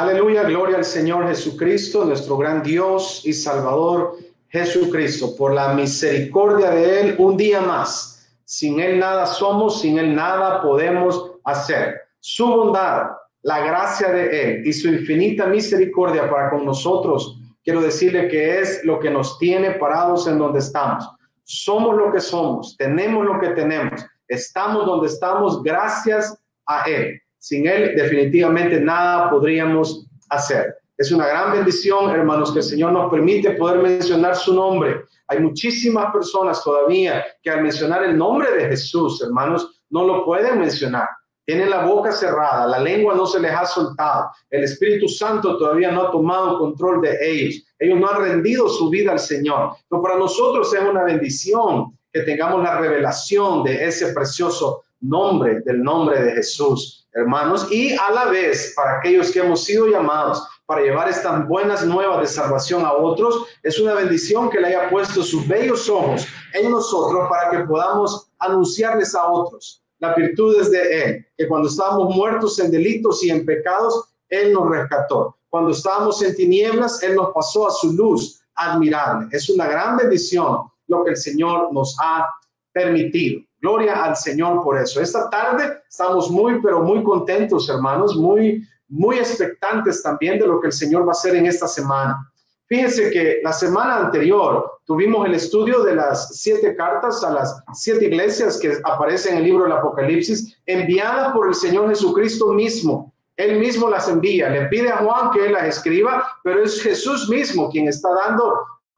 Aleluya, 0.00 0.44
gloria 0.44 0.76
al 0.76 0.84
Señor 0.84 1.26
Jesucristo, 1.26 2.04
nuestro 2.04 2.36
gran 2.36 2.62
Dios 2.62 3.22
y 3.24 3.32
Salvador 3.32 4.14
Jesucristo, 4.48 5.34
por 5.36 5.52
la 5.52 5.74
misericordia 5.74 6.70
de 6.70 7.00
Él 7.00 7.14
un 7.18 7.36
día 7.36 7.60
más. 7.60 8.30
Sin 8.44 8.78
Él 8.78 9.00
nada 9.00 9.26
somos, 9.26 9.80
sin 9.80 9.98
Él 9.98 10.14
nada 10.14 10.62
podemos 10.62 11.32
hacer. 11.42 11.96
Su 12.20 12.46
bondad, 12.46 13.08
la 13.42 13.58
gracia 13.58 14.12
de 14.12 14.40
Él 14.40 14.62
y 14.64 14.72
su 14.72 14.86
infinita 14.86 15.46
misericordia 15.46 16.30
para 16.30 16.50
con 16.50 16.64
nosotros, 16.64 17.36
quiero 17.64 17.80
decirle 17.80 18.28
que 18.28 18.60
es 18.60 18.84
lo 18.84 19.00
que 19.00 19.10
nos 19.10 19.36
tiene 19.40 19.72
parados 19.72 20.28
en 20.28 20.38
donde 20.38 20.60
estamos. 20.60 21.10
Somos 21.42 21.96
lo 21.96 22.12
que 22.12 22.20
somos, 22.20 22.76
tenemos 22.76 23.26
lo 23.26 23.40
que 23.40 23.48
tenemos, 23.48 24.06
estamos 24.28 24.86
donde 24.86 25.08
estamos 25.08 25.60
gracias 25.60 26.38
a 26.66 26.88
Él. 26.88 27.20
Sin 27.38 27.66
Él 27.66 27.94
definitivamente 27.96 28.80
nada 28.80 29.30
podríamos 29.30 30.06
hacer. 30.30 30.76
Es 30.96 31.12
una 31.12 31.28
gran 31.28 31.52
bendición, 31.52 32.10
hermanos, 32.10 32.52
que 32.52 32.58
el 32.58 32.64
Señor 32.64 32.92
nos 32.92 33.10
permite 33.10 33.52
poder 33.52 33.78
mencionar 33.78 34.34
su 34.34 34.52
nombre. 34.52 35.04
Hay 35.28 35.38
muchísimas 35.38 36.12
personas 36.12 36.62
todavía 36.64 37.24
que 37.40 37.50
al 37.50 37.62
mencionar 37.62 38.02
el 38.02 38.18
nombre 38.18 38.50
de 38.50 38.68
Jesús, 38.70 39.22
hermanos, 39.22 39.80
no 39.90 40.04
lo 40.04 40.24
pueden 40.24 40.58
mencionar. 40.58 41.08
Tienen 41.46 41.70
la 41.70 41.86
boca 41.86 42.12
cerrada, 42.12 42.66
la 42.66 42.80
lengua 42.80 43.14
no 43.14 43.26
se 43.26 43.40
les 43.40 43.52
ha 43.52 43.64
soltado, 43.64 44.30
el 44.50 44.64
Espíritu 44.64 45.08
Santo 45.08 45.56
todavía 45.56 45.90
no 45.90 46.02
ha 46.02 46.10
tomado 46.10 46.58
control 46.58 47.00
de 47.00 47.16
ellos. 47.22 47.64
Ellos 47.78 48.00
no 48.00 48.08
han 48.08 48.20
rendido 48.20 48.68
su 48.68 48.90
vida 48.90 49.12
al 49.12 49.20
Señor. 49.20 49.76
Pero 49.88 50.02
para 50.02 50.18
nosotros 50.18 50.74
es 50.74 50.80
una 50.80 51.04
bendición 51.04 51.96
que 52.12 52.22
tengamos 52.22 52.62
la 52.62 52.78
revelación 52.78 53.62
de 53.62 53.86
ese 53.86 54.12
precioso 54.12 54.82
nombre, 55.00 55.60
del 55.64 55.82
nombre 55.82 56.22
de 56.22 56.32
Jesús 56.32 56.98
hermanos, 57.12 57.66
y 57.70 57.94
a 57.94 58.10
la 58.12 58.26
vez 58.26 58.74
para 58.76 58.98
aquellos 58.98 59.30
que 59.30 59.40
hemos 59.40 59.64
sido 59.64 59.86
llamados 59.88 60.46
para 60.66 60.82
llevar 60.82 61.08
estas 61.08 61.48
buenas 61.48 61.84
nuevas 61.84 62.20
de 62.20 62.26
salvación 62.26 62.84
a 62.84 62.92
otros, 62.92 63.46
es 63.62 63.80
una 63.80 63.94
bendición 63.94 64.50
que 64.50 64.60
le 64.60 64.68
haya 64.68 64.90
puesto 64.90 65.22
sus 65.22 65.46
bellos 65.48 65.88
ojos 65.88 66.26
en 66.54 66.70
nosotros 66.70 67.28
para 67.28 67.50
que 67.50 67.64
podamos 67.64 68.28
anunciarles 68.38 69.14
a 69.14 69.26
otros 69.26 69.82
las 70.00 70.14
virtudes 70.14 70.70
de 70.70 71.02
Él, 71.04 71.26
que 71.36 71.48
cuando 71.48 71.68
estábamos 71.68 72.14
muertos 72.14 72.58
en 72.60 72.70
delitos 72.70 73.24
y 73.24 73.30
en 73.30 73.44
pecados, 73.44 74.14
Él 74.28 74.52
nos 74.52 74.70
rescató. 74.70 75.36
Cuando 75.48 75.70
estábamos 75.70 76.22
en 76.22 76.36
tinieblas, 76.36 77.02
Él 77.02 77.16
nos 77.16 77.32
pasó 77.34 77.66
a 77.66 77.72
su 77.72 77.92
luz 77.94 78.40
admirable. 78.54 79.26
Es 79.32 79.48
una 79.48 79.66
gran 79.66 79.96
bendición 79.96 80.70
lo 80.86 81.04
que 81.04 81.10
el 81.10 81.16
Señor 81.16 81.72
nos 81.72 81.96
ha 82.00 82.28
permitido. 82.72 83.42
Gloria 83.60 84.04
al 84.04 84.16
Señor 84.16 84.62
por 84.62 84.78
eso. 84.78 85.00
Esta 85.00 85.28
tarde 85.30 85.82
estamos 85.88 86.30
muy, 86.30 86.60
pero 86.62 86.82
muy 86.82 87.02
contentos, 87.02 87.68
hermanos, 87.68 88.16
muy, 88.16 88.62
muy 88.88 89.18
expectantes 89.18 90.02
también 90.02 90.38
de 90.38 90.46
lo 90.46 90.60
que 90.60 90.68
el 90.68 90.72
Señor 90.72 91.02
va 91.02 91.08
a 91.08 91.12
hacer 91.12 91.34
en 91.34 91.46
esta 91.46 91.66
semana. 91.66 92.30
Fíjense 92.68 93.10
que 93.10 93.40
la 93.42 93.52
semana 93.52 93.96
anterior 93.96 94.80
tuvimos 94.84 95.26
el 95.26 95.34
estudio 95.34 95.82
de 95.84 95.94
las 95.94 96.38
siete 96.38 96.76
cartas 96.76 97.24
a 97.24 97.30
las 97.30 97.62
siete 97.72 98.04
iglesias 98.04 98.58
que 98.58 98.78
aparecen 98.84 99.32
en 99.32 99.38
el 99.38 99.44
libro 99.44 99.64
del 99.64 99.72
Apocalipsis, 99.72 100.54
enviadas 100.66 101.32
por 101.32 101.48
el 101.48 101.54
Señor 101.54 101.88
Jesucristo 101.88 102.52
mismo. 102.52 103.12
Él 103.38 103.58
mismo 103.58 103.88
las 103.88 104.08
envía, 104.08 104.50
le 104.50 104.66
pide 104.66 104.90
a 104.90 104.98
Juan 104.98 105.30
que 105.30 105.46
él 105.46 105.52
las 105.52 105.64
escriba, 105.64 106.28
pero 106.44 106.62
es 106.62 106.82
Jesús 106.82 107.28
mismo 107.28 107.70
quien 107.70 107.88
está 107.88 108.10
dando 108.12 108.52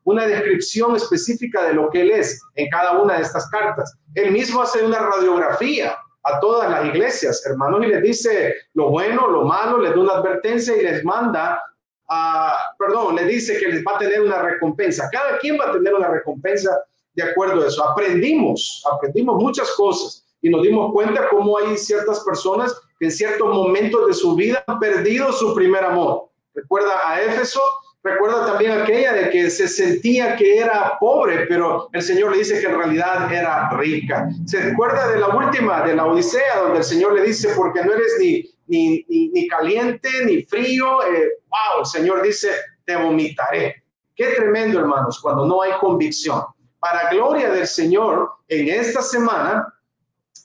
una 0.04 0.26
descripción 0.26 0.96
específica 0.96 1.64
de 1.64 1.74
lo 1.74 1.90
que 1.90 2.02
Él 2.02 2.10
es 2.10 2.42
en 2.54 2.68
cada 2.70 3.00
una 3.00 3.16
de 3.16 3.22
estas 3.22 3.48
cartas. 3.50 3.96
Él 4.14 4.32
mismo 4.32 4.62
hace 4.62 4.84
una 4.84 4.98
radiografía 4.98 5.96
a 6.24 6.40
todas 6.40 6.70
las 6.70 6.86
iglesias, 6.86 7.44
hermanos, 7.46 7.84
y 7.84 7.88
les 7.88 8.02
dice 8.02 8.54
lo 8.74 8.90
bueno, 8.90 9.28
lo 9.28 9.44
malo, 9.44 9.78
les 9.78 9.94
da 9.94 10.00
una 10.00 10.14
advertencia 10.14 10.76
y 10.76 10.82
les 10.82 11.04
manda 11.04 11.62
a, 12.08 12.54
perdón, 12.78 13.16
les 13.16 13.28
dice 13.28 13.58
que 13.58 13.68
les 13.68 13.84
va 13.84 13.96
a 13.96 13.98
tener 13.98 14.20
una 14.20 14.42
recompensa. 14.42 15.08
Cada 15.12 15.38
quien 15.38 15.58
va 15.58 15.70
a 15.70 15.72
tener 15.72 15.94
una 15.94 16.08
recompensa 16.08 16.82
de 17.14 17.22
acuerdo 17.22 17.62
a 17.62 17.68
eso. 17.68 17.84
Aprendimos, 17.84 18.82
aprendimos 18.92 19.42
muchas 19.42 19.70
cosas 19.72 20.26
y 20.42 20.50
nos 20.50 20.62
dimos 20.62 20.92
cuenta 20.92 21.28
cómo 21.28 21.58
hay 21.58 21.76
ciertas 21.76 22.20
personas 22.20 22.74
que 22.98 23.06
en 23.06 23.12
ciertos 23.12 23.48
momentos 23.48 24.06
de 24.08 24.14
su 24.14 24.34
vida 24.34 24.62
han 24.66 24.78
perdido 24.78 25.32
su 25.32 25.54
primer 25.54 25.84
amor. 25.84 26.28
Recuerda 26.54 26.92
a 27.06 27.20
Éfeso, 27.22 27.60
Recuerda 28.02 28.46
también 28.46 28.72
aquella 28.72 29.12
de 29.12 29.28
que 29.28 29.50
se 29.50 29.68
sentía 29.68 30.34
que 30.34 30.58
era 30.58 30.96
pobre, 30.98 31.44
pero 31.46 31.90
el 31.92 32.00
Señor 32.00 32.32
le 32.32 32.38
dice 32.38 32.58
que 32.58 32.66
en 32.66 32.78
realidad 32.78 33.30
era 33.30 33.68
rica. 33.70 34.30
Se 34.46 34.62
recuerda 34.62 35.08
de 35.08 35.20
la 35.20 35.28
última, 35.28 35.82
de 35.82 35.94
la 35.94 36.06
Odisea, 36.06 36.60
donde 36.62 36.78
el 36.78 36.84
Señor 36.84 37.12
le 37.12 37.24
dice, 37.24 37.50
porque 37.54 37.84
no 37.84 37.92
eres 37.92 38.16
ni, 38.18 38.50
ni, 38.68 39.04
ni, 39.06 39.46
caliente 39.48 40.08
ni 40.24 40.42
frío, 40.44 41.02
eh, 41.02 41.40
wow, 41.48 41.80
el 41.80 41.86
Señor 41.86 42.22
dice, 42.22 42.48
te 42.86 42.96
vomitaré. 42.96 43.84
Qué 44.16 44.28
tremendo, 44.28 44.80
hermanos, 44.80 45.20
cuando 45.20 45.44
no 45.44 45.60
hay 45.60 45.72
convicción. 45.78 46.42
Para 46.78 47.10
gloria 47.10 47.50
del 47.50 47.66
Señor, 47.66 48.30
en 48.48 48.68
esta 48.68 49.02
semana, 49.02 49.74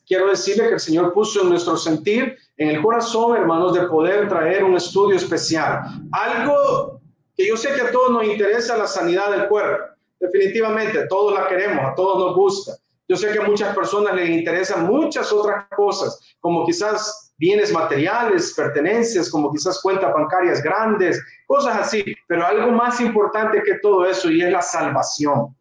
quiero 0.05 0.27
decirle 0.29 0.67
que 0.67 0.73
el 0.73 0.79
Señor 0.81 1.13
puso 1.13 1.41
en 1.41 1.49
nuestro 1.49 1.77
sentir, 1.77 2.37
en 2.57 2.69
el 2.69 2.81
corazón, 2.81 3.37
hermanos, 3.37 3.73
de 3.73 3.87
poder 3.87 4.27
traer 4.27 4.65
un 4.65 4.75
estudio 4.75 5.15
especial. 5.15 5.81
Algo 6.11 6.94
que 7.35 7.47
yo 7.47 7.57
sé 7.57 7.73
que 7.73 7.81
a 7.81 7.91
todos 7.91 8.11
nos 8.11 8.25
interesa 8.25 8.77
la 8.77 8.87
sanidad 8.87 9.31
del 9.31 9.47
cuerpo. 9.47 9.83
Definitivamente, 10.19 11.07
todos 11.07 11.33
la 11.33 11.47
queremos, 11.47 11.85
a 11.85 11.95
todos 11.95 12.25
nos 12.25 12.35
gusta. 12.35 12.73
Yo 13.07 13.15
sé 13.15 13.31
que 13.31 13.39
a 13.39 13.43
muchas 13.43 13.75
personas 13.75 14.15
les 14.15 14.29
interesan 14.29 14.87
muchas 14.87 15.31
otras 15.31 15.65
cosas, 15.75 16.19
como 16.39 16.65
quizás 16.65 17.33
bienes 17.37 17.71
materiales, 17.71 18.53
pertenencias, 18.55 19.29
como 19.29 19.51
quizás 19.51 19.79
cuentas 19.81 20.13
bancarias 20.13 20.63
grandes, 20.63 21.21
cosas 21.45 21.77
así, 21.77 22.03
pero 22.27 22.45
algo 22.45 22.71
más 22.71 22.99
importante 23.01 23.61
que 23.63 23.79
todo 23.79 24.05
eso 24.05 24.31
y 24.31 24.41
es 24.41 24.51
la 24.51 24.61
salvación. 24.61 25.55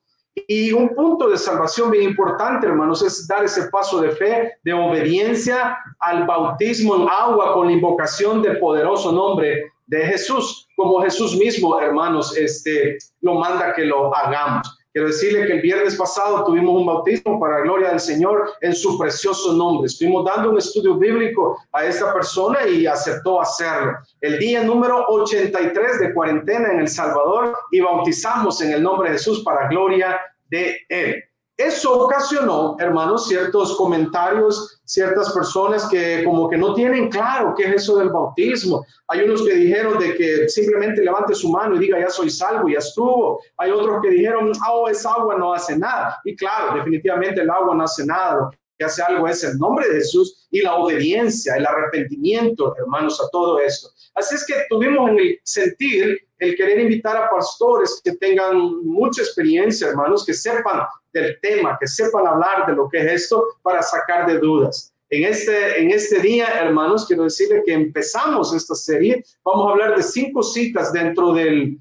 Y 0.49 0.73
un 0.73 0.95
punto 0.95 1.29
de 1.29 1.39
salvación 1.39 1.91
bien 1.91 2.11
importante, 2.11 2.67
hermanos, 2.67 3.03
es 3.03 3.27
dar 3.29 3.45
ese 3.45 3.69
paso 3.69 4.01
de 4.01 4.11
fe, 4.11 4.53
de 4.65 4.73
obediencia 4.73 5.79
al 6.01 6.27
bautismo 6.27 6.97
en 6.97 7.09
agua 7.09 7.55
con 7.55 7.67
la 7.67 7.73
invocación 7.73 8.43
del 8.43 8.59
poderoso 8.59 9.13
nombre 9.13 9.73
de 9.87 10.07
Jesús, 10.07 10.64
como 10.77 11.03
Jesús 11.03 11.37
mismo, 11.37 11.79
hermanos, 11.81 12.37
este, 12.37 12.99
lo 13.21 13.35
manda 13.35 13.75
que 13.75 13.85
lo 13.85 14.15
hagamos. 14.15 14.79
Quiero 14.95 15.09
decirle 15.09 15.47
que 15.47 15.55
el 15.55 15.61
viernes 15.61 15.97
pasado 15.97 16.45
tuvimos 16.45 16.81
un 16.81 16.87
bautismo 16.87 17.41
para 17.41 17.63
gloria 17.63 17.89
del 17.91 17.99
Señor 17.99 18.53
en 18.61 18.73
su 18.73 18.97
precioso 18.97 19.53
nombre. 19.53 19.89
Estuvimos 19.89 20.25
dando 20.25 20.51
un 20.51 20.59
estudio 20.59 20.95
bíblico 20.97 21.59
a 21.73 21.85
esta 21.85 22.13
persona 22.13 22.65
y 22.65 22.87
aceptó 22.87 23.41
hacerlo. 23.41 23.95
El 24.21 24.39
día 24.39 24.63
número 24.63 25.05
83 25.09 25.99
de 25.99 26.15
cuarentena 26.15 26.71
en 26.71 26.79
El 26.79 26.89
Salvador 26.89 27.57
y 27.73 27.81
bautizamos 27.81 28.61
en 28.61 28.71
el 28.71 28.85
nombre 28.85 29.11
de 29.11 29.17
Jesús 29.17 29.43
para 29.43 29.67
gloria 29.67 30.17
de 30.51 30.79
Él. 30.89 31.25
Eso 31.57 32.01
ocasionó, 32.01 32.77
hermanos, 32.81 33.29
ciertos 33.29 33.77
comentarios, 33.77 34.81
ciertas 34.85 35.33
personas 35.33 35.87
que 35.87 36.25
como 36.25 36.51
que 36.51 36.57
no 36.57 36.75
tienen 36.75 37.09
claro 37.09 37.55
qué 37.57 37.69
es 37.69 37.83
eso 37.83 37.99
del 37.99 38.09
bautismo. 38.09 38.85
Hay 39.07 39.21
unos 39.21 39.43
que 39.43 39.55
dijeron 39.55 39.97
de 40.01 40.17
que 40.17 40.49
simplemente 40.49 41.05
levante 41.05 41.33
su 41.33 41.49
mano 41.51 41.77
y 41.77 41.79
diga, 41.79 42.01
ya 42.01 42.11
soy 42.11 42.29
salvo, 42.29 42.69
ya 42.69 42.79
estuvo. 42.79 43.41
Hay 43.59 43.71
otros 43.71 44.03
que 44.03 44.11
dijeron, 44.11 44.51
oh, 44.69 44.89
esa 44.89 45.13
agua 45.13 45.37
no 45.39 45.55
hace 45.55 45.79
nada. 45.79 46.21
Y 46.25 46.35
claro, 46.35 46.75
definitivamente 46.75 47.43
el 47.43 47.51
agua 47.51 47.77
no 47.77 47.85
hace 47.85 48.05
nada. 48.05 48.35
Lo 48.35 48.51
que 48.77 48.85
hace 48.85 49.03
algo 49.05 49.29
es 49.29 49.45
el 49.45 49.57
nombre 49.57 49.89
de 49.89 49.95
Jesús 49.99 50.49
y 50.51 50.61
la 50.61 50.75
obediencia, 50.75 51.55
el 51.55 51.67
arrepentimiento, 51.67 52.75
hermanos, 52.77 53.21
a 53.21 53.29
todo 53.31 53.61
esto. 53.61 53.91
Así 54.17 54.35
es 54.35 54.45
que 54.45 54.55
tuvimos 54.69 55.09
en 55.11 55.19
el 55.21 55.39
sentir 55.45 56.19
el 56.45 56.57
querer 56.57 56.81
invitar 56.81 57.17
a 57.17 57.31
pastores 57.31 58.01
que 58.05 58.13
tengan 58.17 58.85
mucha 58.85 59.23
experiencia, 59.23 59.89
hermanos, 59.89 60.25
que 60.25 60.35
sepan 60.35 60.83
del 61.13 61.39
tema, 61.41 61.77
que 61.81 61.87
sepan 61.87 62.27
hablar 62.27 62.67
de 62.67 62.75
lo 62.75 62.89
que 62.89 62.99
es 62.99 63.23
esto 63.23 63.45
para 63.63 63.83
sacar 63.83 64.27
de 64.27 64.39
dudas. 64.39 64.93
En 65.11 65.25
este, 65.25 65.81
en 65.81 65.91
este 65.91 66.21
día, 66.21 66.47
hermanos, 66.61 67.07
quiero 67.07 67.25
decirle 67.25 67.63
que 67.65 67.73
empezamos 67.73 68.53
esta 68.55 68.75
serie. 68.75 69.25
Vamos 69.45 69.69
a 69.69 69.71
hablar 69.71 69.97
de 69.97 70.03
cinco 70.03 70.43
citas 70.43 70.93
dentro 70.93 71.33
del 71.33 71.79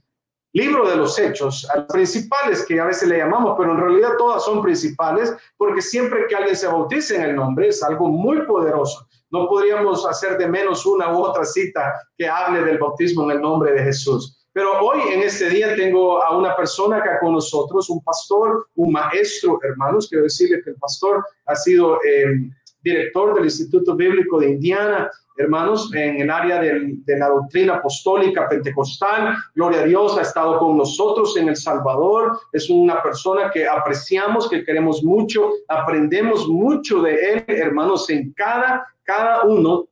libro 0.54 0.88
de 0.88 0.96
los 0.96 1.18
hechos, 1.18 1.68
principales 1.90 2.64
que 2.66 2.80
a 2.80 2.86
veces 2.86 3.10
le 3.10 3.18
llamamos, 3.18 3.56
pero 3.58 3.72
en 3.72 3.80
realidad 3.80 4.12
todas 4.20 4.46
son 4.46 4.62
principales, 4.62 5.34
porque 5.58 5.82
siempre 5.82 6.28
que 6.30 6.36
alguien 6.36 6.56
se 6.56 6.68
bautice 6.68 7.16
en 7.16 7.24
el 7.24 7.36
nombre 7.36 7.70
es 7.70 7.82
algo 7.82 8.08
muy 8.08 8.46
poderoso. 8.46 9.08
No 9.32 9.48
podríamos 9.48 10.06
hacer 10.06 10.38
de 10.38 10.48
menos 10.48 10.86
una 10.86 11.12
u 11.12 11.24
otra 11.24 11.44
cita 11.44 12.00
que 12.16 12.28
hable 12.28 12.62
del 12.62 12.78
bautismo 12.78 13.24
en 13.24 13.38
el 13.38 13.42
nombre 13.42 13.72
de 13.72 13.84
Jesús. 13.84 14.43
Pero 14.54 14.80
hoy, 14.82 15.02
en 15.12 15.24
este 15.24 15.50
día, 15.50 15.76
tengo 15.76 16.24
a 16.24 16.38
una 16.38 16.56
persona 16.56 16.98
acá 16.98 17.20
con 17.20 17.34
nosotros, 17.34 17.90
un 17.90 18.04
pastor, 18.04 18.68
un 18.76 18.92
maestro, 18.92 19.60
hermanos. 19.64 20.08
Quiero 20.08 20.26
decirle 20.26 20.62
que 20.64 20.70
el 20.70 20.76
pastor 20.76 21.26
ha 21.48 21.56
sido 21.56 21.98
eh, 22.04 22.52
director 22.84 23.34
del 23.34 23.46
Instituto 23.46 23.96
Bíblico 23.96 24.40
de 24.40 24.52
Indiana, 24.52 25.10
hermanos, 25.38 25.92
en 25.96 26.22
el 26.22 26.30
área 26.30 26.60
de 26.62 27.18
la 27.18 27.30
doctrina 27.30 27.76
apostólica 27.76 28.48
pentecostal. 28.48 29.36
Gloria 29.56 29.82
a 29.82 29.86
Dios, 29.86 30.18
ha 30.20 30.22
estado 30.22 30.60
con 30.60 30.78
nosotros 30.78 31.36
en 31.36 31.50
El 31.50 31.56
Salvador. 31.56 32.40
Es 32.52 32.70
una 32.70 33.02
persona 33.02 33.50
que 33.52 33.68
apreciamos, 33.68 34.48
que 34.48 34.64
queremos 34.64 35.04
mucho, 35.04 35.50
aprendemos 35.68 36.48
mucho 36.48 37.02
de 37.02 37.34
él, 37.34 37.44
hermanos, 37.48 38.08
en 38.12 38.32
cada, 38.34 38.86
cada 39.04 39.42
uno 39.42 39.88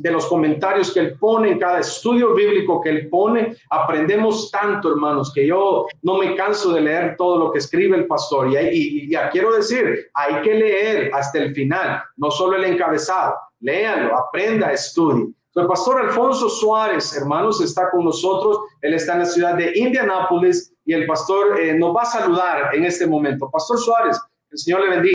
de 0.00 0.10
los 0.10 0.26
comentarios 0.26 0.92
que 0.92 1.00
él 1.00 1.18
pone, 1.18 1.52
en 1.52 1.58
cada 1.58 1.80
estudio 1.80 2.34
bíblico 2.34 2.80
que 2.80 2.88
él 2.88 3.08
pone, 3.10 3.54
aprendemos 3.68 4.50
tanto, 4.50 4.90
hermanos, 4.90 5.30
que 5.34 5.46
yo 5.46 5.86
no 6.02 6.16
me 6.16 6.34
canso 6.34 6.72
de 6.72 6.80
leer 6.80 7.16
todo 7.18 7.38
lo 7.38 7.52
que 7.52 7.58
escribe 7.58 7.98
el 7.98 8.06
pastor. 8.06 8.48
Y, 8.50 9.10
ya 9.10 9.28
quiero 9.28 9.52
decir, 9.54 10.10
hay 10.14 10.40
que 10.42 10.54
leer 10.54 11.10
hasta 11.12 11.38
el 11.38 11.54
final, 11.54 12.02
no 12.16 12.30
solo 12.30 12.56
el 12.56 12.64
encabezado. 12.64 13.34
Léanlo, 13.60 14.16
aprenda, 14.16 14.72
estudie. 14.72 15.34
El 15.54 15.66
pastor 15.66 16.00
Alfonso 16.00 16.48
Suárez, 16.48 17.14
hermanos, 17.16 17.60
está 17.60 17.90
con 17.90 18.04
nosotros. 18.04 18.60
Él 18.80 18.94
está 18.94 19.14
en 19.14 19.18
la 19.18 19.26
ciudad 19.26 19.54
de 19.56 19.72
Indianápolis 19.76 20.72
y 20.86 20.94
el 20.94 21.06
pastor 21.06 21.60
eh, 21.60 21.74
nos 21.74 21.94
va 21.94 22.02
a 22.02 22.06
saludar 22.06 22.74
en 22.74 22.84
este 22.84 23.06
momento. 23.06 23.50
Pastor 23.50 23.78
Suárez, 23.78 24.18
el 24.50 24.58
Señor 24.58 24.80
le 24.82 24.90
bendiga. 24.90 25.14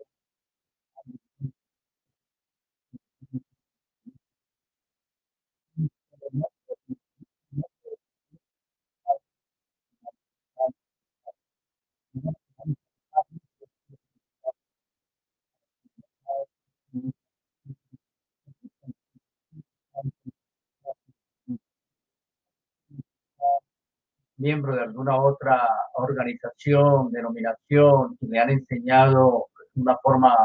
miembro 24.41 24.75
de 24.75 24.81
alguna 24.81 25.21
otra 25.21 25.67
organización, 25.93 27.11
denominación, 27.11 28.17
que 28.17 28.27
le 28.27 28.39
han 28.39 28.49
enseñado 28.49 29.47
una 29.75 29.97
forma 29.97 30.35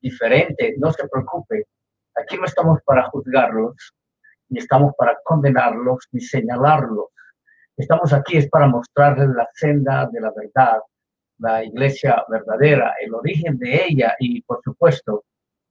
diferente, 0.00 0.74
no 0.78 0.92
se 0.92 1.08
preocupe. 1.08 1.66
Aquí 2.14 2.36
no 2.36 2.44
estamos 2.44 2.80
para 2.84 3.08
juzgarlos, 3.10 3.74
ni 4.48 4.60
estamos 4.60 4.92
para 4.96 5.16
condenarlos, 5.24 6.06
ni 6.12 6.20
señalarlos. 6.20 7.06
Estamos 7.76 8.12
aquí 8.12 8.38
es 8.38 8.48
para 8.48 8.68
mostrarles 8.68 9.28
la 9.30 9.48
senda 9.54 10.08
de 10.10 10.20
la 10.20 10.32
verdad, 10.34 10.80
la 11.38 11.64
iglesia 11.64 12.24
verdadera, 12.28 12.94
el 13.00 13.14
origen 13.14 13.58
de 13.58 13.84
ella 13.86 14.14
y, 14.18 14.40
por 14.42 14.62
supuesto, 14.62 15.24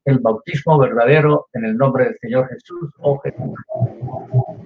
el 0.03 0.19
bautismo 0.19 0.77
verdadero 0.77 1.47
en 1.53 1.65
el 1.65 1.77
nombre 1.77 2.05
del 2.05 2.17
Señor 2.19 2.47
Jesús 2.49 2.91
o 2.99 3.13
oh 3.13 3.19
Jesús. 3.19 4.64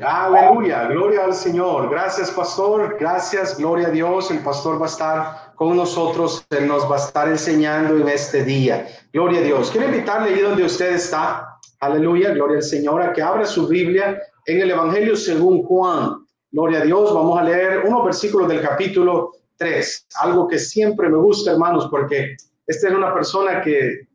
Aleluya, 0.00 0.88
gloria 0.88 1.24
al 1.24 1.34
Señor. 1.34 1.88
Gracias, 1.88 2.30
pastor. 2.30 2.96
Gracias, 2.98 3.56
gloria 3.58 3.88
a 3.88 3.90
Dios. 3.90 4.30
El 4.30 4.40
pastor 4.40 4.80
va 4.80 4.86
a 4.86 4.88
estar 4.88 5.54
con 5.54 5.76
nosotros, 5.76 6.44
Él 6.50 6.66
nos 6.66 6.90
va 6.90 6.96
a 6.96 6.98
estar 6.98 7.28
enseñando 7.28 7.96
en 7.96 8.08
este 8.08 8.44
día. 8.44 8.88
Gloria 9.12 9.40
a 9.40 9.44
Dios. 9.44 9.70
Quiero 9.70 9.86
invitarle 9.86 10.34
ahí 10.34 10.40
donde 10.40 10.64
usted 10.64 10.94
está. 10.94 11.58
Aleluya, 11.78 12.30
gloria 12.30 12.56
al 12.56 12.62
Señor, 12.62 13.02
a 13.02 13.12
que 13.12 13.22
abra 13.22 13.44
su 13.44 13.68
Biblia 13.68 14.20
en 14.46 14.62
el 14.62 14.70
Evangelio 14.72 15.14
según 15.14 15.62
Juan. 15.62 16.26
Gloria 16.50 16.80
a 16.80 16.84
Dios. 16.84 17.14
Vamos 17.14 17.38
a 17.38 17.44
leer 17.44 17.84
unos 17.86 18.04
versículos 18.04 18.48
del 18.48 18.62
capítulo 18.62 19.32
3. 19.58 20.08
Algo 20.22 20.48
que 20.48 20.58
siempre 20.58 21.08
me 21.08 21.18
gusta, 21.18 21.52
hermanos, 21.52 21.86
porque 21.88 22.36
esta 22.66 22.88
es 22.88 22.94
una 22.94 23.14
persona 23.14 23.62
que 23.62 24.08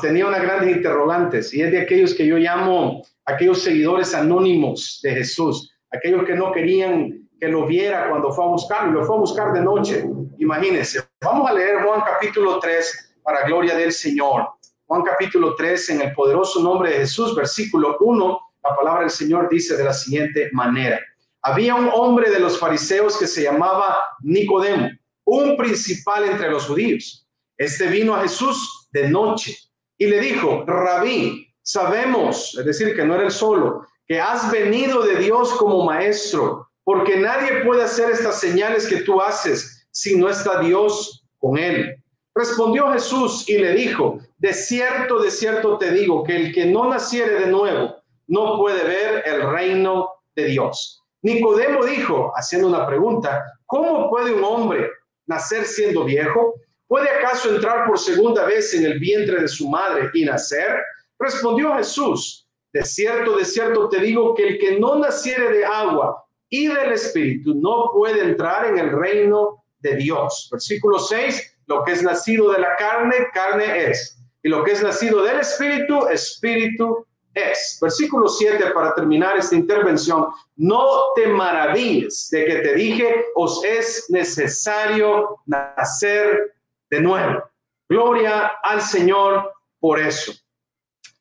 tenía 0.00 0.26
unas 0.26 0.42
grandes 0.42 0.76
interrogantes 0.76 1.52
y 1.52 1.62
es 1.62 1.72
de 1.72 1.80
aquellos 1.80 2.14
que 2.14 2.26
yo 2.26 2.36
llamo 2.36 3.02
aquellos 3.26 3.62
seguidores 3.62 4.14
anónimos 4.14 5.00
de 5.02 5.14
Jesús, 5.14 5.72
aquellos 5.92 6.24
que 6.24 6.34
no 6.34 6.52
querían 6.52 7.28
que 7.40 7.48
lo 7.48 7.66
viera 7.66 8.08
cuando 8.08 8.32
fue 8.32 8.44
a 8.44 8.48
buscarlo, 8.48 9.00
lo 9.00 9.06
fue 9.06 9.16
a 9.16 9.20
buscar 9.20 9.52
de 9.52 9.60
noche. 9.60 10.04
Imagínense. 10.38 11.02
Vamos 11.20 11.50
a 11.50 11.54
leer 11.54 11.82
Juan 11.82 12.02
capítulo 12.06 12.58
3 12.58 13.16
para 13.22 13.46
gloria 13.46 13.74
del 13.74 13.92
Señor. 13.92 14.48
Juan 14.86 15.02
capítulo 15.02 15.54
3 15.54 15.90
en 15.90 16.00
el 16.02 16.12
poderoso 16.12 16.62
nombre 16.62 16.90
de 16.90 16.96
Jesús, 16.98 17.34
versículo 17.34 17.96
1, 18.00 18.40
la 18.62 18.76
palabra 18.76 19.00
del 19.02 19.10
Señor 19.10 19.48
dice 19.48 19.76
de 19.76 19.84
la 19.84 19.92
siguiente 19.92 20.50
manera. 20.52 21.00
Había 21.42 21.74
un 21.74 21.90
hombre 21.92 22.30
de 22.30 22.40
los 22.40 22.58
fariseos 22.58 23.18
que 23.18 23.26
se 23.26 23.42
llamaba 23.42 23.96
Nicodemo, 24.22 24.88
un 25.24 25.56
principal 25.56 26.24
entre 26.24 26.50
los 26.50 26.66
judíos. 26.66 27.26
Este 27.56 27.86
vino 27.86 28.14
a 28.14 28.22
Jesús 28.22 28.88
de 28.92 29.08
noche 29.08 29.56
y 29.98 30.06
le 30.06 30.20
dijo, 30.20 30.64
rabí, 30.66 31.43
sabemos, 31.64 32.56
es 32.56 32.64
decir, 32.64 32.94
que 32.94 33.04
no 33.04 33.16
eres 33.16 33.34
solo, 33.34 33.86
que 34.06 34.20
has 34.20 34.52
venido 34.52 35.02
de 35.02 35.16
Dios 35.16 35.52
como 35.54 35.84
maestro, 35.84 36.68
porque 36.84 37.16
nadie 37.16 37.64
puede 37.64 37.82
hacer 37.82 38.10
estas 38.10 38.38
señales 38.38 38.86
que 38.86 38.98
tú 38.98 39.20
haces 39.20 39.86
si 39.90 40.16
no 40.16 40.28
está 40.28 40.60
Dios 40.60 41.24
con 41.38 41.58
él. 41.58 41.96
Respondió 42.34 42.92
Jesús 42.92 43.48
y 43.48 43.58
le 43.58 43.74
dijo, 43.74 44.18
de 44.38 44.52
cierto, 44.52 45.20
de 45.20 45.30
cierto 45.30 45.78
te 45.78 45.90
digo, 45.92 46.22
que 46.24 46.36
el 46.36 46.54
que 46.54 46.66
no 46.66 46.88
naciere 46.88 47.40
de 47.40 47.46
nuevo 47.46 47.96
no 48.26 48.58
puede 48.58 48.84
ver 48.84 49.22
el 49.24 49.50
reino 49.50 50.10
de 50.34 50.46
Dios. 50.46 51.02
Nicodemo 51.22 51.84
dijo, 51.84 52.32
haciendo 52.36 52.68
una 52.68 52.86
pregunta, 52.86 53.42
¿cómo 53.64 54.10
puede 54.10 54.32
un 54.32 54.44
hombre 54.44 54.90
nacer 55.26 55.64
siendo 55.64 56.04
viejo? 56.04 56.54
¿Puede 56.86 57.08
acaso 57.08 57.54
entrar 57.54 57.86
por 57.86 57.98
segunda 57.98 58.44
vez 58.44 58.74
en 58.74 58.84
el 58.84 58.98
vientre 58.98 59.40
de 59.40 59.48
su 59.48 59.68
madre 59.70 60.10
y 60.12 60.24
nacer? 60.24 60.76
Respondió 61.18 61.74
Jesús, 61.76 62.46
de 62.72 62.84
cierto, 62.84 63.36
de 63.36 63.44
cierto 63.44 63.88
te 63.88 64.00
digo 64.00 64.34
que 64.34 64.48
el 64.48 64.58
que 64.58 64.78
no 64.78 64.96
naciere 64.96 65.50
de 65.50 65.64
agua 65.64 66.24
y 66.48 66.66
del 66.66 66.92
Espíritu 66.92 67.54
no 67.54 67.90
puede 67.92 68.22
entrar 68.22 68.66
en 68.66 68.78
el 68.78 68.90
reino 68.90 69.64
de 69.78 69.96
Dios. 69.96 70.48
Versículo 70.50 70.98
6, 70.98 71.58
lo 71.66 71.84
que 71.84 71.92
es 71.92 72.02
nacido 72.02 72.52
de 72.52 72.58
la 72.58 72.76
carne, 72.76 73.28
carne 73.32 73.90
es. 73.90 74.18
Y 74.42 74.48
lo 74.48 74.62
que 74.64 74.72
es 74.72 74.82
nacido 74.82 75.22
del 75.22 75.40
Espíritu, 75.40 76.06
Espíritu 76.08 77.06
es. 77.32 77.78
Versículo 77.80 78.28
7 78.28 78.70
para 78.72 78.94
terminar 78.94 79.36
esta 79.36 79.54
intervención. 79.54 80.28
No 80.56 80.86
te 81.14 81.26
maravilles 81.26 82.28
de 82.30 82.44
que 82.44 82.56
te 82.56 82.74
dije, 82.74 83.26
os 83.34 83.64
es 83.64 84.06
necesario 84.10 85.40
nacer 85.46 86.54
de 86.90 87.00
nuevo. 87.00 87.42
Gloria 87.88 88.52
al 88.62 88.80
Señor 88.80 89.52
por 89.80 89.98
eso. 89.98 90.32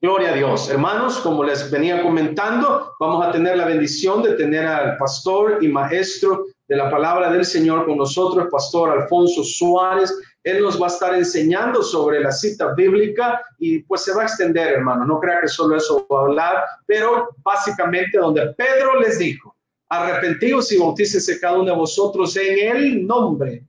Gloria 0.04 0.32
a 0.32 0.36
Dios. 0.36 0.70
Hermanos, 0.70 1.20
como 1.20 1.46
les 1.46 1.72
venía 1.72 2.04
comentando, 2.04 2.94
vamos 3.00 3.26
a 3.26 3.32
tener 3.32 3.56
la 3.56 3.64
bendición 3.64 4.22
de 4.22 4.34
tener 4.34 4.66
al 4.66 4.98
pastor 4.98 5.64
y 5.64 5.70
maestro 5.70 6.46
de 6.68 6.76
la 6.76 6.92
palabra 6.92 7.32
del 7.32 7.46
Señor 7.46 7.86
con 7.86 8.00
nosotros, 8.00 8.50
pastor 8.52 8.90
Alfonso 8.90 9.46
Suárez. 9.46 10.14
Él 10.44 10.62
nos 10.62 10.78
va 10.82 10.88
a 10.88 10.90
estar 10.90 11.16
enseñando 11.16 11.82
sobre 11.82 12.20
la 12.20 12.34
cita 12.34 12.74
bíblica 12.74 13.42
y 13.60 13.80
pues 13.84 14.02
se 14.02 14.14
va 14.14 14.24
a 14.24 14.26
extender, 14.26 14.74
hermano. 14.74 15.06
No 15.06 15.22
crea 15.22 15.40
que 15.40 15.48
solo 15.48 15.78
eso 15.78 16.06
va 16.12 16.20
a 16.20 16.24
hablar, 16.24 16.64
pero 16.86 17.30
básicamente 17.42 18.18
donde 18.18 18.54
Pedro 18.58 19.00
les 19.00 19.18
dijo, 19.20 19.56
arrepentidos 19.88 20.70
y 20.74 20.80
bautícese 20.80 21.40
cada 21.40 21.56
uno 21.56 21.72
de 21.72 21.78
vosotros 21.78 22.36
en 22.36 22.76
el 22.76 23.08
nombre 23.08 23.64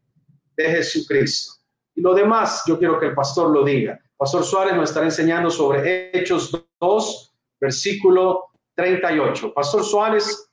de 0.56 0.64
Jesucristo. 0.64 1.52
Y 1.94 2.00
lo 2.00 2.12
demás, 2.12 2.64
yo 2.66 2.76
quiero 2.76 2.98
que 2.98 3.06
el 3.06 3.14
pastor 3.14 3.50
lo 3.50 3.62
diga. 3.62 4.00
Pastor 4.16 4.44
Suárez 4.44 4.74
nos 4.74 4.90
estará 4.90 5.06
enseñando 5.06 5.50
sobre 5.50 6.16
Hechos 6.16 6.66
2, 6.80 7.34
versículo 7.60 8.44
38. 8.76 9.52
Pastor 9.52 9.84
Suárez, 9.84 10.50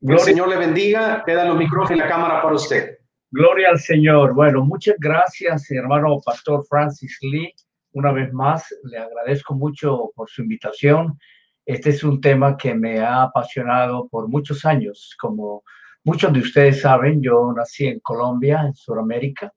el 0.00 0.18
Señor 0.18 0.48
le 0.48 0.56
bendiga. 0.56 1.22
Quedan 1.24 1.48
los 1.48 1.56
micrófonos 1.56 1.92
y 1.92 2.00
la 2.00 2.08
cámara 2.08 2.42
para 2.42 2.56
usted. 2.56 2.98
Gloria 3.30 3.68
al 3.70 3.78
Señor. 3.78 4.34
Bueno, 4.34 4.64
muchas 4.64 4.96
gracias, 4.98 5.70
hermano 5.70 6.18
Pastor 6.24 6.64
Francis 6.68 7.16
Lee. 7.22 7.54
Una 7.92 8.10
vez 8.10 8.32
más, 8.32 8.66
le 8.82 8.98
agradezco 8.98 9.54
mucho 9.54 10.10
por 10.16 10.28
su 10.28 10.42
invitación. 10.42 11.18
Este 11.64 11.90
es 11.90 12.02
un 12.02 12.20
tema 12.20 12.56
que 12.56 12.74
me 12.74 12.98
ha 12.98 13.22
apasionado 13.22 14.08
por 14.08 14.26
muchos 14.26 14.64
años. 14.64 15.14
Como 15.20 15.62
muchos 16.02 16.32
de 16.32 16.40
ustedes 16.40 16.80
saben, 16.80 17.22
yo 17.22 17.52
nací 17.54 17.86
en 17.86 18.00
Colombia, 18.00 18.62
en 18.66 18.74
Sudamérica 18.74 19.52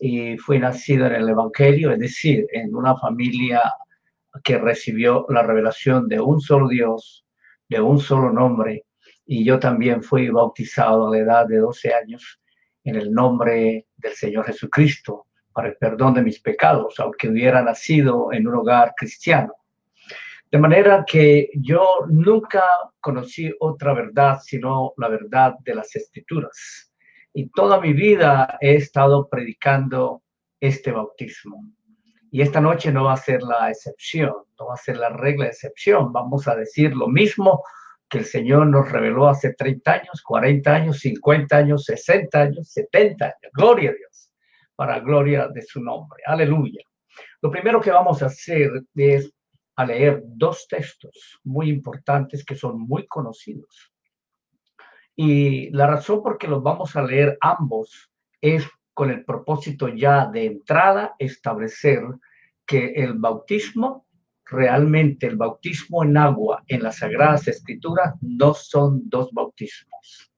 y 0.00 0.38
fui 0.38 0.58
nacido 0.58 1.06
en 1.06 1.14
el 1.14 1.28
Evangelio, 1.28 1.92
es 1.92 1.98
decir, 1.98 2.46
en 2.52 2.74
una 2.74 2.96
familia 2.96 3.62
que 4.42 4.58
recibió 4.58 5.26
la 5.28 5.42
revelación 5.42 6.08
de 6.08 6.18
un 6.18 6.40
solo 6.40 6.68
Dios, 6.68 7.26
de 7.68 7.80
un 7.80 8.00
solo 8.00 8.32
nombre, 8.32 8.86
y 9.26 9.44
yo 9.44 9.58
también 9.58 10.02
fui 10.02 10.30
bautizado 10.30 11.06
a 11.06 11.10
la 11.10 11.18
edad 11.18 11.46
de 11.46 11.58
12 11.58 11.94
años 11.94 12.40
en 12.82 12.96
el 12.96 13.12
nombre 13.12 13.86
del 13.96 14.12
Señor 14.14 14.46
Jesucristo 14.46 15.26
para 15.52 15.68
el 15.68 15.76
perdón 15.76 16.14
de 16.14 16.22
mis 16.22 16.40
pecados, 16.40 16.98
aunque 16.98 17.28
hubiera 17.28 17.62
nacido 17.62 18.32
en 18.32 18.48
un 18.48 18.56
hogar 18.56 18.94
cristiano. 18.96 19.52
De 20.50 20.58
manera 20.58 21.04
que 21.06 21.50
yo 21.54 22.06
nunca 22.08 22.64
conocí 23.00 23.52
otra 23.60 23.92
verdad 23.92 24.40
sino 24.42 24.94
la 24.96 25.08
verdad 25.08 25.54
de 25.60 25.74
las 25.74 25.94
escrituras. 25.94 26.89
Y 27.32 27.50
toda 27.50 27.80
mi 27.80 27.92
vida 27.92 28.58
he 28.60 28.74
estado 28.74 29.28
predicando 29.28 30.22
este 30.60 30.92
bautismo. 30.92 31.64
Y 32.30 32.42
esta 32.42 32.60
noche 32.60 32.92
no 32.92 33.04
va 33.04 33.14
a 33.14 33.16
ser 33.16 33.42
la 33.42 33.70
excepción, 33.70 34.32
no 34.58 34.66
va 34.66 34.74
a 34.74 34.78
ser 34.78 34.96
la 34.96 35.08
regla 35.08 35.44
de 35.44 35.50
excepción. 35.50 36.12
Vamos 36.12 36.46
a 36.46 36.54
decir 36.54 36.94
lo 36.94 37.08
mismo 37.08 37.62
que 38.08 38.18
el 38.18 38.24
Señor 38.24 38.66
nos 38.66 38.90
reveló 38.90 39.28
hace 39.28 39.54
30 39.54 39.92
años, 39.92 40.22
40 40.22 40.74
años, 40.74 40.98
50 40.98 41.56
años, 41.56 41.84
60 41.84 42.40
años, 42.40 42.68
70 42.72 43.24
años. 43.24 43.52
Gloria 43.52 43.90
a 43.90 43.94
Dios, 43.94 44.32
para 44.74 45.00
gloria 45.00 45.48
de 45.48 45.62
su 45.62 45.80
nombre. 45.80 46.22
Aleluya. 46.26 46.82
Lo 47.42 47.50
primero 47.50 47.80
que 47.80 47.90
vamos 47.90 48.22
a 48.22 48.26
hacer 48.26 48.70
es 48.94 49.32
a 49.76 49.86
leer 49.86 50.22
dos 50.24 50.66
textos 50.68 51.40
muy 51.44 51.70
importantes 51.70 52.44
que 52.44 52.54
son 52.54 52.80
muy 52.80 53.06
conocidos. 53.06 53.92
Y 55.16 55.70
la 55.70 55.86
razón 55.86 56.22
por 56.22 56.38
que 56.38 56.48
los 56.48 56.62
vamos 56.62 56.96
a 56.96 57.02
leer 57.02 57.36
ambos 57.40 58.10
es 58.40 58.66
con 58.94 59.10
el 59.10 59.24
propósito 59.24 59.88
ya 59.88 60.26
de 60.26 60.46
entrada 60.46 61.14
establecer 61.18 62.02
que 62.66 62.92
el 62.94 63.14
bautismo 63.14 64.06
realmente 64.50 65.26
el 65.26 65.36
bautismo 65.36 66.02
en 66.04 66.16
agua 66.16 66.64
en 66.66 66.82
las 66.82 66.98
Sagradas 66.98 67.46
Escrituras 67.48 68.14
no 68.20 68.52
son 68.52 69.08
dos 69.08 69.30
bautismos. 69.32 70.30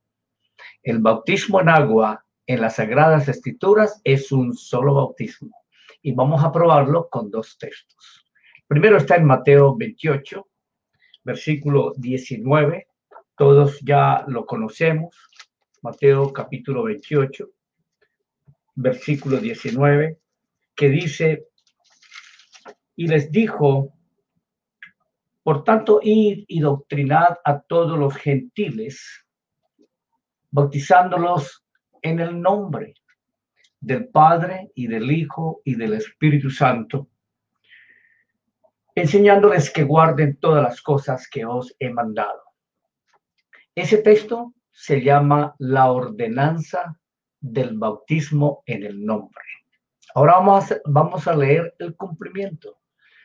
El 0.82 0.98
bautismo 0.98 1.60
en 1.60 1.68
agua 1.70 2.24
en 2.46 2.60
las 2.60 2.76
Sagradas 2.76 3.28
Escrituras 3.28 4.00
es 4.04 4.30
un 4.30 4.54
solo 4.54 4.94
bautismo. 4.94 5.56
Y 6.02 6.12
vamos 6.12 6.44
a 6.44 6.52
probarlo 6.52 7.08
con 7.08 7.30
dos 7.30 7.56
textos. 7.58 8.26
Primero 8.66 8.96
está 8.96 9.16
en 9.16 9.24
Mateo 9.24 9.76
28, 9.76 10.46
versículo 11.24 11.92
19. 11.96 12.88
Todos 13.42 13.80
ya 13.80 14.24
lo 14.28 14.46
conocemos. 14.46 15.16
Mateo 15.82 16.32
capítulo 16.32 16.84
28, 16.84 17.44
versículo 18.76 19.38
19, 19.38 20.16
que 20.76 20.88
dice, 20.88 21.48
y 22.94 23.08
les 23.08 23.32
dijo, 23.32 23.94
por 25.42 25.64
tanto, 25.64 25.98
id 26.00 26.44
y 26.46 26.60
doctrinad 26.60 27.38
a 27.44 27.60
todos 27.62 27.98
los 27.98 28.14
gentiles, 28.14 29.26
bautizándolos 30.52 31.64
en 32.00 32.20
el 32.20 32.40
nombre 32.40 32.94
del 33.80 34.06
Padre 34.06 34.70
y 34.76 34.86
del 34.86 35.10
Hijo 35.10 35.62
y 35.64 35.74
del 35.74 35.94
Espíritu 35.94 36.48
Santo, 36.48 37.08
enseñándoles 38.94 39.68
que 39.68 39.82
guarden 39.82 40.36
todas 40.36 40.62
las 40.62 40.80
cosas 40.80 41.28
que 41.28 41.44
os 41.44 41.74
he 41.80 41.90
mandado. 41.90 42.41
Ese 43.74 43.98
texto 43.98 44.52
se 44.70 45.00
llama 45.00 45.54
la 45.58 45.90
ordenanza 45.90 46.94
del 47.40 47.78
bautismo 47.78 48.62
en 48.66 48.82
el 48.82 49.02
nombre. 49.02 49.42
Ahora 50.14 50.40
vamos 50.84 51.26
a, 51.26 51.34
leer 51.34 51.74
el 51.78 51.96
cumplimiento. 51.96 52.80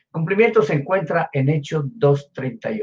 Cumplimiento 0.09 0.61
se 0.61 0.75
encuentra 0.75 1.29
en 1.33 1.49
Hechos 1.49 1.83
2.38. 1.99 2.81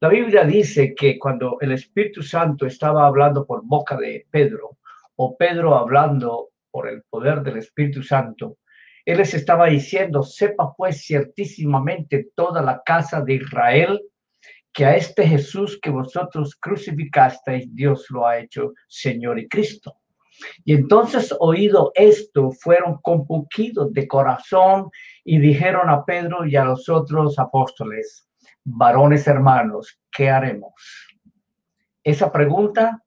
La 0.00 0.08
Biblia 0.08 0.44
dice 0.44 0.96
que 0.96 1.16
cuando 1.16 1.58
el 1.60 1.70
Espíritu 1.70 2.24
Santo 2.24 2.66
estaba 2.66 3.06
hablando 3.06 3.46
por 3.46 3.64
boca 3.64 3.96
de 3.96 4.26
Pedro, 4.28 4.78
o 5.14 5.36
Pedro 5.36 5.76
hablando 5.76 6.48
por 6.72 6.88
el 6.88 7.04
poder 7.04 7.42
del 7.42 7.58
Espíritu 7.58 8.02
Santo, 8.02 8.58
él 9.04 9.18
les 9.18 9.32
estaba 9.32 9.66
diciendo, 9.66 10.24
sepa 10.24 10.74
pues 10.76 11.04
ciertísimamente 11.04 12.30
toda 12.34 12.62
la 12.62 12.82
casa 12.84 13.20
de 13.20 13.34
Israel 13.34 14.02
que 14.74 14.84
a 14.84 14.96
este 14.96 15.24
Jesús 15.26 15.78
que 15.80 15.88
vosotros 15.88 16.56
crucificasteis, 16.56 17.72
Dios 17.72 18.10
lo 18.10 18.26
ha 18.26 18.38
hecho 18.38 18.72
Señor 18.88 19.38
y 19.38 19.48
Cristo. 19.48 20.00
Y 20.64 20.74
entonces, 20.74 21.32
oído 21.38 21.92
esto, 21.94 22.50
fueron 22.50 22.98
compungidos 23.00 23.92
de 23.92 24.08
corazón 24.08 24.90
y 25.24 25.38
dijeron 25.38 25.88
a 25.88 26.04
Pedro 26.04 26.44
y 26.44 26.56
a 26.56 26.64
los 26.64 26.88
otros 26.88 27.38
apóstoles, 27.38 28.28
varones 28.64 29.28
hermanos, 29.28 29.96
¿qué 30.10 30.28
haremos? 30.28 30.74
Esa 32.02 32.32
pregunta 32.32 33.00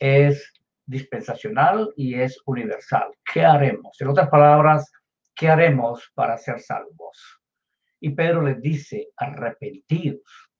es 0.00 0.52
dispensacional 0.84 1.92
y 1.96 2.16
es 2.16 2.36
universal. 2.46 3.12
¿Qué 3.32 3.44
haremos? 3.44 3.98
En 4.00 4.08
otras 4.08 4.28
palabras, 4.28 4.90
¿qué 5.36 5.48
haremos 5.48 6.10
para 6.14 6.36
ser 6.36 6.58
salvos? 6.58 7.40
Y 8.00 8.10
Pedro 8.10 8.42
les 8.42 8.60
dice, 8.60 9.10
arrepentidos 9.16 10.51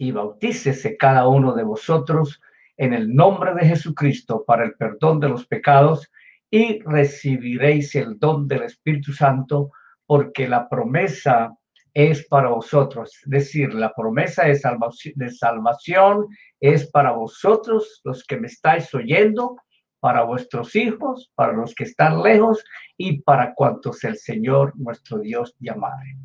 y 0.00 0.12
bautícese 0.12 0.96
cada 0.96 1.28
uno 1.28 1.54
de 1.54 1.62
vosotros 1.62 2.40
en 2.78 2.94
el 2.94 3.14
nombre 3.14 3.54
de 3.54 3.66
Jesucristo 3.66 4.44
para 4.46 4.64
el 4.64 4.72
perdón 4.72 5.20
de 5.20 5.28
los 5.28 5.46
pecados 5.46 6.10
y 6.50 6.80
recibiréis 6.80 7.94
el 7.94 8.18
don 8.18 8.48
del 8.48 8.62
Espíritu 8.62 9.12
Santo 9.12 9.72
porque 10.06 10.48
la 10.48 10.70
promesa 10.70 11.54
es 11.92 12.26
para 12.28 12.48
vosotros. 12.48 13.14
Es 13.22 13.28
decir, 13.28 13.74
la 13.74 13.92
promesa 13.92 14.44
de 14.44 14.54
salvación, 14.54 15.12
de 15.16 15.30
salvación 15.30 16.28
es 16.60 16.90
para 16.90 17.12
vosotros, 17.12 18.00
los 18.02 18.24
que 18.24 18.38
me 18.38 18.46
estáis 18.46 18.94
oyendo, 18.94 19.56
para 20.00 20.22
vuestros 20.22 20.74
hijos, 20.76 21.30
para 21.34 21.52
los 21.52 21.74
que 21.74 21.84
están 21.84 22.22
lejos 22.22 22.64
y 22.96 23.20
para 23.20 23.54
cuantos 23.54 24.02
el 24.04 24.16
Señor 24.16 24.72
nuestro 24.76 25.18
Dios 25.18 25.54
llamare. 25.60 26.16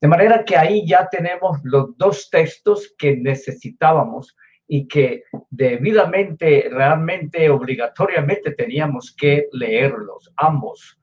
De 0.00 0.08
manera 0.08 0.44
que 0.44 0.56
ahí 0.56 0.86
ya 0.86 1.08
tenemos 1.08 1.58
los 1.64 1.96
dos 1.96 2.28
textos 2.30 2.94
que 2.98 3.16
necesitábamos 3.16 4.36
y 4.68 4.86
que 4.86 5.22
debidamente, 5.48 6.68
realmente, 6.70 7.48
obligatoriamente 7.48 8.52
teníamos 8.52 9.14
que 9.16 9.48
leerlos, 9.52 10.32
ambos. 10.36 10.98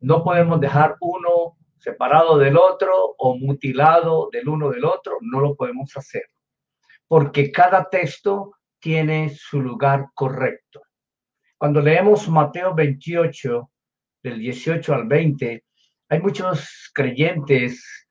No 0.00 0.24
podemos 0.24 0.60
dejar 0.60 0.96
uno 1.00 1.56
separado 1.78 2.38
del 2.38 2.56
otro 2.56 3.14
o 3.18 3.36
mutilado 3.36 4.28
del 4.32 4.48
uno 4.48 4.70
del 4.70 4.84
otro, 4.84 5.18
no 5.20 5.40
lo 5.40 5.54
podemos 5.54 5.96
hacer, 5.96 6.24
porque 7.06 7.52
cada 7.52 7.88
texto 7.88 8.52
tiene 8.78 9.30
su 9.36 9.60
lugar 9.60 10.06
correcto. 10.14 10.82
Cuando 11.58 11.80
leemos 11.80 12.28
Mateo 12.28 12.74
28, 12.74 13.70
del 14.22 14.38
18 14.38 14.94
al 14.94 15.06
20, 15.06 15.64
hay 16.08 16.20
muchos 16.20 16.90
creyentes 16.94 18.01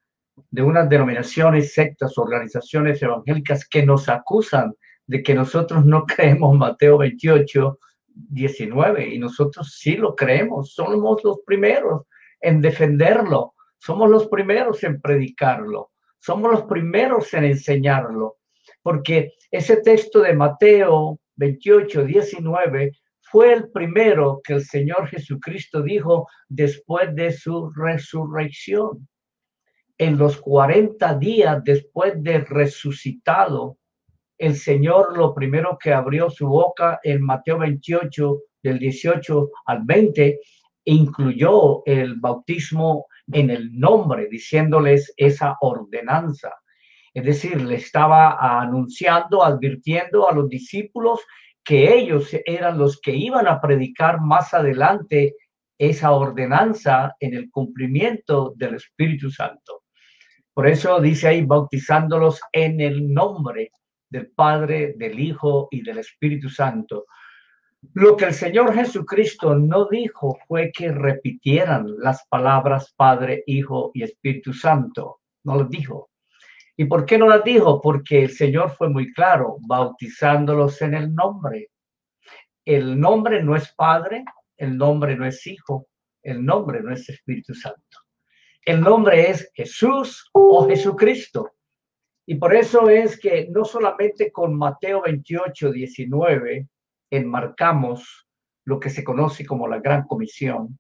de 0.50 0.62
unas 0.62 0.90
denominaciones, 0.90 1.74
sectas, 1.74 2.18
organizaciones 2.18 3.02
evangélicas 3.02 3.68
que 3.68 3.86
nos 3.86 4.10
acusan 4.10 4.74
de 5.08 5.22
que 5.24 5.34
nosotros 5.34 5.86
no 5.86 6.06
creemos 6.08 6.58
Mateo 6.58 6.98
28, 6.98 7.80
19, 8.14 9.08
y 9.08 9.20
nosotros 9.20 9.76
sí 9.78 9.96
lo 9.96 10.16
creemos, 10.16 10.74
somos 10.74 11.24
los 11.24 11.40
primeros 11.46 12.04
en 12.42 12.62
defenderlo, 12.62 13.54
somos 13.78 14.10
los 14.10 14.28
primeros 14.28 14.84
en 14.84 15.00
predicarlo, 15.00 15.92
somos 16.20 16.52
los 16.52 16.64
primeros 16.64 17.34
en 17.34 17.46
enseñarlo, 17.46 18.38
porque 18.82 19.34
ese 19.50 19.78
texto 19.78 20.22
de 20.22 20.34
Mateo 20.34 21.20
28, 21.36 22.04
19 22.04 22.92
fue 23.32 23.54
el 23.54 23.72
primero 23.72 24.42
que 24.44 24.54
el 24.54 24.66
Señor 24.66 25.08
Jesucristo 25.08 25.82
dijo 25.82 26.28
después 26.50 27.16
de 27.16 27.32
su 27.32 27.72
resurrección. 27.72 29.08
En 30.02 30.18
los 30.18 30.38
40 30.38 31.20
días 31.20 31.64
después 31.64 32.14
de 32.24 32.40
resucitado, 32.40 33.78
el 34.40 34.56
Señor 34.56 35.16
lo 35.16 35.32
primero 35.36 35.78
que 35.80 35.94
abrió 35.94 36.32
su 36.32 36.48
boca 36.48 37.00
en 37.04 37.22
Mateo 37.22 37.60
28, 37.60 38.40
del 38.64 38.80
18 38.80 39.50
al 39.68 39.84
20, 39.84 40.40
incluyó 40.86 41.86
el 41.86 42.16
bautismo 42.16 43.06
en 43.32 43.52
el 43.52 43.80
nombre, 43.80 44.28
diciéndoles 44.28 45.14
esa 45.18 45.56
ordenanza. 45.62 46.52
Es 47.14 47.24
decir, 47.24 47.62
le 47.62 47.76
estaba 47.76 48.60
anunciando, 48.60 49.44
advirtiendo 49.44 50.28
a 50.28 50.34
los 50.34 50.50
discípulos 50.50 51.20
que 51.64 51.94
ellos 51.96 52.36
eran 52.48 52.80
los 52.80 53.00
que 53.00 53.14
iban 53.16 53.48
a 53.48 53.62
predicar 53.62 54.20
más 54.20 54.52
adelante 54.56 55.36
esa 55.78 56.12
ordenanza 56.14 57.16
en 57.20 57.36
el 57.36 57.52
cumplimiento 57.52 58.56
del 58.58 58.74
Espíritu 58.74 59.30
Santo. 59.30 59.81
Por 60.54 60.68
eso 60.68 61.00
dice 61.00 61.30
ahí, 61.30 61.44
bautizándolos 61.44 62.42
en 62.52 62.82
el 62.82 63.14
nombre 63.14 63.72
del 64.10 64.32
Padre, 64.32 64.94
del 64.98 65.20
Hijo 65.20 65.70
y 65.72 65.82
del 65.82 66.00
Espíritu 66.00 66.50
Santo. 66.50 67.06
Lo 67.94 68.16
que 68.16 68.26
el 68.26 68.34
Señor 68.34 68.74
Jesucristo 68.74 69.56
no 69.56 69.88
dijo 69.90 70.38
fue 70.48 70.72
que 70.72 70.92
repitieran 70.92 71.88
las 71.98 72.28
palabras 72.28 72.94
Padre, 72.96 73.44
Hijo 73.48 73.92
y 73.94 74.04
Espíritu 74.04 74.54
Santo. 74.54 75.22
No 75.44 75.56
lo 75.56 75.64
dijo. 75.66 76.10
¿Y 76.78 76.86
por 76.86 77.06
qué 77.06 77.18
no 77.18 77.28
las 77.28 77.44
dijo? 77.44 77.82
Porque 77.82 78.24
el 78.24 78.32
Señor 78.32 78.72
fue 78.72 78.90
muy 78.90 79.12
claro, 79.14 79.58
bautizándolos 79.68 80.82
en 80.82 80.94
el 80.94 81.14
nombre. 81.16 81.70
el 82.66 83.00
nombre 83.00 83.42
no 83.44 83.56
es 83.56 83.74
Padre, 83.74 84.24
el 84.58 84.78
nombre 84.78 85.16
no 85.16 85.26
es 85.26 85.46
Hijo, 85.48 85.88
el 86.22 86.46
nombre 86.46 86.82
no 86.84 86.94
es 86.94 87.10
Espíritu 87.10 87.56
Santo. 87.56 88.01
El 88.64 88.82
nombre 88.82 89.32
es 89.32 89.50
Jesús 89.56 90.30
o 90.34 90.68
Jesucristo. 90.68 91.54
Y 92.28 92.36
por 92.36 92.56
eso 92.56 92.90
es 92.90 93.20
que 93.20 93.48
no 93.50 93.66
solamente 93.66 94.32
con 94.32 94.56
Mateo 94.56 95.02
28, 95.02 95.72
19 95.72 96.68
enmarcamos 97.10 98.28
lo 98.66 98.80
que 98.80 98.92
se 98.92 99.04
conoce 99.04 99.46
como 99.46 99.68
la 99.68 99.80
Gran 99.80 100.04
Comisión, 100.06 100.78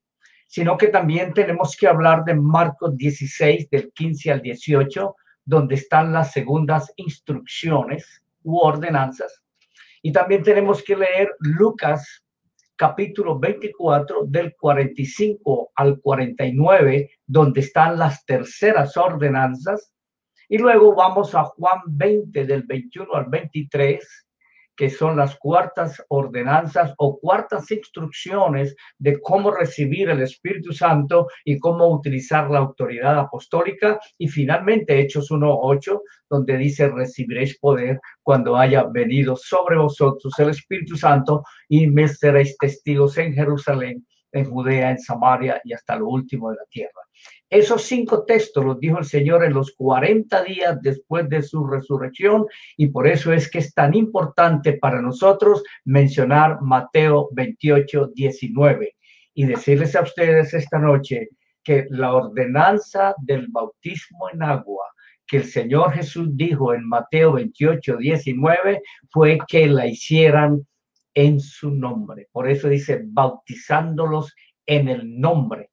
sino 0.48 0.78
que 0.78 0.90
también 0.90 1.34
tenemos 1.34 1.76
que 1.76 1.88
hablar 1.88 2.24
de 2.24 2.36
Marcos 2.36 2.96
16, 2.96 3.70
del 3.72 3.92
15 3.92 4.32
al 4.32 4.42
18, 4.42 5.16
donde 5.44 5.76
están 5.76 6.14
las 6.14 6.32
segundas 6.32 6.94
instrucciones 6.98 8.24
u 8.44 8.60
ordenanzas. 8.60 9.42
Y 10.04 10.12
también 10.12 10.44
tenemos 10.44 10.84
que 10.84 10.96
leer 10.96 11.34
Lucas 11.40 12.21
capítulo 12.82 13.38
24 13.38 14.26
del 14.26 14.56
45 14.56 15.72
al 15.76 16.02
49, 16.02 17.12
donde 17.28 17.60
están 17.60 18.00
las 18.00 18.26
terceras 18.26 18.98
ordenanzas. 18.98 19.94
Y 20.50 20.58
luego 20.58 20.96
vamos 20.96 21.36
a 21.36 21.44
Juan 21.44 21.78
20 21.86 22.44
del 22.44 22.64
21 22.64 23.14
al 23.14 23.26
23, 23.30 24.28
que 24.82 24.90
son 24.90 25.16
las 25.16 25.36
cuartas 25.36 26.04
ordenanzas 26.08 26.96
o 26.98 27.20
cuartas 27.20 27.70
instrucciones 27.70 28.76
de 28.98 29.22
cómo 29.22 29.52
recibir 29.52 30.10
el 30.10 30.24
Espíritu 30.24 30.74
Santo 30.74 31.28
y 31.46 31.60
cómo 31.60 31.88
utilizar 31.94 32.50
la 32.50 32.58
autoridad 32.58 33.20
apostólica. 33.20 34.00
Y 34.18 34.28
finalmente 34.28 35.00
Hechos 35.00 35.30
1.8, 35.30 36.02
donde 36.32 36.58
dice, 36.58 36.90
recibiréis 36.90 37.60
poder 37.60 38.00
cuando 38.24 38.58
haya 38.58 38.86
venido 38.92 39.36
sobre 39.36 39.78
vosotros 39.78 40.34
el 40.40 40.50
Espíritu 40.50 40.98
Santo 40.98 41.44
y 41.70 41.86
me 41.86 42.08
seréis 42.08 42.58
testigos 42.58 43.20
en 43.20 43.36
Jerusalén, 43.36 44.04
en 44.32 44.46
Judea, 44.46 44.92
en 44.92 45.00
Samaria 45.00 45.62
y 45.64 45.74
hasta 45.74 45.96
lo 45.96 46.08
último 46.08 46.50
de 46.50 46.58
la 46.58 46.66
tierra. 46.70 47.02
Esos 47.50 47.84
cinco 47.84 48.24
textos 48.24 48.64
los 48.64 48.80
dijo 48.80 48.98
el 48.98 49.06
Señor 49.06 49.44
en 49.44 49.54
los 49.54 49.74
40 49.76 50.44
días 50.44 50.82
después 50.82 51.28
de 51.28 51.44
su 51.44 51.68
resurrección 51.68 52.46
y 52.78 52.88
por 52.88 53.08
eso 53.08 53.34
es 53.34 53.52
que 53.52 53.60
es 53.60 53.74
tan 53.74 53.94
importante 53.94 54.74
para 54.74 55.02
nosotros 55.02 55.64
mencionar 55.84 56.62
Mateo 56.62 57.30
28, 57.34 58.12
19 58.16 58.96
y 59.34 59.46
decirles 59.46 59.96
a 59.96 60.02
ustedes 60.02 60.54
esta 60.54 60.80
noche 60.80 61.30
que 61.64 61.86
la 61.90 62.14
ordenanza 62.14 63.14
del 63.22 63.48
bautismo 63.50 64.30
en 64.32 64.44
agua 64.44 64.86
que 65.32 65.38
el 65.38 65.46
Señor 65.46 65.94
Jesús 65.94 66.28
dijo 66.34 66.74
en 66.74 66.86
Mateo 66.86 67.32
28, 67.32 67.96
19 67.96 68.82
fue 69.10 69.38
que 69.48 69.68
la 69.68 69.88
hicieran 69.88 70.68
en 71.14 71.40
su 71.40 71.72
nombre. 71.72 72.28
Por 72.32 72.50
eso 72.50 72.70
dice 72.70 73.02
bautizándolos 73.04 74.34
en 74.66 74.88
el 74.88 75.20
nombre 75.20 75.72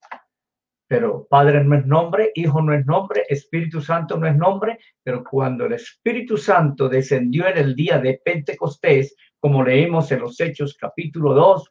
pero 0.88 1.26
Padre 1.28 1.62
no 1.62 1.76
es 1.76 1.86
nombre, 1.86 2.32
Hijo 2.34 2.62
no 2.62 2.72
es 2.72 2.84
nombre, 2.86 3.24
Espíritu 3.28 3.80
Santo 3.82 4.16
no 4.16 4.26
es 4.26 4.34
nombre, 4.34 4.78
pero 5.02 5.22
cuando 5.22 5.66
el 5.66 5.74
Espíritu 5.74 6.38
Santo 6.38 6.88
descendió 6.88 7.46
en 7.46 7.58
el 7.58 7.74
día 7.74 7.98
de 7.98 8.20
Pentecostés, 8.24 9.14
como 9.38 9.62
leímos 9.62 10.10
en 10.10 10.20
los 10.20 10.40
Hechos 10.40 10.76
capítulo 10.80 11.34
2, 11.34 11.70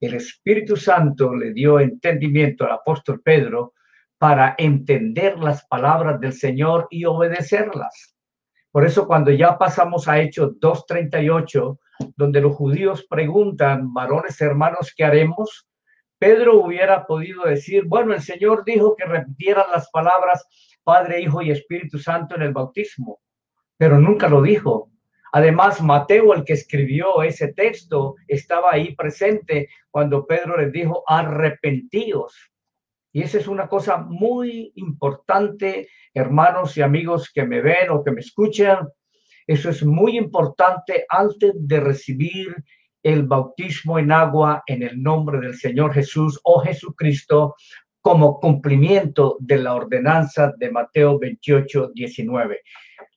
el 0.00 0.14
Espíritu 0.14 0.76
Santo 0.76 1.34
le 1.34 1.54
dio 1.54 1.80
entendimiento 1.80 2.66
al 2.66 2.72
apóstol 2.72 3.22
Pedro 3.22 3.72
para 4.18 4.54
entender 4.58 5.38
las 5.38 5.66
palabras 5.66 6.20
del 6.20 6.34
Señor 6.34 6.88
y 6.90 7.06
obedecerlas. 7.06 8.16
Por 8.70 8.84
eso 8.84 9.06
cuando 9.06 9.30
ya 9.30 9.56
pasamos 9.56 10.08
a 10.08 10.20
Hechos 10.20 10.52
2.38, 10.60 11.78
donde 12.16 12.40
los 12.40 12.54
judíos 12.54 13.06
preguntan, 13.08 13.92
varones 13.92 14.40
hermanos, 14.40 14.92
¿qué 14.96 15.04
haremos? 15.04 15.68
Pedro 16.18 16.60
hubiera 16.60 17.06
podido 17.06 17.44
decir, 17.44 17.84
bueno, 17.86 18.12
el 18.12 18.22
Señor 18.22 18.64
dijo 18.64 18.96
que 18.96 19.04
repitieran 19.04 19.70
las 19.72 19.88
palabras 19.90 20.46
Padre, 20.82 21.20
Hijo 21.20 21.42
y 21.42 21.50
Espíritu 21.50 21.98
Santo 21.98 22.34
en 22.34 22.42
el 22.42 22.52
bautismo, 22.52 23.20
pero 23.76 23.98
nunca 24.00 24.28
lo 24.28 24.40
dijo. 24.40 24.90
Además, 25.32 25.82
Mateo, 25.82 26.32
el 26.32 26.44
que 26.44 26.54
escribió 26.54 27.22
ese 27.22 27.52
texto, 27.52 28.14
estaba 28.26 28.72
ahí 28.72 28.94
presente 28.94 29.68
cuando 29.90 30.26
Pedro 30.26 30.56
les 30.56 30.72
dijo, 30.72 31.04
arrepentidos. 31.06 32.34
Y 33.12 33.22
esa 33.22 33.38
es 33.38 33.48
una 33.48 33.68
cosa 33.68 33.98
muy 33.98 34.72
importante, 34.76 35.88
hermanos 36.14 36.76
y 36.76 36.82
amigos 36.82 37.30
que 37.32 37.44
me 37.44 37.60
ven 37.60 37.90
o 37.90 38.02
que 38.02 38.10
me 38.10 38.20
escuchan. 38.20 38.88
Eso 39.48 39.70
es 39.70 39.82
muy 39.82 40.18
importante 40.18 41.06
antes 41.08 41.52
de 41.54 41.80
recibir 41.80 42.54
el 43.02 43.22
bautismo 43.22 43.98
en 43.98 44.12
agua 44.12 44.62
en 44.66 44.82
el 44.82 45.02
nombre 45.02 45.40
del 45.40 45.54
Señor 45.54 45.94
Jesús 45.94 46.38
o 46.44 46.60
Jesucristo 46.60 47.54
como 48.02 48.38
cumplimiento 48.40 49.38
de 49.40 49.56
la 49.56 49.74
ordenanza 49.74 50.52
de 50.58 50.70
Mateo 50.70 51.18
28, 51.18 51.92
19. 51.94 52.60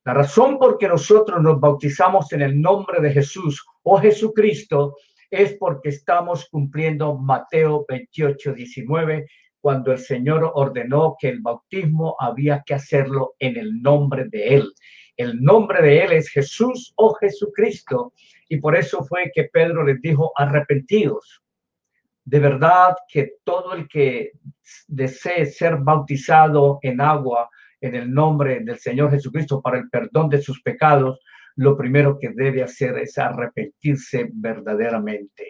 La 0.06 0.14
razón 0.14 0.58
por 0.58 0.78
que 0.78 0.88
nosotros 0.88 1.42
nos 1.42 1.60
bautizamos 1.60 2.32
en 2.32 2.44
el 2.44 2.62
nombre 2.62 3.02
de 3.02 3.12
Jesús 3.12 3.66
o 3.84 3.98
Jesucristo 3.98 4.96
es 5.30 5.58
porque 5.60 5.90
estamos 5.90 6.48
cumpliendo 6.50 7.18
Mateo 7.18 7.86
28, 7.90 8.54
19, 8.54 9.28
cuando 9.60 9.92
el 9.92 10.00
Señor 10.00 10.50
ordenó 10.54 11.18
que 11.20 11.28
el 11.28 11.42
bautismo 11.42 12.16
había 12.18 12.64
que 12.66 12.74
hacerlo 12.74 13.34
en 13.38 13.58
el 13.58 13.82
nombre 13.82 14.30
de 14.30 14.56
Él. 14.56 14.74
El 15.18 15.42
nombre 15.42 15.82
de 15.82 16.04
Él 16.04 16.12
es 16.14 16.30
Jesús 16.30 16.94
o 16.96 17.14
Jesucristo. 17.14 18.14
Y 18.50 18.58
por 18.58 18.76
eso 18.76 19.04
fue 19.04 19.32
que 19.34 19.46
Pedro 19.46 19.84
les 19.84 20.02
dijo, 20.02 20.32
arrepentidos. 20.36 21.42
De 22.24 22.40
verdad 22.40 22.96
que 23.08 23.34
todo 23.44 23.74
el 23.74 23.88
que 23.88 24.32
desee 24.88 25.46
ser 25.46 25.78
bautizado 25.78 26.80
en 26.82 27.02
agua 27.02 27.50
en 27.82 27.96
el 27.96 28.14
nombre 28.14 28.60
del 28.60 28.78
Señor 28.78 29.12
Jesucristo 29.12 29.62
para 29.62 29.80
el 29.80 29.90
perdón 29.90 30.30
de 30.30 30.42
sus 30.42 30.62
pecados, 30.62 31.20
lo 31.56 31.76
primero 31.76 32.18
que 32.20 32.30
debe 32.30 32.64
hacer 32.64 32.98
es 33.00 33.18
arrepentirse 33.18 34.30
verdaderamente. 34.32 35.50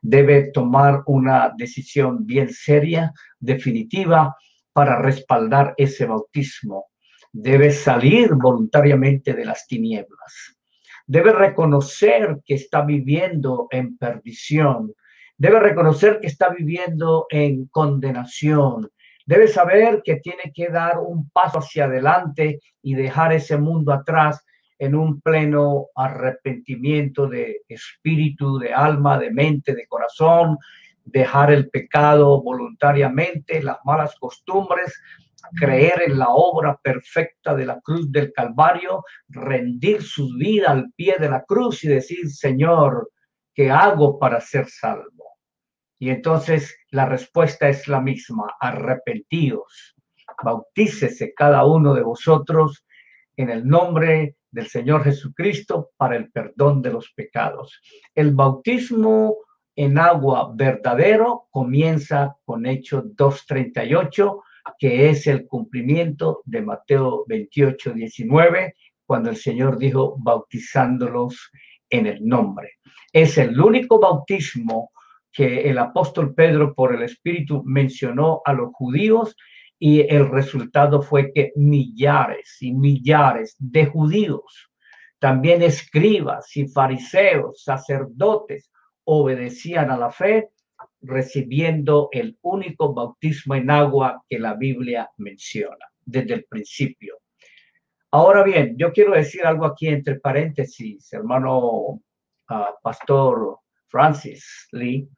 Debe 0.00 0.50
tomar 0.52 1.02
una 1.06 1.52
decisión 1.56 2.24
bien 2.24 2.48
seria, 2.50 3.12
definitiva, 3.38 4.36
para 4.72 5.00
respaldar 5.00 5.74
ese 5.76 6.06
bautismo. 6.06 6.86
Debe 7.36 7.72
salir 7.72 8.32
voluntariamente 8.34 9.32
de 9.32 9.44
las 9.44 9.66
tinieblas. 9.66 10.56
Debe 11.04 11.32
reconocer 11.32 12.38
que 12.46 12.54
está 12.54 12.82
viviendo 12.82 13.66
en 13.72 13.98
perdición, 13.98 14.94
debe 15.36 15.58
reconocer 15.58 16.20
que 16.20 16.28
está 16.28 16.50
viviendo 16.50 17.26
en 17.28 17.66
condenación, 17.66 18.88
debe 19.26 19.48
saber 19.48 20.02
que 20.04 20.20
tiene 20.20 20.52
que 20.54 20.68
dar 20.68 21.00
un 21.00 21.28
paso 21.30 21.58
hacia 21.58 21.86
adelante 21.86 22.60
y 22.80 22.94
dejar 22.94 23.32
ese 23.32 23.56
mundo 23.56 23.92
atrás 23.92 24.46
en 24.78 24.94
un 24.94 25.20
pleno 25.20 25.88
arrepentimiento 25.96 27.26
de 27.26 27.62
espíritu, 27.66 28.60
de 28.60 28.72
alma, 28.72 29.18
de 29.18 29.32
mente, 29.32 29.74
de 29.74 29.88
corazón, 29.88 30.56
dejar 31.04 31.52
el 31.52 31.68
pecado 31.68 32.40
voluntariamente, 32.40 33.60
las 33.60 33.78
malas 33.84 34.14
costumbres, 34.20 34.94
creer 35.54 36.02
en 36.06 36.18
la 36.18 36.28
obra 36.28 36.78
perfecta 36.82 37.54
de 37.54 37.66
la 37.66 37.80
cruz 37.80 38.10
del 38.10 38.32
Calvario, 38.32 39.04
rendir 39.28 40.02
su 40.02 40.28
vida 40.36 40.70
al 40.70 40.92
pie 40.96 41.16
de 41.18 41.28
la 41.28 41.42
cruz 41.44 41.84
y 41.84 41.88
decir, 41.88 42.28
Señor, 42.30 43.10
¿qué 43.54 43.70
hago 43.70 44.18
para 44.18 44.40
ser 44.40 44.68
salvo? 44.68 45.38
Y 45.98 46.10
entonces 46.10 46.76
la 46.90 47.06
respuesta 47.06 47.68
es 47.68 47.88
la 47.88 48.00
misma, 48.00 48.46
arrepentidos, 48.60 49.94
bautícese 50.42 51.32
cada 51.34 51.64
uno 51.64 51.94
de 51.94 52.02
vosotros 52.02 52.84
en 53.36 53.50
el 53.50 53.66
nombre 53.66 54.36
del 54.50 54.66
Señor 54.68 55.04
Jesucristo 55.04 55.90
para 55.96 56.16
el 56.16 56.30
perdón 56.30 56.82
de 56.82 56.90
los 56.92 57.12
pecados. 57.12 57.80
El 58.14 58.34
bautismo 58.34 59.36
en 59.76 59.98
agua 59.98 60.52
verdadero 60.54 61.48
comienza 61.50 62.36
con 62.44 62.64
Hechos 62.66 63.04
2.38 63.16 64.40
que 64.78 65.10
es 65.10 65.26
el 65.26 65.46
cumplimiento 65.46 66.42
de 66.44 66.62
Mateo 66.62 67.24
28, 67.28 67.92
19, 67.92 68.74
cuando 69.06 69.30
el 69.30 69.36
Señor 69.36 69.78
dijo 69.78 70.16
bautizándolos 70.18 71.50
en 71.90 72.06
el 72.06 72.26
nombre. 72.26 72.72
Es 73.12 73.38
el 73.38 73.60
único 73.60 74.00
bautismo 74.00 74.90
que 75.32 75.68
el 75.68 75.78
apóstol 75.78 76.34
Pedro 76.34 76.74
por 76.74 76.94
el 76.94 77.02
Espíritu 77.02 77.62
mencionó 77.64 78.40
a 78.44 78.52
los 78.52 78.70
judíos 78.72 79.36
y 79.78 80.00
el 80.00 80.30
resultado 80.30 81.02
fue 81.02 81.32
que 81.32 81.52
millares 81.56 82.56
y 82.60 82.72
millares 82.72 83.56
de 83.58 83.86
judíos, 83.86 84.70
también 85.18 85.62
escribas 85.62 86.56
y 86.56 86.68
fariseos, 86.68 87.62
sacerdotes, 87.62 88.70
obedecían 89.04 89.90
a 89.90 89.96
la 89.96 90.10
fe 90.10 90.50
recibiendo 91.04 92.08
el 92.12 92.38
único 92.42 92.94
bautismo 92.94 93.54
en 93.54 93.70
agua 93.70 94.22
que 94.28 94.38
la 94.38 94.54
Biblia 94.54 95.10
menciona 95.18 95.86
desde 96.04 96.34
el 96.34 96.44
principio. 96.44 97.18
Ahora 98.10 98.42
bien, 98.42 98.76
yo 98.78 98.92
quiero 98.92 99.12
decir 99.12 99.44
algo 99.44 99.66
aquí 99.66 99.88
entre 99.88 100.20
paréntesis, 100.20 101.12
hermano 101.12 102.00
ah, 102.48 102.74
pastor 102.82 103.58
Francis 103.88 104.68
Lee, 104.72 105.08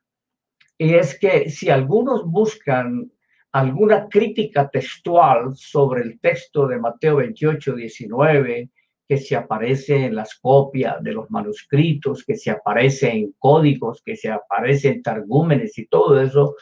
y 0.78 0.94
es 0.94 1.18
que 1.18 1.50
si 1.50 1.70
algunos 1.70 2.24
buscan 2.24 3.10
alguna 3.52 4.08
crítica 4.08 4.68
textual 4.68 5.56
sobre 5.56 6.02
el 6.02 6.20
texto 6.20 6.66
de 6.66 6.78
Mateo 6.78 7.16
28, 7.16 7.74
19, 7.74 8.70
que 9.08 9.18
se 9.18 9.36
aparece 9.36 10.06
en 10.06 10.14
las 10.14 10.34
copias 10.36 11.02
de 11.02 11.12
los 11.12 11.30
manuscritos, 11.30 12.24
que 12.24 12.36
se 12.36 12.50
aparece 12.50 13.10
en 13.10 13.34
códigos, 13.38 14.02
que 14.04 14.16
se 14.16 14.30
aparece 14.30 14.88
en 14.88 15.02
targúmenes 15.02 15.78
y 15.78 15.86
todo 15.86 16.20
eso, 16.20 16.56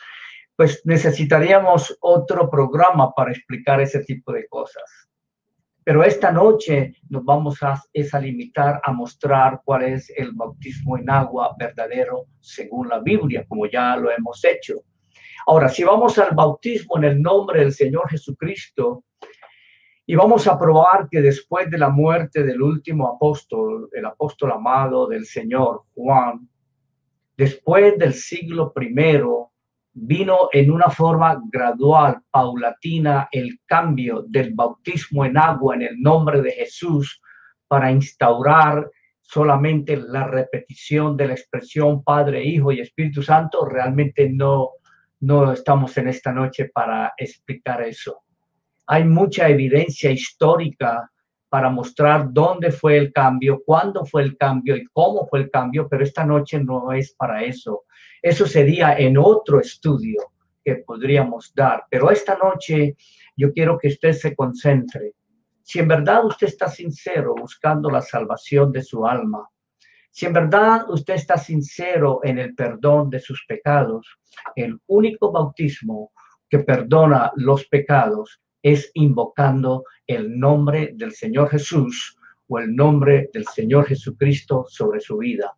pues 0.57 0.83
necesitaríamos 0.85 1.97
otro 2.01 2.49
programa 2.49 3.13
para 3.13 3.33
explicar 3.33 3.81
ese 3.81 4.05
tipo 4.05 4.33
de 4.33 4.47
cosas. 4.49 4.85
Pero 5.83 6.03
esta 6.03 6.33
noche 6.33 6.95
nos 7.11 7.25
vamos 7.25 7.63
a, 7.63 7.75
a 8.13 8.19
limitar 8.21 8.81
a 8.83 8.93
mostrar 8.93 9.61
cuál 9.65 9.83
es 9.83 10.11
el 10.17 10.33
bautismo 10.33 10.97
en 10.97 11.11
agua 11.11 11.55
verdadero 11.59 12.27
según 12.41 12.89
la 12.89 13.01
Biblia, 13.01 13.45
como 13.47 13.67
ya 13.67 13.97
lo 13.97 14.11
hemos 14.11 14.43
hecho. 14.45 14.75
Ahora, 15.47 15.69
si 15.69 15.85
vamos 15.85 16.19
al 16.19 16.35
bautismo 16.35 16.97
en 16.97 17.05
el 17.05 17.21
nombre 17.21 17.61
del 17.61 17.73
Señor 17.73 18.09
Jesucristo, 18.09 19.05
y 20.07 20.15
vamos 20.15 20.47
a 20.47 20.59
probar 20.59 21.09
que 21.11 21.23
después 21.23 21.71
de 21.71 21.79
la 21.79 21.89
muerte 21.89 22.43
del 22.43 22.61
último 22.61 23.09
apóstol, 23.09 23.89
el 23.93 24.05
apóstol 24.05 24.53
amado 24.53 25.07
del 25.07 25.25
Señor, 25.25 25.85
Juan, 25.95 26.47
después 27.37 27.99
del 27.99 28.13
siglo 28.13 28.73
primero, 28.73 29.53
vino 29.95 30.49
en 30.53 30.71
una 30.71 30.91
forma 30.91 31.41
gradual, 31.51 32.21
paulatina, 32.31 33.29
el 33.33 33.61
cambio 33.65 34.25
del 34.29 34.53
bautismo 34.53 35.25
en 35.25 35.39
agua 35.39 35.77
en 35.77 35.83
el 35.83 36.01
nombre 36.01 36.43
de 36.43 36.51
Jesús 36.51 37.23
para 37.67 37.91
instaurar 37.91 38.91
solamente 39.23 39.97
la 39.97 40.27
repetición 40.27 41.17
de 41.17 41.29
la 41.29 41.33
expresión 41.33 42.05
Padre, 42.05 42.45
Hijo 42.45 42.73
y 42.73 42.81
Espíritu 42.81 43.23
Santo. 43.23 43.65
Realmente 43.65 44.29
no, 44.29 44.73
no 45.21 45.53
estamos 45.53 45.97
en 45.97 46.09
esta 46.09 46.31
noche 46.31 46.71
para 46.75 47.15
explicar 47.17 47.83
eso. 47.83 48.24
Hay 48.87 49.05
mucha 49.05 49.49
evidencia 49.49 50.11
histórica 50.11 51.11
para 51.49 51.71
mostrar 51.71 52.33
dónde 52.33 52.71
fue 52.73 52.99
el 52.99 53.13
cambio, 53.13 53.63
cuándo 53.65 54.05
fue 54.05 54.23
el 54.23 54.37
cambio 54.37 54.77
y 54.77 54.85
cómo 54.87 55.27
fue 55.27 55.39
el 55.41 55.51
cambio, 55.51 55.89
pero 55.89 56.03
esta 56.03 56.25
noche 56.25 56.63
no 56.63 56.93
es 56.93 57.15
para 57.15 57.45
eso. 57.45 57.85
Eso 58.21 58.47
sería 58.47 58.99
en 58.99 59.17
otro 59.17 59.61
estudio 59.61 60.21
que 60.65 60.77
podríamos 60.77 61.53
dar, 61.55 61.85
pero 61.89 62.11
esta 62.11 62.37
noche 62.37 62.97
yo 63.37 63.53
quiero 63.53 63.79
que 63.79 63.89
usted 63.89 64.13
se 64.13 64.35
concentre. 64.35 65.13
Si 65.63 65.79
en 65.79 65.89
verdad 65.89 66.25
usted 66.25 66.49
está 66.49 66.69
sincero 66.69 67.35
buscando 67.35 67.91
la 67.91 68.03
salvación 68.03 68.73
de 68.73 68.83
su 68.83 69.07
alma, 69.07 69.49
si 70.11 70.27
en 70.27 70.33
verdad 70.33 70.91
usted 70.91 71.15
está 71.15 71.39
sincero 71.39 72.21
en 72.23 72.39
el 72.39 72.55
perdón 72.55 73.11
de 73.11 73.21
sus 73.21 73.45
pecados, 73.47 74.07
el 74.55 74.79
único 74.87 75.33
bautismo 75.33 76.13
que 76.49 76.59
perdona 76.61 77.33
los 77.37 77.67
pecados 77.67 78.41
es 78.65 78.91
invocando 78.95 79.85
el 80.07 80.39
nombre 80.39 80.93
del 80.95 81.13
Señor 81.13 81.51
Jesús 81.51 82.17
o 82.49 82.59
el 82.59 82.75
nombre 82.75 83.29
del 83.33 83.47
Señor 83.47 83.87
Jesucristo 83.87 84.65
sobre 84.69 85.01
su 85.01 85.19
vida. 85.19 85.53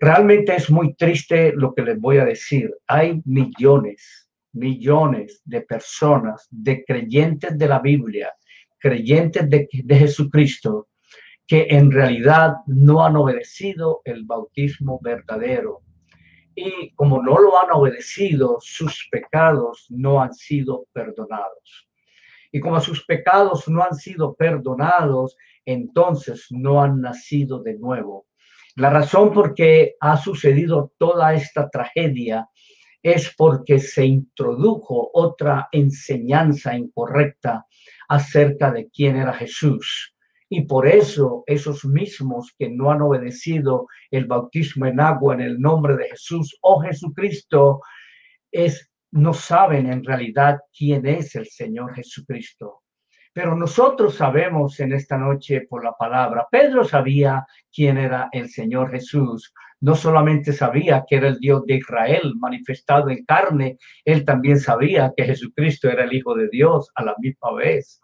Realmente 0.00 0.56
es 0.56 0.68
muy 0.68 0.94
triste 0.94 1.52
lo 1.54 1.72
que 1.72 1.82
les 1.82 2.00
voy 2.00 2.18
a 2.18 2.24
decir. 2.24 2.74
Hay 2.88 3.22
millones, 3.24 4.28
millones 4.52 5.40
de 5.44 5.60
personas, 5.60 6.48
de 6.50 6.84
creyentes 6.84 7.56
de 7.56 7.68
la 7.68 7.78
Biblia, 7.78 8.32
creyentes 8.78 9.48
de, 9.48 9.68
de 9.72 9.94
Jesucristo, 9.94 10.88
que 11.46 11.68
en 11.70 11.92
realidad 11.92 12.54
no 12.66 13.04
han 13.04 13.14
obedecido 13.14 14.00
el 14.04 14.24
bautismo 14.24 14.98
verdadero. 15.00 15.82
Y 16.56 16.90
como 16.96 17.22
no 17.22 17.38
lo 17.38 17.62
han 17.62 17.70
obedecido, 17.70 18.58
sus 18.60 19.06
pecados 19.12 19.86
no 19.90 20.20
han 20.20 20.34
sido 20.34 20.86
perdonados. 20.92 21.91
Y 22.52 22.60
como 22.60 22.80
sus 22.80 23.04
pecados 23.06 23.66
no 23.68 23.82
han 23.82 23.94
sido 23.94 24.34
perdonados, 24.34 25.36
entonces 25.64 26.46
no 26.50 26.82
han 26.82 27.00
nacido 27.00 27.62
de 27.62 27.78
nuevo. 27.78 28.26
La 28.76 28.90
razón 28.90 29.32
por 29.32 29.54
qué 29.54 29.96
ha 30.00 30.16
sucedido 30.16 30.92
toda 30.98 31.34
esta 31.34 31.68
tragedia 31.68 32.48
es 33.02 33.34
porque 33.36 33.78
se 33.78 34.06
introdujo 34.06 35.10
otra 35.12 35.68
enseñanza 35.72 36.76
incorrecta 36.76 37.66
acerca 38.08 38.70
de 38.70 38.88
quién 38.90 39.16
era 39.16 39.32
Jesús. 39.32 40.14
Y 40.48 40.62
por 40.62 40.86
eso 40.86 41.44
esos 41.46 41.84
mismos 41.84 42.54
que 42.58 42.68
no 42.68 42.90
han 42.90 43.02
obedecido 43.02 43.86
el 44.10 44.26
bautismo 44.26 44.86
en 44.86 45.00
agua 45.00 45.34
en 45.34 45.40
el 45.40 45.58
nombre 45.58 45.96
de 45.96 46.10
Jesús 46.10 46.56
o 46.60 46.80
Jesucristo 46.80 47.80
es 48.50 48.91
no 49.12 49.34
saben 49.34 49.92
en 49.92 50.04
realidad 50.04 50.58
quién 50.76 51.06
es 51.06 51.34
el 51.34 51.46
Señor 51.46 51.94
Jesucristo. 51.94 52.82
Pero 53.34 53.56
nosotros 53.56 54.16
sabemos 54.16 54.78
en 54.80 54.92
esta 54.92 55.16
noche 55.16 55.62
por 55.68 55.84
la 55.84 55.92
palabra, 55.92 56.46
Pedro 56.50 56.84
sabía 56.84 57.46
quién 57.72 57.96
era 57.96 58.28
el 58.32 58.50
Señor 58.50 58.90
Jesús. 58.90 59.54
No 59.80 59.94
solamente 59.94 60.52
sabía 60.52 61.04
que 61.08 61.16
era 61.16 61.28
el 61.28 61.38
Dios 61.38 61.64
de 61.66 61.76
Israel 61.76 62.34
manifestado 62.38 63.08
en 63.08 63.24
carne, 63.24 63.78
él 64.04 64.24
también 64.24 64.60
sabía 64.60 65.12
que 65.16 65.24
Jesucristo 65.24 65.88
era 65.88 66.04
el 66.04 66.12
Hijo 66.12 66.34
de 66.34 66.48
Dios 66.50 66.90
a 66.94 67.04
la 67.04 67.14
misma 67.18 67.54
vez. 67.54 68.00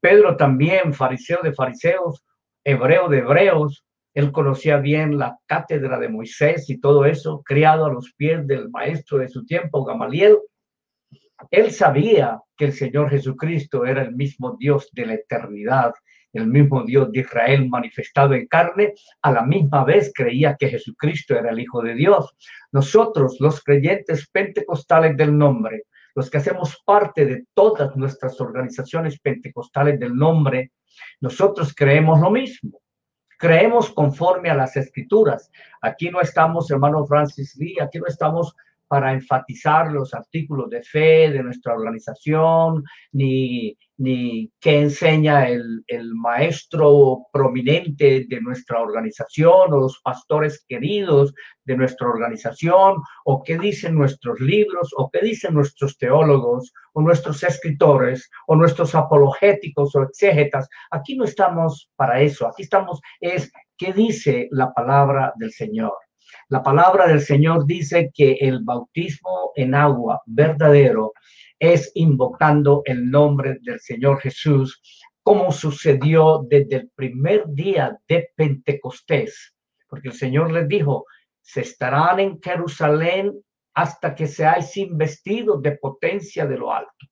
Pedro 0.00 0.36
también, 0.36 0.92
fariseo 0.92 1.38
de 1.42 1.54
fariseos, 1.54 2.24
hebreo 2.64 3.08
de 3.08 3.18
hebreos, 3.18 3.85
él 4.16 4.32
conocía 4.32 4.78
bien 4.78 5.18
la 5.18 5.38
cátedra 5.44 5.98
de 5.98 6.08
Moisés 6.08 6.70
y 6.70 6.80
todo 6.80 7.04
eso, 7.04 7.42
criado 7.44 7.84
a 7.84 7.92
los 7.92 8.14
pies 8.14 8.46
del 8.46 8.70
maestro 8.70 9.18
de 9.18 9.28
su 9.28 9.44
tiempo, 9.44 9.84
Gamaliel. 9.84 10.38
Él 11.50 11.70
sabía 11.70 12.40
que 12.56 12.64
el 12.64 12.72
Señor 12.72 13.10
Jesucristo 13.10 13.84
era 13.84 14.00
el 14.00 14.16
mismo 14.16 14.56
Dios 14.58 14.88
de 14.92 15.04
la 15.04 15.14
eternidad, 15.14 15.92
el 16.32 16.46
mismo 16.46 16.82
Dios 16.82 17.12
de 17.12 17.20
Israel 17.20 17.68
manifestado 17.68 18.32
en 18.32 18.46
carne, 18.46 18.94
a 19.20 19.32
la 19.32 19.42
misma 19.42 19.84
vez 19.84 20.10
creía 20.14 20.56
que 20.58 20.70
Jesucristo 20.70 21.34
era 21.34 21.50
el 21.50 21.60
Hijo 21.60 21.82
de 21.82 21.94
Dios. 21.94 22.34
Nosotros, 22.72 23.36
los 23.38 23.62
creyentes 23.62 24.30
pentecostales 24.30 25.14
del 25.14 25.36
nombre, 25.36 25.82
los 26.14 26.30
que 26.30 26.38
hacemos 26.38 26.82
parte 26.86 27.26
de 27.26 27.44
todas 27.52 27.94
nuestras 27.96 28.40
organizaciones 28.40 29.20
pentecostales 29.20 30.00
del 30.00 30.16
nombre, 30.16 30.72
nosotros 31.20 31.74
creemos 31.74 32.18
lo 32.18 32.30
mismo 32.30 32.80
creemos 33.36 33.90
conforme 33.90 34.50
a 34.50 34.54
las 34.54 34.76
escrituras. 34.76 35.50
Aquí 35.80 36.10
no 36.10 36.20
estamos, 36.20 36.70
hermano 36.70 37.04
Francis 37.06 37.56
Lee, 37.56 37.76
aquí 37.80 37.98
no 37.98 38.06
estamos 38.06 38.54
para 38.88 39.12
enfatizar 39.12 39.90
los 39.92 40.14
artículos 40.14 40.70
de 40.70 40.82
fe 40.82 41.30
de 41.30 41.42
nuestra 41.42 41.74
organización, 41.74 42.84
ni, 43.12 43.76
ni 43.98 44.50
qué 44.60 44.82
enseña 44.82 45.48
el, 45.48 45.82
el, 45.86 46.14
maestro 46.14 47.26
prominente 47.32 48.26
de 48.28 48.40
nuestra 48.40 48.80
organización 48.80 49.72
o 49.72 49.80
los 49.80 50.00
pastores 50.02 50.64
queridos 50.68 51.34
de 51.64 51.76
nuestra 51.76 52.08
organización, 52.08 53.02
o 53.24 53.42
qué 53.42 53.58
dicen 53.58 53.94
nuestros 53.94 54.40
libros, 54.40 54.90
o 54.96 55.10
qué 55.10 55.20
dicen 55.20 55.54
nuestros 55.54 55.98
teólogos, 55.98 56.72
o 56.92 57.02
nuestros 57.02 57.42
escritores, 57.42 58.30
o 58.46 58.54
nuestros 58.54 58.94
apologéticos 58.94 59.94
o 59.96 60.02
exégetas. 60.02 60.68
Aquí 60.90 61.16
no 61.16 61.24
estamos 61.24 61.90
para 61.96 62.20
eso, 62.20 62.46
aquí 62.46 62.62
estamos 62.62 63.00
es 63.20 63.50
qué 63.76 63.92
dice 63.92 64.48
la 64.50 64.72
palabra 64.72 65.32
del 65.36 65.52
Señor. 65.52 65.92
La 66.48 66.62
palabra 66.62 67.06
del 67.06 67.20
Señor 67.20 67.66
dice 67.66 68.10
que 68.14 68.32
el 68.40 68.62
bautismo 68.62 69.52
en 69.54 69.74
agua 69.74 70.22
verdadero 70.26 71.12
es 71.58 71.90
invocando 71.94 72.82
el 72.84 73.10
nombre 73.10 73.58
del 73.62 73.80
Señor 73.80 74.20
Jesús, 74.20 74.82
como 75.22 75.50
sucedió 75.50 76.44
desde 76.48 76.76
el 76.76 76.90
primer 76.94 77.44
día 77.48 77.98
de 78.08 78.28
Pentecostés, 78.36 79.54
porque 79.88 80.08
el 80.08 80.14
Señor 80.14 80.52
les 80.52 80.68
dijo, 80.68 81.04
se 81.40 81.62
estarán 81.62 82.20
en 82.20 82.40
Jerusalén 82.40 83.32
hasta 83.74 84.14
que 84.14 84.26
seáis 84.26 84.76
investidos 84.76 85.62
de 85.62 85.72
potencia 85.72 86.46
de 86.46 86.58
lo 86.58 86.72
alto. 86.72 87.06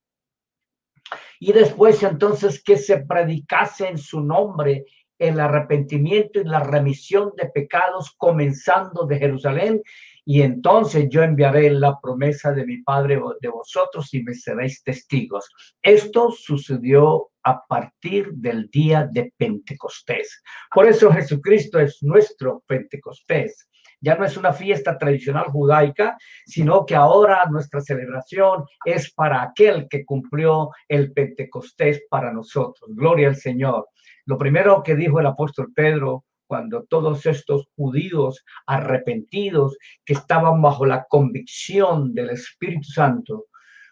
Y 1.40 1.53
después 1.53 2.03
entonces 2.03 2.62
que 2.62 2.77
se 2.77 3.05
predicase 3.05 3.88
en 3.88 3.98
su 3.98 4.20
nombre 4.20 4.85
el 5.18 5.40
arrepentimiento 5.40 6.40
y 6.40 6.44
la 6.44 6.61
remisión 6.61 7.33
de 7.37 7.46
pecados 7.46 8.14
comenzando 8.16 9.07
de 9.07 9.18
Jerusalén. 9.18 9.83
Y 10.24 10.42
entonces 10.42 11.09
yo 11.11 11.22
enviaré 11.22 11.70
la 11.70 12.00
promesa 12.00 12.53
de 12.53 12.64
mi 12.64 12.83
Padre 12.83 13.20
de 13.40 13.48
vosotros 13.48 14.12
y 14.14 14.22
me 14.22 14.35
seréis 14.35 14.83
testigos. 14.83 15.48
Esto 15.83 16.31
sucedió 16.31 17.31
a 17.42 17.64
partir 17.66 18.33
del 18.33 18.70
día 18.70 19.07
de 19.11 19.33
Pentecostés. 19.37 20.42
Por 20.72 20.87
eso 20.87 21.12
Jesucristo 21.12 21.79
es 21.79 22.03
nuestro 22.03 22.62
Pentecostés. 22.66 23.68
Ya 24.00 24.16
no 24.16 24.24
es 24.27 24.37
una 24.37 24.53
fiesta 24.53 24.98
tradicional 24.98 25.46
judaica, 25.46 26.16
sino 26.44 26.85
que 26.85 26.94
ahora 26.94 27.44
nuestra 27.50 27.81
celebración 27.81 28.64
es 28.85 29.11
para 29.12 29.42
aquel 29.42 29.88
que 29.88 30.05
cumplió 30.05 30.70
el 30.88 31.12
Pentecostés 31.12 32.03
para 32.11 32.31
nosotros. 32.31 32.90
Gloria 32.94 33.29
al 33.29 33.37
Señor. 33.37 33.88
Lo 34.26 34.38
primero 34.38 34.82
que 34.82 34.96
dijo 34.96 35.20
el 35.20 35.26
apóstol 35.26 35.72
Pedro 35.74 36.24
cuando 36.46 36.84
todos 36.84 37.26
estos 37.26 37.68
judíos 37.76 38.44
arrepentidos 38.66 39.76
que 40.04 40.12
estaban 40.14 40.60
bajo 40.62 40.87
la 40.87 41.04
convicción 41.04 42.14
del 42.14 42.30
Espíritu 42.30 42.84
Santo, 42.84 43.46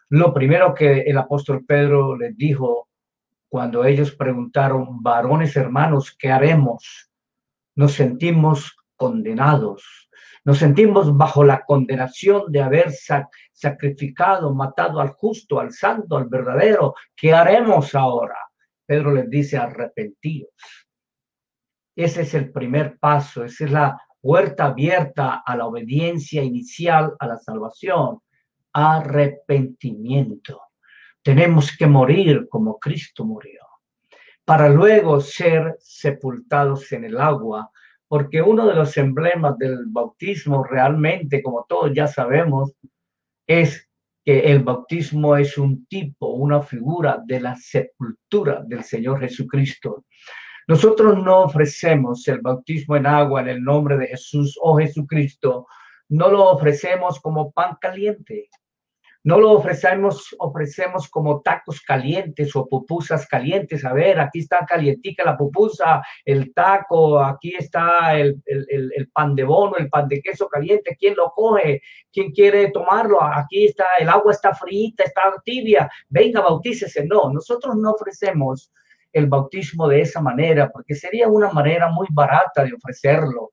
lo 0.08 0.32
primero 0.34 0.74
que 0.74 1.00
el 1.00 1.16
apóstol 1.16 1.64
Pedro 1.66 2.16
les 2.16 2.36
dijo 2.36 2.88
cuando 3.48 3.84
ellos 3.84 4.14
preguntaron, 4.14 5.02
varones 5.02 5.56
hermanos, 5.56 6.14
¿qué 6.18 6.30
haremos? 6.30 7.10
Nos 7.74 7.92
sentimos 7.92 8.76
condenados, 8.96 10.10
nos 10.44 10.58
sentimos 10.58 11.16
bajo 11.16 11.44
la 11.44 11.64
condenación 11.64 12.50
de 12.50 12.62
haber 12.62 12.92
sacrificado, 13.52 14.54
matado 14.54 15.00
al 15.00 15.10
justo, 15.10 15.60
al 15.60 15.72
santo, 15.72 16.16
al 16.16 16.28
verdadero. 16.28 16.94
¿Qué 17.14 17.32
haremos 17.32 17.94
ahora? 17.94 18.36
Pedro 18.92 19.14
les 19.14 19.30
dice, 19.30 19.56
arrepentidos. 19.56 20.50
Ese 21.96 22.20
es 22.20 22.34
el 22.34 22.52
primer 22.52 22.98
paso, 22.98 23.42
esa 23.42 23.64
es 23.64 23.70
la 23.70 23.98
puerta 24.20 24.66
abierta 24.66 25.42
a 25.46 25.56
la 25.56 25.64
obediencia 25.64 26.42
inicial, 26.42 27.14
a 27.18 27.26
la 27.26 27.38
salvación. 27.38 28.18
Arrepentimiento. 28.70 30.60
Tenemos 31.22 31.74
que 31.74 31.86
morir 31.86 32.46
como 32.50 32.78
Cristo 32.78 33.24
murió, 33.24 33.62
para 34.44 34.68
luego 34.68 35.22
ser 35.22 35.74
sepultados 35.80 36.92
en 36.92 37.04
el 37.04 37.18
agua 37.18 37.70
porque 38.06 38.42
uno 38.42 38.66
de 38.66 38.74
los 38.74 38.94
emblemas 38.98 39.56
del 39.56 39.86
bautismo 39.86 40.64
realmente, 40.64 41.42
como 41.42 41.64
todos 41.66 41.92
ya 41.94 42.06
sabemos, 42.06 42.74
es 43.46 43.88
que 44.24 44.40
el 44.52 44.60
bautismo 44.60 45.36
es 45.36 45.58
un 45.58 45.86
tipo, 45.86 46.28
una 46.28 46.62
figura 46.62 47.20
de 47.24 47.40
la 47.40 47.56
sepultura 47.56 48.62
del 48.66 48.84
Señor 48.84 49.20
Jesucristo. 49.20 50.04
Nosotros 50.68 51.22
no 51.22 51.40
ofrecemos 51.42 52.26
el 52.28 52.40
bautismo 52.40 52.96
en 52.96 53.06
agua 53.06 53.40
en 53.40 53.48
el 53.48 53.62
nombre 53.62 53.96
de 53.96 54.08
Jesús 54.08 54.56
o 54.62 54.78
Jesucristo, 54.78 55.66
no 56.08 56.28
lo 56.30 56.50
ofrecemos 56.50 57.20
como 57.20 57.50
pan 57.52 57.76
caliente. 57.80 58.48
No 59.24 59.38
lo 59.38 59.52
ofrecemos, 59.52 60.34
ofrecemos 60.38 61.08
como 61.08 61.42
tacos 61.42 61.80
calientes 61.80 62.56
o 62.56 62.66
pupusas 62.66 63.26
calientes. 63.26 63.84
A 63.84 63.92
ver, 63.92 64.18
aquí 64.18 64.40
está 64.40 64.66
calientica 64.66 65.24
la 65.24 65.36
pupusa, 65.36 66.02
el 66.24 66.52
taco, 66.52 67.20
aquí 67.20 67.54
está 67.56 68.18
el, 68.18 68.42
el, 68.46 69.10
pan 69.12 69.36
de 69.36 69.44
bono, 69.44 69.76
el 69.76 69.88
pan 69.88 70.08
de 70.08 70.20
queso 70.20 70.48
caliente. 70.48 70.96
¿Quién 70.98 71.14
lo 71.14 71.30
coge? 71.30 71.82
¿Quién 72.12 72.32
quiere 72.32 72.72
tomarlo? 72.72 73.22
Aquí 73.22 73.66
está, 73.66 73.84
el 74.00 74.08
agua 74.08 74.32
está 74.32 74.54
frita, 74.54 75.04
está 75.04 75.22
tibia. 75.44 75.88
Venga, 76.08 76.40
bautícese. 76.40 77.06
No, 77.06 77.32
nosotros 77.32 77.76
no 77.76 77.92
ofrecemos 77.92 78.72
el 79.12 79.26
bautismo 79.26 79.86
de 79.88 80.00
esa 80.00 80.20
manera 80.20 80.70
porque 80.70 80.94
sería 80.94 81.28
una 81.28 81.52
manera 81.52 81.88
muy 81.88 82.08
barata 82.10 82.64
de 82.64 82.72
ofrecerlo. 82.74 83.52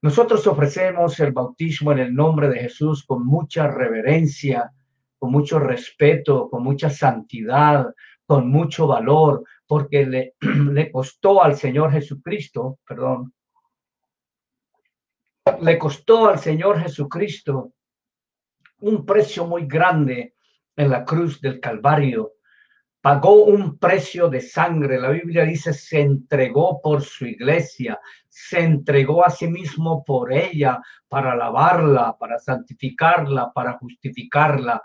Nosotros 0.00 0.46
ofrecemos 0.46 1.18
el 1.20 1.32
bautismo 1.32 1.92
en 1.92 1.98
el 1.98 2.14
nombre 2.14 2.48
de 2.48 2.60
Jesús 2.60 3.04
con 3.04 3.26
mucha 3.26 3.66
reverencia, 3.66 4.72
con 5.18 5.32
mucho 5.32 5.58
respeto, 5.58 6.48
con 6.48 6.62
mucha 6.62 6.88
santidad, 6.88 7.92
con 8.24 8.48
mucho 8.48 8.86
valor, 8.86 9.42
porque 9.66 10.06
le, 10.06 10.34
le 10.40 10.92
costó 10.92 11.42
al 11.42 11.56
Señor 11.56 11.90
Jesucristo, 11.90 12.78
perdón, 12.86 13.32
le 15.62 15.78
costó 15.78 16.28
al 16.28 16.38
Señor 16.38 16.80
Jesucristo 16.80 17.72
un 18.80 19.04
precio 19.04 19.46
muy 19.46 19.66
grande 19.66 20.34
en 20.76 20.90
la 20.90 21.04
cruz 21.04 21.40
del 21.40 21.58
Calvario 21.58 22.34
pagó 23.08 23.44
un 23.44 23.78
precio 23.78 24.28
de 24.28 24.42
sangre. 24.42 25.00
La 25.00 25.08
Biblia 25.08 25.44
dice, 25.44 25.72
se 25.72 26.02
entregó 26.02 26.78
por 26.82 27.00
su 27.00 27.24
iglesia, 27.24 27.98
se 28.28 28.60
entregó 28.60 29.24
a 29.24 29.30
sí 29.30 29.48
mismo 29.48 30.04
por 30.04 30.30
ella 30.30 30.78
para 31.08 31.34
lavarla, 31.34 32.14
para 32.20 32.38
santificarla, 32.38 33.50
para 33.54 33.78
justificarla. 33.78 34.82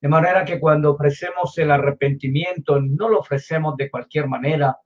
De 0.00 0.08
manera 0.08 0.44
que 0.44 0.60
cuando 0.60 0.92
ofrecemos 0.92 1.58
el 1.58 1.72
arrepentimiento, 1.72 2.80
no 2.80 3.08
lo 3.08 3.18
ofrecemos 3.18 3.76
de 3.76 3.90
cualquier 3.90 4.28
manera, 4.28 4.78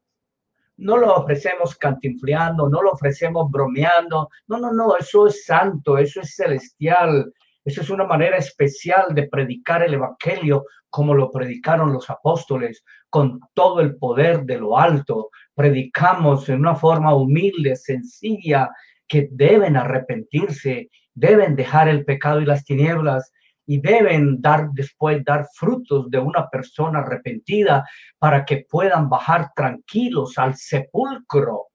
no 0.79 0.97
lo 0.97 1.15
ofrecemos 1.15 1.77
cantinfleando, 1.77 2.71
no 2.71 2.81
lo 2.81 2.93
ofrecemos 2.93 3.51
bromeando. 3.51 4.31
No, 4.47 4.57
no, 4.57 4.73
no, 4.73 4.97
eso 4.97 5.27
es 5.27 5.45
santo, 5.45 5.99
eso 5.99 6.23
es 6.23 6.35
celestial, 6.35 7.35
esa 7.69 7.83
es 7.83 7.91
una 7.91 8.05
manera 8.05 8.39
especial 8.39 9.15
de 9.15 9.29
predicar 9.29 9.83
el 9.83 9.93
Evangelio 9.93 10.65
como 10.89 11.15
lo 11.15 11.31
predicaron 11.31 11.93
los 11.93 12.09
apóstoles, 12.09 12.83
con 13.11 13.41
todo 13.53 13.81
el 13.81 13.97
poder 13.97 14.45
de 14.45 14.59
lo 14.59 14.79
alto. 14.79 15.29
Predicamos 15.55 16.49
en 16.49 16.61
una 16.61 16.75
forma 16.75 17.15
humilde, 17.15 17.77
sencilla, 17.77 18.71
que 19.07 19.29
deben 19.31 19.77
arrepentirse, 19.77 20.89
deben 21.13 21.57
dejar 21.57 21.89
el 21.89 22.07
pecado 22.07 22.41
y 22.41 22.47
las 22.47 22.65
tinieblas 22.65 23.31
y 23.67 23.83
deben 23.83 24.41
dar 24.41 24.71
después 24.73 25.23
dar 25.27 25.47
frutos 25.55 26.11
de 26.11 26.19
una 26.19 26.49
persona 26.49 27.01
arrepentida 27.01 27.87
para 28.19 28.47
que 28.47 28.65
puedan 28.67 29.11
bajar 29.11 29.51
tranquilos 29.55 30.39
al 30.39 30.57
sepulcro, 30.57 31.67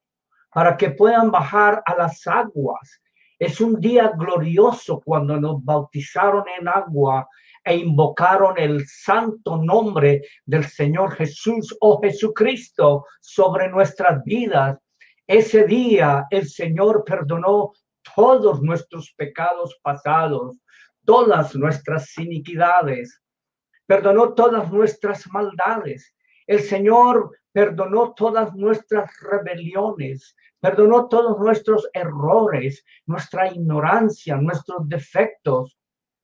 para 0.51 0.75
que 0.75 0.89
puedan 0.89 1.29
bajar 1.29 1.83
a 1.85 1.95
las 1.95 2.25
aguas 2.25 2.99
es 3.39 3.59
un 3.61 3.79
día 3.79 4.13
glorioso 4.17 5.01
cuando 5.03 5.39
nos 5.39 5.63
bautizaron 5.63 6.43
en 6.59 6.67
agua 6.67 7.27
e 7.63 7.77
invocaron 7.77 8.57
el 8.57 8.85
santo 8.87 9.57
nombre 9.57 10.21
del 10.45 10.65
Señor 10.65 11.15
Jesús 11.15 11.75
o 11.79 12.01
Jesucristo 12.01 13.05
sobre 13.21 13.69
nuestras 13.69 14.23
vidas. 14.23 14.77
Ese 15.25 15.65
día 15.65 16.25
el 16.29 16.47
Señor 16.47 17.03
perdonó 17.05 17.71
todos 18.15 18.61
nuestros 18.61 19.13
pecados 19.13 19.79
pasados, 19.81 20.57
todas 21.05 21.55
nuestras 21.55 22.17
iniquidades, 22.17 23.21
perdonó 23.85 24.33
todas 24.33 24.71
nuestras 24.71 25.25
maldades. 25.31 26.13
El 26.45 26.59
Señor 26.61 27.31
perdonó 27.53 28.13
todas 28.13 28.53
nuestras 28.55 29.11
rebeliones, 29.21 30.35
perdonó 30.59 31.07
todos 31.07 31.39
nuestros 31.39 31.87
errores, 31.93 32.83
nuestra 33.05 33.47
ignorancia, 33.51 34.35
nuestros 34.37 34.89
defectos. 34.89 35.77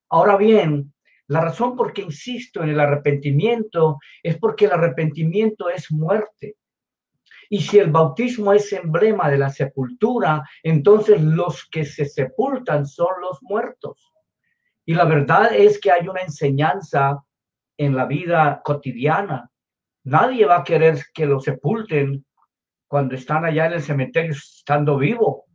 Ahora 0.09 0.35
bien, 0.35 0.93
la 1.27 1.41
razón 1.41 1.75
por 1.75 1.93
qué 1.93 2.01
insisto 2.01 2.63
en 2.63 2.69
el 2.69 2.79
arrepentimiento 2.79 3.99
es 4.23 4.37
porque 4.37 4.65
el 4.65 4.71
arrepentimiento 4.71 5.69
es 5.69 5.91
muerte. 5.91 6.55
Y 7.51 7.61
si 7.61 7.77
el 7.79 7.91
bautismo 7.91 8.51
es 8.53 8.73
emblema 8.73 9.29
de 9.29 9.37
la 9.37 9.49
sepultura, 9.49 10.43
entonces 10.63 11.21
los 11.21 11.67
que 11.69 11.85
se 11.85 12.05
sepultan 12.05 12.85
son 12.85 13.21
los 13.21 13.41
muertos. 13.41 14.11
Y 14.85 14.95
la 14.95 15.05
verdad 15.05 15.53
es 15.53 15.79
que 15.79 15.91
hay 15.91 16.07
una 16.07 16.21
enseñanza 16.21 17.23
en 17.77 17.95
la 17.95 18.05
vida 18.05 18.61
cotidiana. 18.63 19.51
Nadie 20.03 20.45
va 20.45 20.57
a 20.57 20.63
querer 20.63 20.97
que 21.13 21.25
lo 21.25 21.39
sepulten 21.39 22.25
cuando 22.87 23.15
están 23.15 23.45
allá 23.45 23.67
en 23.67 23.73
el 23.73 23.81
cementerio 23.81 24.31
estando 24.31 24.97
vivo. 24.97 25.45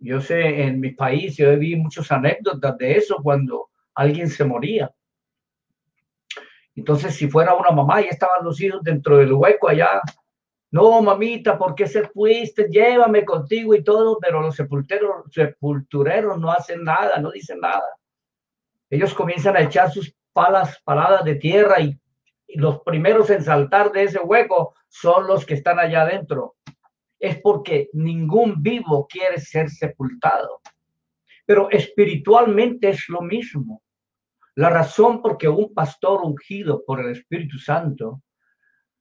Yo 0.00 0.20
sé, 0.20 0.62
en 0.62 0.80
mi 0.80 0.92
país, 0.92 1.36
yo 1.36 1.56
vi 1.58 1.76
muchas 1.76 2.10
anécdotas 2.10 2.76
de 2.78 2.96
eso 2.96 3.18
cuando 3.22 3.70
alguien 3.94 4.28
se 4.28 4.44
moría. 4.44 4.90
Entonces, 6.74 7.14
si 7.14 7.28
fuera 7.28 7.54
una 7.54 7.70
mamá 7.70 8.00
y 8.02 8.06
estaban 8.06 8.44
los 8.44 8.60
hijos 8.60 8.82
dentro 8.82 9.18
del 9.18 9.32
hueco 9.32 9.68
allá, 9.68 10.00
no, 10.70 11.00
mamita, 11.00 11.58
¿por 11.58 11.74
qué 11.74 11.86
se 11.86 12.06
fuiste? 12.08 12.68
Llévame 12.68 13.24
contigo 13.24 13.74
y 13.74 13.82
todo, 13.82 14.18
pero 14.20 14.40
los 14.40 14.54
sepultureros 14.54 16.38
no 16.38 16.52
hacen 16.52 16.84
nada, 16.84 17.18
no 17.18 17.30
dicen 17.30 17.58
nada. 17.60 17.88
Ellos 18.90 19.14
comienzan 19.14 19.56
a 19.56 19.62
echar 19.62 19.90
sus 19.90 20.14
palas, 20.32 20.80
paladas 20.84 21.24
de 21.24 21.36
tierra 21.36 21.80
y 21.80 21.98
los 22.56 22.80
primeros 22.80 23.30
en 23.30 23.42
saltar 23.42 23.92
de 23.92 24.04
ese 24.04 24.20
hueco 24.20 24.74
son 24.88 25.26
los 25.26 25.44
que 25.44 25.54
están 25.54 25.78
allá 25.78 26.02
adentro. 26.02 26.56
Es 27.18 27.40
porque 27.40 27.88
ningún 27.92 28.62
vivo 28.62 29.06
quiere 29.06 29.38
ser 29.38 29.68
sepultado. 29.68 30.60
Pero 31.44 31.70
espiritualmente 31.70 32.90
es 32.90 33.08
lo 33.08 33.20
mismo. 33.20 33.82
La 34.54 34.70
razón 34.70 35.22
por 35.22 35.36
qué 35.36 35.48
un 35.48 35.72
pastor 35.72 36.20
ungido 36.22 36.82
por 36.84 37.00
el 37.00 37.12
Espíritu 37.12 37.58
Santo, 37.58 38.22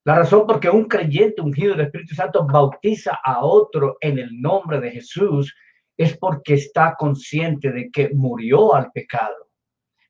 la 0.04 0.16
razón 0.16 0.46
por 0.46 0.60
qué 0.60 0.70
un 0.70 0.86
creyente 0.86 1.42
ungido 1.42 1.76
del 1.76 1.88
Espíritu 1.88 2.16
Santo 2.16 2.46
bautiza 2.46 3.20
a 3.24 3.44
otro 3.44 3.98
en 4.02 4.20
el 4.20 4.40
nombre 4.40 4.80
de 4.80 4.92
Jesús 4.92 5.54
es 5.98 6.16
porque 6.18 6.54
está 6.54 6.96
consciente 6.98 7.72
de 7.72 7.90
que 7.90 8.12
murió 8.14 8.76
al 8.76 8.92
pecado 8.92 9.47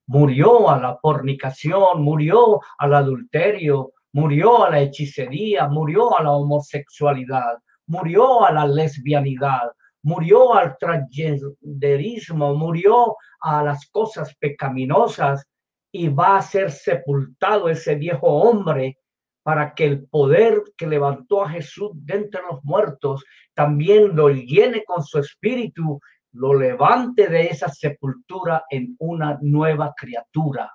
murió 0.08 0.70
a 0.70 0.80
la 0.80 0.98
fornicación, 0.98 2.02
murió 2.02 2.60
al 2.80 2.94
adulterio, 2.94 3.92
murió 4.14 4.66
a 4.66 4.70
la 4.70 4.80
hechicería, 4.80 5.68
murió 5.68 6.18
a 6.18 6.24
la 6.24 6.32
homosexualidad, 6.32 7.58
murió 7.86 8.46
a 8.46 8.52
la 8.52 8.66
lesbianidad, 8.66 9.72
murió 10.04 10.56
al 10.56 10.78
transgenderismo, 10.78 12.56
murió 12.56 13.16
a 13.42 13.64
las 13.64 13.90
cosas 13.90 14.34
pecaminosas 14.40 15.46
y 15.92 16.08
va 16.10 16.38
a 16.38 16.42
ser 16.42 16.72
sepultado 16.72 17.70
ese 17.70 17.96
viejo 17.96 18.28
hombre 18.28 18.98
para 19.44 19.74
que 19.74 19.86
el 19.86 20.08
poder 20.08 20.62
que 20.78 20.88
levantó 20.88 21.44
a 21.44 21.50
Jesús 21.50 21.92
de 21.94 22.16
entre 22.16 22.42
los 22.50 22.64
muertos 22.64 23.24
también 23.54 24.16
lo 24.16 24.30
llene 24.30 24.84
con 24.84 25.04
su 25.04 25.20
espíritu, 25.20 26.00
lo 26.38 26.54
levante 26.54 27.28
de 27.28 27.48
esa 27.48 27.70
sepultura 27.70 28.64
en 28.70 28.96
una 29.00 29.38
nueva 29.42 29.94
criatura. 29.98 30.72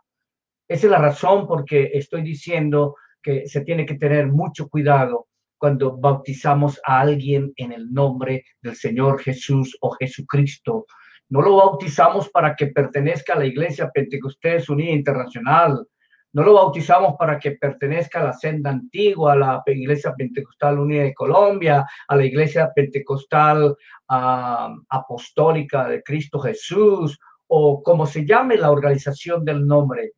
Esa 0.69 0.87
es 0.87 0.91
la 0.91 0.99
razón 0.99 1.47
por 1.47 1.65
que 1.65 1.91
estoy 1.95 2.23
diciendo 2.23 2.97
que 3.23 3.47
se 3.47 3.61
tiene 3.63 3.87
que 3.87 3.95
tener 3.95 4.27
mucho 4.27 4.69
cuidado 4.69 5.29
cuando 5.57 5.97
bautizamos 5.97 6.81
a 6.85 7.01
alguien 7.01 7.53
en 7.57 7.73
el 7.73 7.93
nombre 7.93 8.45
del 8.61 8.75
Señor 8.75 9.21
Jesús 9.21 9.77
o 9.81 9.93
Jesucristo. 9.93 10.87
No 11.29 11.41
lo 11.41 11.57
bautizamos 11.57 12.29
para 12.31 12.57
que 12.57 12.67
pertenezca 12.67 13.35
a 13.35 13.39
la 13.39 13.47
Iglesia 13.47 13.91
Pentecostés 13.91 14.69
Unida 14.69 14.91
Internacional. 14.91 15.87
No 16.35 16.43
lo 16.43 16.55
bautizamos 16.55 17.15
para 17.19 17.39
que 17.39 17.53
pertenezca 17.53 18.21
a 18.21 18.25
la 18.25 18.33
senda 18.33 18.71
antigua, 18.71 19.35
a 19.35 19.37
la 19.37 19.63
Iglesia 19.67 20.15
Pentecostal 20.17 20.79
Unida 20.79 21.03
de 21.03 21.15
Colombia, 21.15 21.87
a 22.09 22.17
la 22.17 22.25
Iglesia 22.25 22.73
Pentecostal 22.75 23.77
ah, 24.09 24.75
Apostólica 24.89 25.89
de 25.89 26.03
Cristo 26.03 26.39
Jesús 26.39 27.19
o 27.49 27.83
como 27.83 28.07
se 28.07 28.25
llame 28.25 28.57
la 28.57 28.71
organización 28.71 29.45
del 29.45 29.67
nombre 29.67 30.13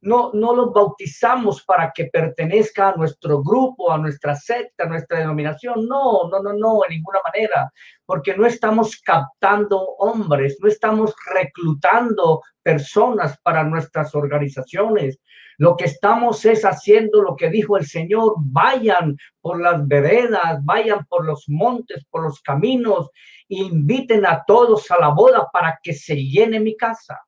no, 0.00 0.30
no 0.32 0.54
los 0.54 0.72
bautizamos 0.72 1.64
para 1.64 1.92
que 1.94 2.06
pertenezca 2.06 2.90
a 2.90 2.96
nuestro 2.96 3.42
grupo, 3.42 3.90
a 3.90 3.98
nuestra 3.98 4.34
secta, 4.34 4.84
a 4.84 4.88
nuestra 4.88 5.18
denominación. 5.18 5.86
No, 5.86 6.28
no, 6.30 6.40
no, 6.40 6.52
no, 6.52 6.80
en 6.84 6.96
ninguna 6.96 7.20
manera, 7.24 7.72
porque 8.04 8.36
no 8.36 8.46
estamos 8.46 9.00
captando 9.00 9.78
hombres, 9.98 10.58
no 10.60 10.68
estamos 10.68 11.14
reclutando 11.34 12.42
personas 12.62 13.38
para 13.42 13.64
nuestras 13.64 14.14
organizaciones. 14.14 15.18
Lo 15.58 15.76
que 15.76 15.86
estamos 15.86 16.44
es 16.44 16.64
haciendo 16.64 17.22
lo 17.22 17.34
que 17.34 17.48
dijo 17.48 17.76
el 17.76 17.86
Señor, 17.86 18.34
vayan 18.38 19.16
por 19.40 19.60
las 19.60 19.86
veredas, 19.88 20.62
vayan 20.64 21.04
por 21.06 21.24
los 21.24 21.44
montes, 21.48 22.04
por 22.10 22.24
los 22.24 22.40
caminos, 22.42 23.10
inviten 23.48 24.26
a 24.26 24.44
todos 24.46 24.90
a 24.90 24.98
la 25.00 25.08
boda 25.08 25.48
para 25.52 25.78
que 25.82 25.94
se 25.94 26.16
llene 26.16 26.60
mi 26.60 26.76
casa 26.76 27.25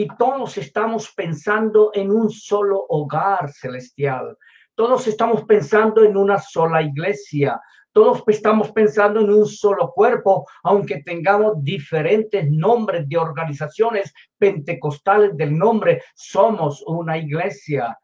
y 0.00 0.08
todos 0.16 0.56
estamos 0.56 1.12
pensando 1.14 1.90
en 1.92 2.10
un 2.10 2.30
solo 2.30 2.86
hogar 2.88 3.52
celestial. 3.52 4.34
Todos 4.74 5.06
estamos 5.06 5.44
pensando 5.44 6.02
en 6.02 6.16
una 6.16 6.38
sola 6.38 6.80
iglesia. 6.80 7.60
Todos 7.92 8.22
estamos 8.28 8.72
pensando 8.72 9.20
en 9.20 9.28
un 9.28 9.44
solo 9.44 9.92
cuerpo, 9.94 10.46
aunque 10.62 11.02
tengamos 11.02 11.62
diferentes 11.62 12.50
nombres 12.50 13.06
de 13.10 13.18
organizaciones 13.18 14.10
pentecostales 14.38 15.36
del 15.36 15.58
nombre, 15.58 16.02
somos 16.14 16.82
una 16.86 17.18
iglesia. 17.18 17.94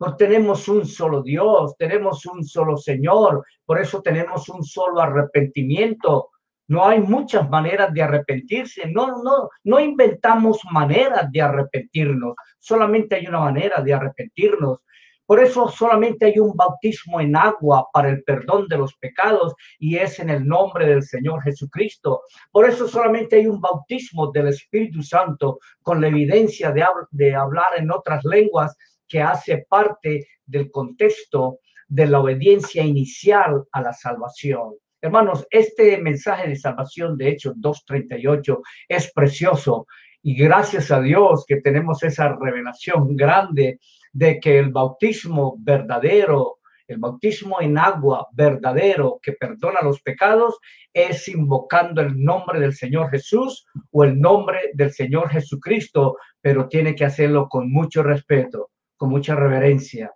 No 0.00 0.16
tenemos 0.16 0.68
un 0.68 0.84
solo 0.84 1.22
Dios, 1.22 1.74
tenemos 1.78 2.26
un 2.26 2.44
solo 2.44 2.76
Señor, 2.76 3.42
por 3.64 3.80
eso 3.80 4.02
tenemos 4.02 4.50
un 4.50 4.62
solo 4.62 5.00
arrepentimiento, 5.00 6.28
no 6.68 6.86
hay 6.86 7.00
muchas 7.00 7.48
maneras 7.48 7.92
de 7.94 8.02
arrepentirse. 8.02 8.90
No, 8.90 9.22
no, 9.22 9.48
no 9.64 9.80
inventamos 9.80 10.60
maneras 10.70 11.32
de 11.32 11.40
arrepentirnos. 11.40 12.34
Solamente 12.58 13.16
hay 13.16 13.26
una 13.26 13.40
manera 13.40 13.80
de 13.80 13.94
arrepentirnos. 13.94 14.84
Por 15.24 15.40
eso 15.42 15.68
solamente 15.68 16.26
hay 16.26 16.38
un 16.38 16.54
bautismo 16.54 17.20
en 17.20 17.36
agua 17.36 17.86
para 17.92 18.10
el 18.10 18.22
perdón 18.22 18.66
de 18.68 18.78
los 18.78 18.94
pecados 18.96 19.54
y 19.78 19.96
es 19.96 20.18
en 20.20 20.30
el 20.30 20.46
nombre 20.46 20.86
del 20.86 21.02
Señor 21.02 21.42
Jesucristo. 21.42 22.22
Por 22.50 22.68
eso 22.68 22.86
solamente 22.86 23.36
hay 23.36 23.46
un 23.46 23.60
bautismo 23.60 24.30
del 24.30 24.48
Espíritu 24.48 25.02
Santo 25.02 25.58
con 25.82 26.00
la 26.00 26.08
evidencia 26.08 26.70
de, 26.70 26.84
de 27.10 27.34
hablar 27.34 27.66
en 27.76 27.90
otras 27.90 28.24
lenguas 28.24 28.74
que 29.06 29.20
hace 29.20 29.66
parte 29.68 30.26
del 30.46 30.70
contexto 30.70 31.60
de 31.88 32.06
la 32.06 32.20
obediencia 32.20 32.82
inicial 32.82 33.64
a 33.72 33.82
la 33.82 33.92
salvación. 33.92 34.74
Hermanos, 35.00 35.46
este 35.50 35.98
mensaje 35.98 36.48
de 36.48 36.56
salvación 36.56 37.16
de 37.16 37.28
Hechos 37.28 37.54
2.38 37.56 38.60
es 38.88 39.12
precioso 39.12 39.86
y 40.22 40.34
gracias 40.34 40.90
a 40.90 41.00
Dios 41.00 41.44
que 41.46 41.60
tenemos 41.60 42.02
esa 42.02 42.36
revelación 42.36 43.14
grande 43.14 43.78
de 44.12 44.40
que 44.40 44.58
el 44.58 44.72
bautismo 44.72 45.54
verdadero, 45.60 46.58
el 46.88 46.98
bautismo 46.98 47.60
en 47.60 47.78
agua 47.78 48.26
verdadero 48.32 49.20
que 49.22 49.34
perdona 49.34 49.82
los 49.82 50.02
pecados 50.02 50.58
es 50.92 51.28
invocando 51.28 52.00
el 52.00 52.20
nombre 52.20 52.58
del 52.58 52.74
Señor 52.74 53.08
Jesús 53.10 53.66
o 53.92 54.02
el 54.02 54.18
nombre 54.18 54.70
del 54.74 54.92
Señor 54.92 55.30
Jesucristo, 55.30 56.16
pero 56.40 56.66
tiene 56.66 56.96
que 56.96 57.04
hacerlo 57.04 57.48
con 57.48 57.70
mucho 57.70 58.02
respeto, 58.02 58.70
con 58.96 59.10
mucha 59.10 59.36
reverencia, 59.36 60.12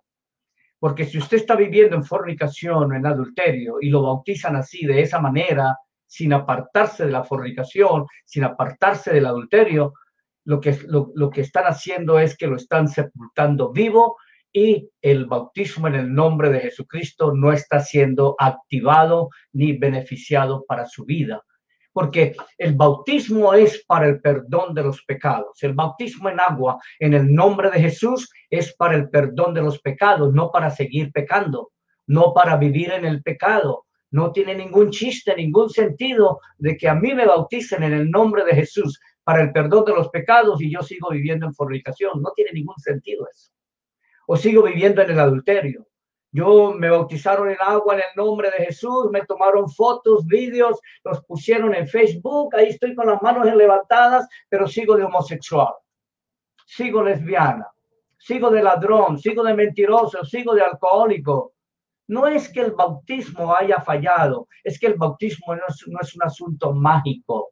porque 0.83 1.05
si 1.05 1.17
usted 1.17 1.37
está 1.37 1.55
viviendo 1.55 1.95
en 1.95 2.03
fornicación 2.03 2.91
o 2.91 2.93
en 2.93 3.05
adulterio 3.05 3.77
y 3.79 3.87
lo 3.89 4.01
bautizan 4.01 4.57
así, 4.57 4.85
de 4.85 4.99
esa 4.99 5.17
manera, 5.17 5.77
sin 6.05 6.33
apartarse 6.33 7.05
de 7.05 7.11
la 7.13 7.23
fornicación, 7.23 8.05
sin 8.25 8.43
apartarse 8.43 9.13
del 9.13 9.27
adulterio, 9.27 9.93
lo 10.43 10.59
que, 10.59 10.77
lo, 10.87 11.29
que 11.29 11.39
están 11.39 11.67
haciendo 11.67 12.19
es 12.19 12.35
que 12.35 12.47
lo 12.47 12.57
están 12.57 12.89
sepultando 12.89 13.71
vivo 13.71 14.17
y 14.51 14.89
el 15.01 15.25
bautismo 15.25 15.87
en 15.87 15.95
el 15.95 16.13
nombre 16.13 16.49
de 16.49 16.59
Jesucristo 16.59 17.31
no 17.33 17.53
está 17.53 17.79
siendo 17.79 18.35
activado 18.37 19.29
ni 19.53 19.77
beneficiado 19.77 20.65
para 20.67 20.85
su 20.85 21.05
vida 21.05 21.41
porque 21.93 22.35
el 22.57 22.73
bautismo 22.73 23.53
es 23.53 23.83
para 23.85 24.07
el 24.07 24.19
perdón 24.19 24.73
de 24.73 24.83
los 24.83 25.03
pecados. 25.03 25.61
El 25.61 25.73
bautismo 25.73 26.27
en 26.27 26.39
agua 26.39 26.79
en 26.99 27.13
el 27.13 27.33
nombre 27.33 27.69
de 27.69 27.79
Jesús 27.79 28.29
es 28.49 28.75
para 28.75 28.95
el 28.95 29.09
perdón 29.09 29.53
de 29.53 29.61
los 29.61 29.79
pecados, 29.79 30.33
no 30.33 30.51
para 30.51 30.71
seguir 30.71 31.11
pecando, 31.11 31.71
no 32.07 32.33
para 32.33 32.57
vivir 32.57 32.91
en 32.91 33.05
el 33.05 33.21
pecado. 33.21 33.85
No 34.09 34.31
tiene 34.31 34.55
ningún 34.55 34.89
chiste, 34.89 35.35
ningún 35.35 35.69
sentido 35.69 36.39
de 36.57 36.75
que 36.75 36.89
a 36.89 36.95
mí 36.95 37.13
me 37.13 37.25
bauticen 37.25 37.83
en 37.83 37.93
el 37.93 38.11
nombre 38.11 38.43
de 38.43 38.55
Jesús 38.55 38.99
para 39.23 39.41
el 39.41 39.51
perdón 39.51 39.85
de 39.85 39.93
los 39.93 40.09
pecados 40.09 40.61
y 40.61 40.71
yo 40.71 40.81
sigo 40.81 41.09
viviendo 41.11 41.45
en 41.45 41.53
fornicación. 41.53 42.21
No 42.21 42.31
tiene 42.35 42.51
ningún 42.53 42.77
sentido 42.77 43.27
eso. 43.31 43.51
O 44.27 44.35
sigo 44.35 44.63
viviendo 44.63 45.01
en 45.01 45.11
el 45.11 45.19
adulterio 45.19 45.87
yo 46.33 46.73
me 46.73 46.89
bautizaron 46.89 47.49
en 47.51 47.57
agua 47.61 47.93
en 47.93 47.99
el 47.99 48.15
nombre 48.15 48.49
de 48.49 48.65
Jesús, 48.65 49.09
me 49.11 49.23
tomaron 49.25 49.69
fotos, 49.69 50.25
vídeos, 50.25 50.79
los 51.03 51.23
pusieron 51.25 51.75
en 51.75 51.87
Facebook, 51.87 52.55
ahí 52.55 52.69
estoy 52.69 52.95
con 52.95 53.05
las 53.05 53.21
manos 53.21 53.45
levantadas, 53.55 54.27
pero 54.49 54.67
sigo 54.67 54.97
de 54.97 55.03
homosexual, 55.03 55.73
sigo 56.65 57.03
lesbiana, 57.03 57.67
sigo 58.17 58.49
de 58.49 58.63
ladrón, 58.63 59.19
sigo 59.19 59.43
de 59.43 59.53
mentiroso, 59.53 60.25
sigo 60.25 60.55
de 60.55 60.63
alcohólico. 60.63 61.53
No 62.07 62.25
es 62.25 62.49
que 62.49 62.61
el 62.61 62.71
bautismo 62.71 63.55
haya 63.55 63.79
fallado, 63.81 64.47
es 64.63 64.79
que 64.79 64.87
el 64.87 64.95
bautismo 64.95 65.55
no 65.55 65.61
es, 65.67 65.87
no 65.87 65.99
es 66.01 66.15
un 66.15 66.23
asunto 66.23 66.73
mágico. 66.73 67.51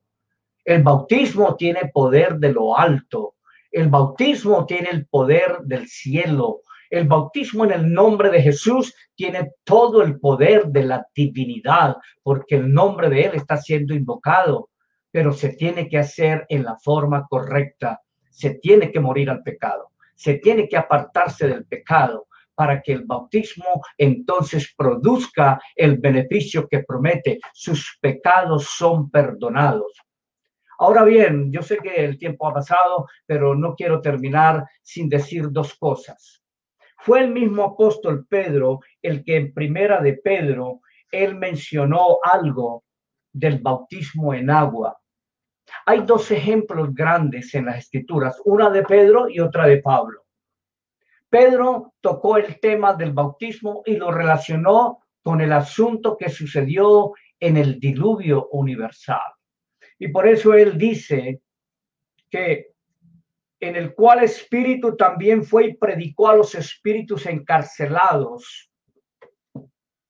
El 0.65 0.81
bautismo 0.81 1.55
tiene 1.55 1.91
poder 1.93 2.37
de 2.37 2.51
lo 2.51 2.75
alto. 2.75 3.35
El 3.71 3.89
bautismo 3.89 4.65
tiene 4.65 4.89
el 4.89 5.05
poder 5.05 5.59
del 5.61 5.87
cielo. 5.87 6.61
El 6.91 7.07
bautismo 7.07 7.63
en 7.63 7.71
el 7.71 7.93
nombre 7.93 8.29
de 8.29 8.41
Jesús 8.41 8.93
tiene 9.15 9.51
todo 9.63 10.01
el 10.01 10.19
poder 10.19 10.65
de 10.65 10.83
la 10.83 11.07
divinidad, 11.15 11.95
porque 12.21 12.55
el 12.55 12.73
nombre 12.73 13.09
de 13.09 13.21
Él 13.23 13.31
está 13.35 13.55
siendo 13.55 13.93
invocado, 13.93 14.69
pero 15.09 15.31
se 15.31 15.53
tiene 15.53 15.87
que 15.87 15.97
hacer 15.97 16.45
en 16.49 16.65
la 16.65 16.75
forma 16.75 17.25
correcta. 17.29 18.01
Se 18.29 18.55
tiene 18.55 18.91
que 18.91 18.99
morir 18.99 19.29
al 19.29 19.41
pecado, 19.41 19.91
se 20.15 20.33
tiene 20.39 20.67
que 20.67 20.75
apartarse 20.75 21.47
del 21.47 21.65
pecado 21.65 22.27
para 22.55 22.81
que 22.81 22.91
el 22.91 23.05
bautismo 23.05 23.81
entonces 23.97 24.73
produzca 24.75 25.61
el 25.73 25.97
beneficio 25.97 26.67
que 26.67 26.83
promete. 26.83 27.39
Sus 27.53 27.97
pecados 28.01 28.65
son 28.65 29.09
perdonados. 29.09 29.93
Ahora 30.77 31.05
bien, 31.05 31.53
yo 31.53 31.61
sé 31.61 31.77
que 31.77 32.03
el 32.03 32.17
tiempo 32.17 32.49
ha 32.49 32.53
pasado, 32.53 33.07
pero 33.25 33.55
no 33.55 33.75
quiero 33.75 34.01
terminar 34.01 34.65
sin 34.81 35.07
decir 35.07 35.47
dos 35.51 35.73
cosas. 35.75 36.40
Fue 37.01 37.21
el 37.21 37.31
mismo 37.31 37.63
apóstol 37.63 38.27
Pedro 38.27 38.81
el 39.01 39.23
que 39.23 39.35
en 39.35 39.53
primera 39.53 40.01
de 40.01 40.13
Pedro, 40.13 40.81
él 41.11 41.35
mencionó 41.35 42.19
algo 42.23 42.83
del 43.33 43.59
bautismo 43.59 44.33
en 44.35 44.51
agua. 44.51 44.99
Hay 45.85 46.01
dos 46.01 46.29
ejemplos 46.29 46.93
grandes 46.93 47.55
en 47.55 47.65
las 47.65 47.79
escrituras, 47.79 48.39
una 48.45 48.69
de 48.69 48.83
Pedro 48.83 49.27
y 49.29 49.39
otra 49.39 49.65
de 49.65 49.81
Pablo. 49.81 50.25
Pedro 51.27 51.93
tocó 52.01 52.37
el 52.37 52.59
tema 52.59 52.93
del 52.93 53.13
bautismo 53.13 53.81
y 53.85 53.95
lo 53.95 54.11
relacionó 54.11 54.99
con 55.23 55.41
el 55.41 55.53
asunto 55.53 56.17
que 56.17 56.29
sucedió 56.29 57.13
en 57.39 57.57
el 57.57 57.79
diluvio 57.79 58.47
universal. 58.51 59.33
Y 59.97 60.09
por 60.09 60.27
eso 60.27 60.53
él 60.53 60.77
dice 60.77 61.41
que 62.29 62.73
en 63.61 63.75
el 63.75 63.93
cual 63.93 64.23
espíritu 64.23 64.97
también 64.97 65.45
fue 65.45 65.67
y 65.67 65.73
predicó 65.75 66.29
a 66.29 66.35
los 66.35 66.55
espíritus 66.55 67.27
encarcelados, 67.27 68.71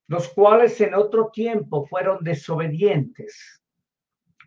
los 0.08 0.28
cuales 0.30 0.80
en 0.80 0.94
otro 0.94 1.30
tiempo 1.30 1.86
fueron 1.86 2.24
desobedientes. 2.24 3.62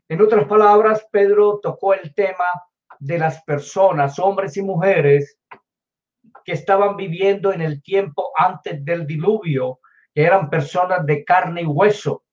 En 0.10 0.22
otras 0.22 0.48
palabras, 0.48 1.08
Pedro 1.12 1.60
tocó 1.62 1.94
el 1.94 2.16
tema 2.16 2.46
de 3.00 3.20
las 3.20 3.44
personas, 3.44 4.18
hombres 4.18 4.58
y 4.58 4.64
mujeres, 4.64 5.38
que 6.44 6.54
estaban 6.54 6.96
viviendo 6.98 7.54
en 7.54 7.62
el 7.62 7.84
tiempo 7.84 8.32
antes 8.36 8.84
del 8.84 9.06
diluvio, 9.06 9.80
que 10.16 10.24
eran 10.24 10.50
personas 10.50 11.06
de 11.06 11.24
carne 11.24 11.62
y 11.62 11.66
hueso. 11.66 12.24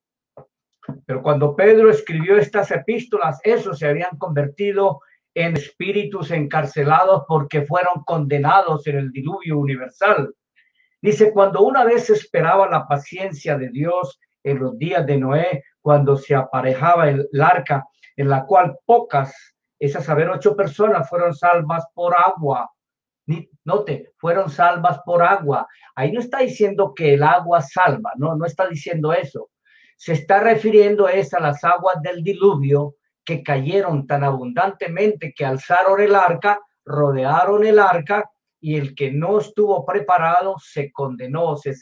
Pero 1.05 1.23
cuando 1.23 1.55
Pedro 1.55 1.91
escribió 1.91 2.39
estas 2.39 2.71
epístolas, 2.71 3.41
esos 3.45 3.79
se 3.79 3.87
habían 3.87 4.17
convertido 4.17 5.01
en 5.35 5.57
espíritus 5.57 6.31
encarcelados 6.31 7.25
porque 7.27 7.63
fueron 7.63 8.05
condenados 8.05 8.87
en 8.87 8.97
el 8.97 9.11
diluvio 9.11 9.59
universal. 9.59 10.35
Dice, 11.01 11.33
cuando 11.33 11.63
una 11.63 11.85
vez 11.85 12.11
esperaba 12.11 12.69
la 12.69 12.87
paciencia 12.87 13.57
de 13.57 13.71
Dios 13.71 14.21
en 14.45 14.61
los 14.61 14.79
días 14.79 15.07
de 15.07 15.19
Noé, 15.19 15.65
cuando 15.81 16.17
se 16.17 16.35
aparejaba 16.35 17.09
el, 17.09 17.29
arca, 17.41 17.85
en 18.17 18.29
la 18.29 18.45
cual 18.45 18.79
pocas, 18.85 19.35
esas 19.79 20.05
saber, 20.05 20.29
ocho 20.29 20.55
personas 20.55 21.09
fueron 21.09 21.35
salvas 21.35 21.85
por 21.95 22.15
agua. 22.15 22.71
Note, 23.65 24.13
fueron 24.19 24.51
salvas 24.51 25.01
por 25.05 25.23
agua. 25.23 25.67
Ahí 25.95 26.13
no 26.13 26.21
está 26.21 26.39
diciendo 26.39 26.93
que 26.95 27.15
el 27.15 27.23
agua 27.23 27.63
salva, 27.63 28.13
no, 28.17 28.37
no 28.37 28.45
está 28.45 28.69
diciendo 28.69 29.13
eso. 29.13 29.51
Se 29.97 30.13
está 30.13 30.41
refiriendo 30.41 31.09
es 31.09 31.33
a 31.33 31.41
las 31.41 31.63
aguas 31.65 32.03
del 32.03 32.23
diluvio 32.23 32.95
que 33.25 33.43
cayeron 33.43 34.07
tan 34.07 34.25
abundantemente 34.25 35.33
que 35.37 35.45
alzaron 35.45 36.01
el 36.01 36.15
arca, 36.15 36.61
rodearon 36.85 37.65
el 37.65 37.79
arca 37.79 38.29
y 38.61 38.77
el 38.77 38.95
que 38.95 39.11
no 39.11 39.39
estuvo 39.39 39.85
preparado 39.85 40.57
se 40.59 40.91
condenó, 40.93 41.57
se, 41.57 41.75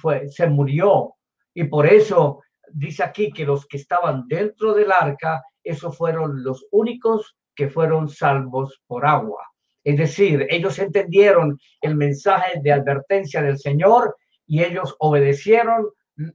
fue, 0.00 0.28
se 0.28 0.46
murió. 0.46 1.14
Y 1.54 1.64
por 1.64 1.86
eso 1.86 2.42
dice 2.72 3.04
aquí 3.04 3.32
que 3.32 3.44
los 3.44 3.66
que 3.66 3.76
estaban 3.76 4.26
dentro 4.26 4.74
del 4.74 4.92
arca, 4.92 5.42
esos 5.62 5.96
fueron 5.96 6.42
los 6.42 6.66
únicos 6.70 7.36
que 7.54 7.68
fueron 7.68 8.08
salvos 8.08 8.82
por 8.86 9.06
agua. 9.06 9.42
Es 9.84 9.98
decir, 9.98 10.46
ellos 10.50 10.78
entendieron 10.78 11.58
el 11.80 11.94
mensaje 11.94 12.60
de 12.62 12.72
advertencia 12.72 13.42
del 13.42 13.58
Señor 13.58 14.16
y 14.46 14.62
ellos 14.62 14.96
obedecieron 14.98 15.86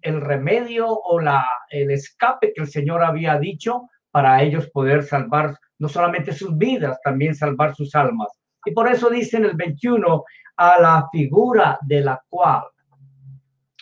el 0.02 0.22
remedio 0.22 0.88
o 0.88 1.20
la, 1.20 1.46
el 1.70 1.92
escape 1.92 2.54
que 2.54 2.62
el 2.62 2.70
Señor 2.70 3.04
había 3.04 3.40
dicho 3.40 3.88
para 4.12 4.42
ellos 4.42 4.70
poder 4.72 5.04
salvar 5.04 5.58
no 5.78 5.88
solamente 5.88 6.34
sus 6.34 6.58
vidas, 6.58 7.00
también 7.04 7.36
salvar 7.36 7.76
sus 7.76 7.96
almas. 7.96 8.30
Y 8.66 8.72
por 8.72 8.90
eso 8.90 9.10
dice 9.10 9.38
en 9.38 9.46
el 9.46 9.56
21, 9.56 10.24
a 10.58 10.82
la 10.82 11.08
figura 11.12 11.80
de 11.82 12.02
la 12.02 12.22
cual, 12.30 12.64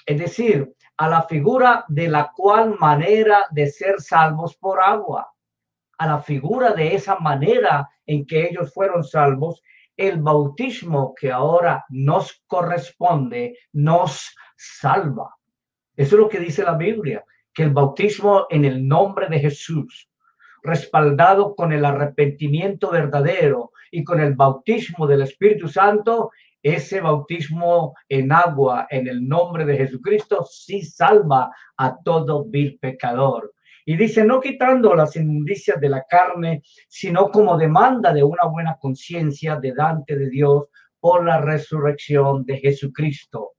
es 0.06 0.20
decir, 0.20 0.72
a 0.98 1.08
la 1.10 1.24
figura 1.24 1.86
de 1.88 2.08
la 2.08 2.32
cual 2.36 2.78
manera 2.80 3.46
de 3.52 3.68
ser 3.68 4.00
salvos 4.00 4.56
por 4.58 4.82
agua, 4.82 5.32
a 5.98 6.08
la 6.08 6.22
figura 6.22 6.74
de 6.74 6.96
esa 6.96 7.18
manera 7.20 7.90
en 8.06 8.26
que 8.26 8.48
ellos 8.48 8.74
fueron 8.74 9.04
salvos, 9.04 9.62
el 9.96 10.22
bautismo 10.22 11.14
que 11.16 11.32
ahora 11.32 11.84
nos 11.90 12.44
corresponde 12.46 13.58
nos 13.74 14.36
salva. 14.56 15.36
Eso 15.96 16.16
es 16.16 16.22
lo 16.22 16.30
que 16.30 16.40
dice 16.40 16.64
la 16.64 16.76
Biblia, 16.76 17.26
que 17.54 17.64
el 17.64 17.72
bautismo 17.72 18.46
en 18.52 18.66
el 18.66 18.88
nombre 18.88 19.28
de 19.28 19.40
Jesús, 19.40 20.08
respaldado 20.68 21.55
con 21.55 21.72
el 21.72 21.86
arrepentimiento 21.86 22.91
verdadero 22.91 23.72
y 23.89 24.03
con 24.03 24.20
el 24.20 24.36
bautismo 24.36 25.07
del 25.07 25.24
Espíritu 25.24 25.68
Santo, 25.68 26.32
ese 26.61 26.99
bautismo 26.99 27.95
en 28.09 28.32
agua 28.32 28.88
en 28.89 29.07
el 29.07 29.28
nombre 29.28 29.65
de 29.65 29.78
Jesucristo 29.78 30.45
sí 30.49 30.82
salva 30.82 31.49
a 31.78 31.97
todo 32.03 32.45
vil 32.45 32.78
pecador. 32.80 33.53
Y 33.86 33.95
dice, 33.95 34.26
no 34.26 34.41
quitando 34.41 34.93
las 34.93 35.15
inmundicias 35.15 35.80
de 35.80 35.88
la 35.88 36.03
carne, 36.03 36.61
sino 36.89 37.32
como 37.32 37.57
demanda 37.57 38.11
de 38.11 38.22
una 38.22 38.43
buena 38.45 38.76
conciencia 38.82 39.55
delante 39.55 40.18
de 40.18 40.30
Dios 40.30 40.65
por 40.99 41.26
la 41.26 41.39
resurrección 41.39 42.45
de 42.45 42.57
Jesucristo. 42.57 43.53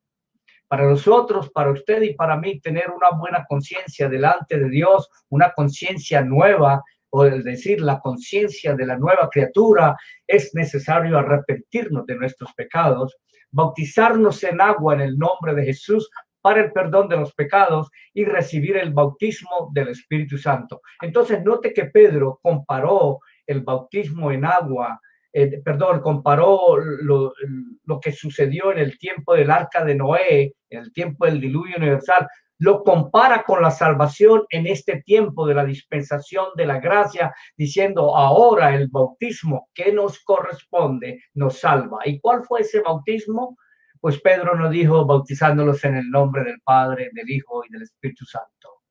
Para 0.68 0.86
nosotros, 0.86 1.50
para 1.50 1.70
usted 1.70 2.02
y 2.02 2.14
para 2.14 2.36
mí, 2.36 2.60
tener 2.60 2.90
una 2.90 3.18
buena 3.18 3.46
conciencia 3.48 4.06
delante 4.06 4.58
de 4.58 4.68
Dios, 4.68 5.08
una 5.30 5.52
conciencia 5.54 6.20
nueva, 6.20 6.82
o 7.10 7.24
es 7.24 7.44
decir, 7.44 7.80
la 7.80 8.00
conciencia 8.00 8.74
de 8.74 8.86
la 8.86 8.96
nueva 8.96 9.28
criatura, 9.30 9.96
es 10.26 10.54
necesario 10.54 11.18
arrepentirnos 11.18 12.06
de 12.06 12.16
nuestros 12.16 12.52
pecados, 12.54 13.16
bautizarnos 13.50 14.42
en 14.44 14.60
agua 14.60 14.94
en 14.94 15.00
el 15.00 15.18
nombre 15.18 15.54
de 15.54 15.64
Jesús 15.64 16.08
para 16.40 16.62
el 16.62 16.72
perdón 16.72 17.08
de 17.08 17.16
los 17.16 17.32
pecados 17.34 17.90
y 18.14 18.24
recibir 18.24 18.76
el 18.76 18.92
bautismo 18.92 19.70
del 19.72 19.88
Espíritu 19.88 20.38
Santo. 20.38 20.80
Entonces, 21.00 21.42
note 21.42 21.72
que 21.72 21.86
Pedro 21.86 22.38
comparó 22.42 23.20
el 23.46 23.62
bautismo 23.62 24.30
en 24.30 24.44
agua, 24.44 25.00
eh, 25.32 25.60
perdón, 25.64 26.00
comparó 26.00 26.76
lo, 26.78 27.32
lo 27.84 28.00
que 28.00 28.12
sucedió 28.12 28.72
en 28.72 28.78
el 28.78 28.98
tiempo 28.98 29.34
del 29.34 29.50
arca 29.50 29.84
de 29.84 29.94
Noé, 29.94 30.54
en 30.70 30.80
el 30.80 30.92
tiempo 30.92 31.26
del 31.26 31.40
diluvio 31.40 31.76
universal, 31.76 32.26
lo 32.58 32.82
compara 32.82 33.44
con 33.44 33.62
la 33.62 33.70
salvación 33.70 34.44
en 34.50 34.66
este 34.66 35.02
tiempo 35.02 35.46
de 35.46 35.54
la 35.54 35.64
dispensación 35.64 36.48
de 36.56 36.66
la 36.66 36.80
gracia, 36.80 37.34
diciendo 37.56 38.16
ahora 38.16 38.74
el 38.74 38.88
bautismo 38.88 39.68
que 39.72 39.92
nos 39.92 40.22
corresponde 40.24 41.22
nos 41.34 41.60
salva. 41.60 41.98
¿Y 42.04 42.20
cuál 42.20 42.44
fue 42.44 42.60
ese 42.60 42.80
bautismo? 42.80 43.56
Pues 44.00 44.20
Pedro 44.20 44.56
nos 44.56 44.70
dijo 44.70 45.06
bautizándolos 45.06 45.84
en 45.84 45.96
el 45.96 46.10
nombre 46.10 46.44
del 46.44 46.60
Padre, 46.60 47.10
del 47.12 47.30
Hijo 47.30 47.64
y 47.64 47.72
del 47.72 47.82
Espíritu 47.82 48.24
Santo. 48.24 48.82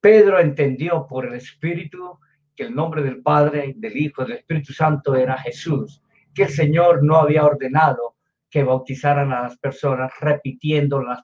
Pedro 0.00 0.38
entendió 0.38 1.06
por 1.08 1.26
el 1.26 1.34
Espíritu 1.34 2.18
que 2.54 2.64
el 2.64 2.74
nombre 2.74 3.02
del 3.02 3.22
Padre, 3.22 3.74
del 3.76 3.96
Hijo 3.96 4.24
del 4.24 4.38
Espíritu 4.38 4.72
Santo 4.72 5.14
era 5.14 5.38
Jesús, 5.38 6.02
que 6.34 6.44
el 6.44 6.50
Señor 6.50 7.04
no 7.04 7.16
había 7.16 7.44
ordenado 7.44 8.17
que 8.50 8.64
bautizaran 8.64 9.32
a 9.32 9.42
las 9.42 9.58
personas 9.58 10.12
repitiendo 10.20 11.02
las, 11.02 11.22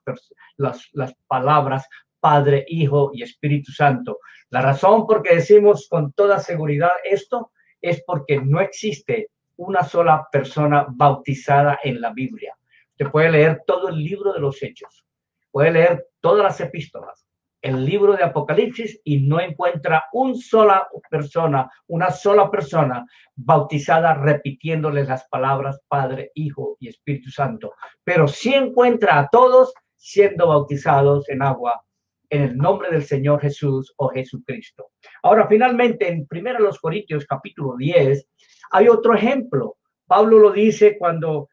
las, 0.93 1.15
palabras 1.27 1.87
Padre, 2.21 2.65
Hijo 2.69 3.11
y 3.13 3.23
Espíritu 3.23 3.73
Santo. 3.73 4.19
La 4.51 4.63
razón 4.63 5.07
por 5.07 5.23
que 5.23 5.37
decimos 5.37 5.89
con 5.91 6.13
toda 6.13 6.39
seguridad 6.39 6.91
esto 7.05 7.53
es 7.81 8.03
porque 8.07 8.41
no 8.41 8.61
existe 8.61 9.29
una 9.57 9.85
sola 9.85 10.27
persona 10.33 10.87
bautizada 10.89 11.79
en 11.83 12.01
la 12.01 12.13
Biblia. 12.13 12.57
Usted 12.93 13.11
puede 13.11 13.31
leer 13.31 13.63
todo 13.67 13.89
el 13.89 13.97
libro 13.97 14.33
de 14.33 14.41
los 14.41 14.63
hechos, 14.63 15.05
puede 15.51 15.73
leer 15.73 16.07
todas 16.21 16.43
las 16.43 16.61
epístolas, 16.61 17.27
el 17.65 17.83
libro 17.83 18.15
de 18.15 18.23
Apocalipsis 18.23 19.01
y 19.05 19.23
no 19.23 19.41
encuentra 19.41 20.05
una 20.13 20.35
sola 20.35 20.87
persona, 21.09 21.71
una 21.87 22.11
sola 22.11 22.51
persona 22.51 23.07
bautizada 23.35 24.13
repitiéndoles 24.13 25.09
las 25.09 25.27
palabras 25.29 25.81
Padre, 25.89 26.31
Hijo 26.35 26.77
y 26.79 26.89
Espíritu 26.89 27.31
Santo. 27.31 27.73
Pero 28.05 28.29
sí 28.29 28.53
encuentra 28.53 29.19
a 29.19 29.29
todos 29.29 29.73
siendo 29.97 30.49
bautizados 30.49 31.27
en 31.31 31.41
agua 31.41 31.83
en 32.29 32.43
el 32.43 32.57
nombre 32.59 32.91
del 32.91 33.03
Señor 33.03 33.41
Jesús 33.41 33.95
o 33.97 34.09
Jesucristo. 34.11 34.91
Ahora, 35.23 35.47
finalmente, 35.49 36.07
en 36.07 36.27
1 36.31 36.71
Corintios 36.83 37.25
capítulo 37.25 37.77
10, 37.79 38.29
hay 38.73 38.89
otro 38.89 39.15
ejemplo. 39.15 39.79
Pablo 40.07 40.39
lo 40.39 40.53
dice 40.53 40.99
cuando, 40.99 41.49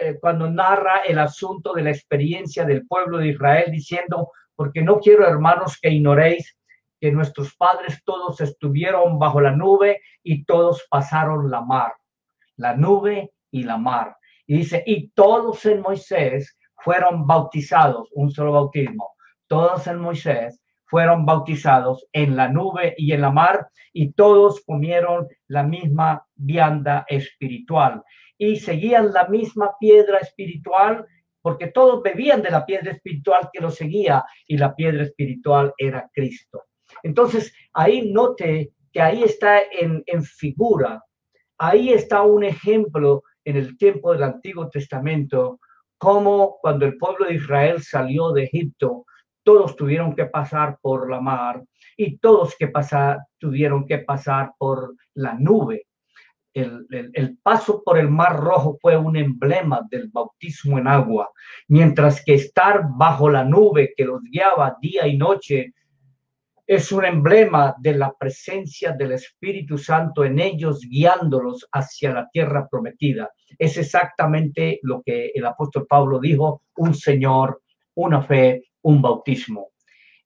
eh, 0.00 0.16
cuando 0.18 0.50
narra 0.50 1.00
el 1.06 1.18
asunto 1.18 1.74
de 1.74 1.82
la 1.82 1.90
experiencia 1.90 2.64
del 2.64 2.86
pueblo 2.86 3.18
de 3.18 3.28
Israel, 3.28 3.70
diciendo, 3.70 4.30
porque 4.56 4.82
no 4.82 4.98
quiero, 4.98 5.26
hermanos, 5.26 5.78
que 5.80 5.90
ignoréis 5.90 6.56
que 7.00 7.12
nuestros 7.12 7.54
padres 7.56 8.02
todos 8.04 8.40
estuvieron 8.40 9.18
bajo 9.18 9.40
la 9.40 9.52
nube 9.52 10.00
y 10.22 10.44
todos 10.44 10.86
pasaron 10.88 11.50
la 11.50 11.60
mar, 11.60 11.92
la 12.56 12.76
nube 12.76 13.32
y 13.50 13.64
la 13.64 13.76
mar. 13.76 14.16
Y 14.46 14.58
dice, 14.58 14.82
y 14.86 15.08
todos 15.10 15.64
en 15.66 15.80
Moisés 15.80 16.56
fueron 16.76 17.26
bautizados, 17.26 18.08
un 18.12 18.30
solo 18.30 18.52
bautismo, 18.52 19.14
todos 19.46 19.86
en 19.86 19.98
Moisés 19.98 20.60
fueron 20.86 21.26
bautizados 21.26 22.06
en 22.12 22.36
la 22.36 22.48
nube 22.48 22.94
y 22.96 23.12
en 23.12 23.22
la 23.22 23.30
mar, 23.30 23.68
y 23.92 24.12
todos 24.12 24.62
comieron 24.64 25.26
la 25.48 25.62
misma 25.62 26.26
vianda 26.34 27.04
espiritual 27.08 28.02
y 28.38 28.56
seguían 28.56 29.12
la 29.12 29.28
misma 29.28 29.72
piedra 29.78 30.18
espiritual 30.18 31.06
porque 31.44 31.66
todos 31.66 32.02
bebían 32.02 32.40
de 32.40 32.50
la 32.50 32.64
piedra 32.64 32.92
espiritual 32.92 33.50
que 33.52 33.60
los 33.60 33.74
seguía 33.74 34.24
y 34.46 34.56
la 34.56 34.74
piedra 34.74 35.02
espiritual 35.02 35.74
era 35.76 36.08
Cristo. 36.10 36.62
Entonces, 37.02 37.52
ahí 37.74 38.10
note 38.10 38.72
que 38.90 39.02
ahí 39.02 39.24
está 39.24 39.60
en, 39.70 40.24
figura, 40.24 41.04
ahí 41.58 41.92
está 41.92 42.22
un 42.22 42.44
ejemplo 42.44 43.24
en 43.44 43.56
el 43.56 43.76
tiempo 43.76 44.14
del 44.14 44.22
Antiguo 44.22 44.70
Testamento, 44.70 45.60
como 45.98 46.56
cuando 46.62 46.86
el 46.86 46.96
pueblo 46.96 47.26
de 47.26 47.34
Israel 47.34 47.82
salió 47.82 48.32
de 48.32 48.44
Egipto, 48.44 49.04
todos 49.42 49.76
tuvieron 49.76 50.16
que 50.16 50.24
pasar 50.24 50.78
por 50.80 51.10
la 51.10 51.20
mar 51.20 51.62
y 51.94 52.16
todos 52.16 52.56
que 52.56 52.68
pasar, 52.68 53.18
tuvieron 53.36 53.86
que 53.86 53.98
pasar 53.98 54.52
por 54.56 54.94
la 55.12 55.34
nube 55.34 55.88
el, 56.54 57.38
paso 57.42 57.82
por 57.84 57.98
el 57.98 58.08
Mar 58.08 58.38
Rojo 58.38 58.78
fue 58.80 58.96
un 58.96 59.16
emblema 59.16 59.82
del 59.90 60.08
bautismo 60.08 60.78
en 60.78 60.86
agua, 60.86 61.30
mientras 61.68 62.24
que 62.24 62.34
estar 62.34 62.84
bajo 62.96 63.28
la 63.28 63.44
nube 63.44 63.92
que 63.96 64.04
los 64.04 64.22
guiaba 64.22 64.76
día 64.80 65.06
y 65.06 65.16
noche 65.16 65.74
es 66.66 66.92
un 66.92 67.04
emblema 67.04 67.74
de 67.78 67.94
la 67.94 68.12
presencia 68.12 68.92
del 68.92 69.12
Espíritu 69.12 69.76
Santo 69.76 70.24
en 70.24 70.38
ellos, 70.38 70.80
guiándolos 70.88 71.68
hacia 71.72 72.14
la 72.14 72.28
tierra 72.30 72.66
prometida. 72.70 73.30
Es 73.58 73.76
exactamente 73.76 74.78
lo 74.82 75.02
que 75.02 75.30
el 75.34 75.44
apóstol 75.44 75.86
Pablo 75.86 76.18
dijo, 76.18 76.62
un 76.76 76.94
Señor, 76.94 77.60
una 77.94 78.22
fe, 78.22 78.62
un 78.82 79.02
bautismo. 79.02 79.72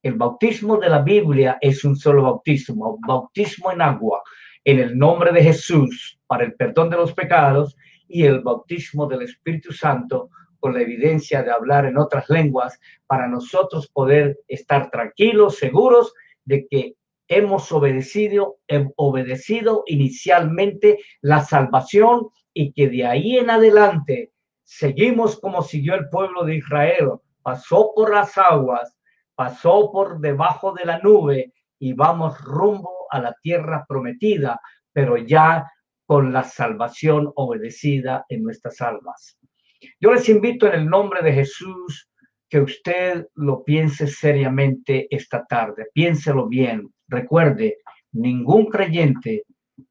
El 0.01 0.13
bautismo 0.13 0.77
de 0.77 0.89
la 0.89 1.01
Biblia 1.01 1.57
es 1.59 1.83
un 1.83 1.97
solo 1.97 2.23
bautismo, 2.23 2.97
bautismo 3.05 3.73
en 3.73 3.81
agua, 3.81 4.21
en 4.63 4.79
el 4.79 4.97
nombre 4.97 5.33
de 5.33 5.43
Jesús, 5.43 6.18
para 6.29 6.43
el 6.43 6.53
perdón 6.53 6.91
de 6.91 6.97
los 6.97 7.13
pecados, 7.13 7.75
y 8.07 8.23
el 8.23 8.41
bautismo 8.41 9.07
del 9.07 9.23
Espíritu 9.23 9.73
Santo 9.73 10.29
con 10.59 10.73
la 10.73 10.81
evidencia 10.81 11.41
de 11.41 11.51
hablar 11.51 11.85
en 11.85 11.97
otras 11.97 12.29
lenguas, 12.29 12.79
para 13.07 13.27
nosotros 13.27 13.87
poder 13.87 14.39
estar 14.47 14.91
tranquilos, 14.91 15.57
seguros 15.57 16.13
de 16.45 16.67
que 16.69 16.95
hemos 17.27 17.71
obedecido, 17.71 18.59
obedecido 18.95 19.83
inicialmente 19.87 20.99
la 21.21 21.41
salvación 21.41 22.27
y 22.53 22.73
que 22.73 22.89
de 22.89 23.05
ahí 23.05 23.37
en 23.37 23.49
adelante 23.49 24.33
seguimos 24.63 25.39
como 25.39 25.63
siguió 25.63 25.95
el 25.95 26.09
pueblo 26.09 26.43
de 26.43 26.57
Israel, 26.57 27.13
pasó 27.41 27.91
por 27.95 28.13
las 28.13 28.37
aguas, 28.37 28.95
pasó 29.33 29.91
por 29.91 30.19
debajo 30.19 30.73
de 30.73 30.85
la 30.85 30.99
nube 30.99 31.53
y 31.79 31.93
vamos 31.93 32.39
rumbo 32.41 33.07
a 33.09 33.19
la 33.19 33.35
tierra 33.41 33.85
prometida, 33.87 34.59
pero 34.91 35.17
ya 35.17 35.65
con 36.09 36.33
la 36.33 36.43
salvación 36.43 37.31
obedecida 37.35 38.25
en 38.29 38.41
nuestras 38.41 38.81
almas. 38.81 39.37
Yo 40.01 40.11
les 40.11 40.27
invito 40.27 40.65
en 40.65 40.73
el 40.73 40.87
nombre 40.87 41.21
de 41.21 41.33
Jesús 41.33 42.09
que 42.49 42.61
usted 42.61 43.27
lo 43.35 43.63
piense 43.63 44.07
seriamente 44.07 45.05
esta 45.11 45.45
tarde. 45.45 45.85
Piénselo 45.93 46.47
bien. 46.47 46.91
Recuerde, 47.07 47.77
ningún 48.11 48.65
creyente 48.71 49.43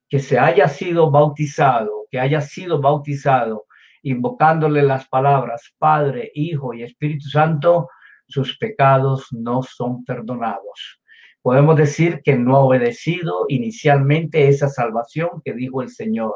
que 0.09 0.19
se 0.19 0.37
haya 0.37 0.67
sido 0.67 1.09
bautizado, 1.09 2.07
que 2.11 2.19
haya 2.19 2.41
sido 2.41 2.81
bautizado, 2.81 3.63
invocándole 4.03 4.81
las 4.81 5.07
palabras 5.07 5.73
Padre, 5.77 6.31
Hijo 6.33 6.73
y 6.73 6.83
Espíritu 6.83 7.29
Santo, 7.29 7.87
sus 8.27 8.57
pecados 8.57 9.27
no 9.31 9.63
son 9.63 10.03
perdonados. 10.03 10.98
Podemos 11.41 11.75
decir 11.77 12.21
que 12.23 12.35
no 12.35 12.55
ha 12.55 12.59
obedecido 12.59 13.45
inicialmente 13.47 14.47
esa 14.47 14.69
salvación 14.69 15.41
que 15.43 15.53
dijo 15.53 15.81
el 15.81 15.89
Señor. 15.89 16.35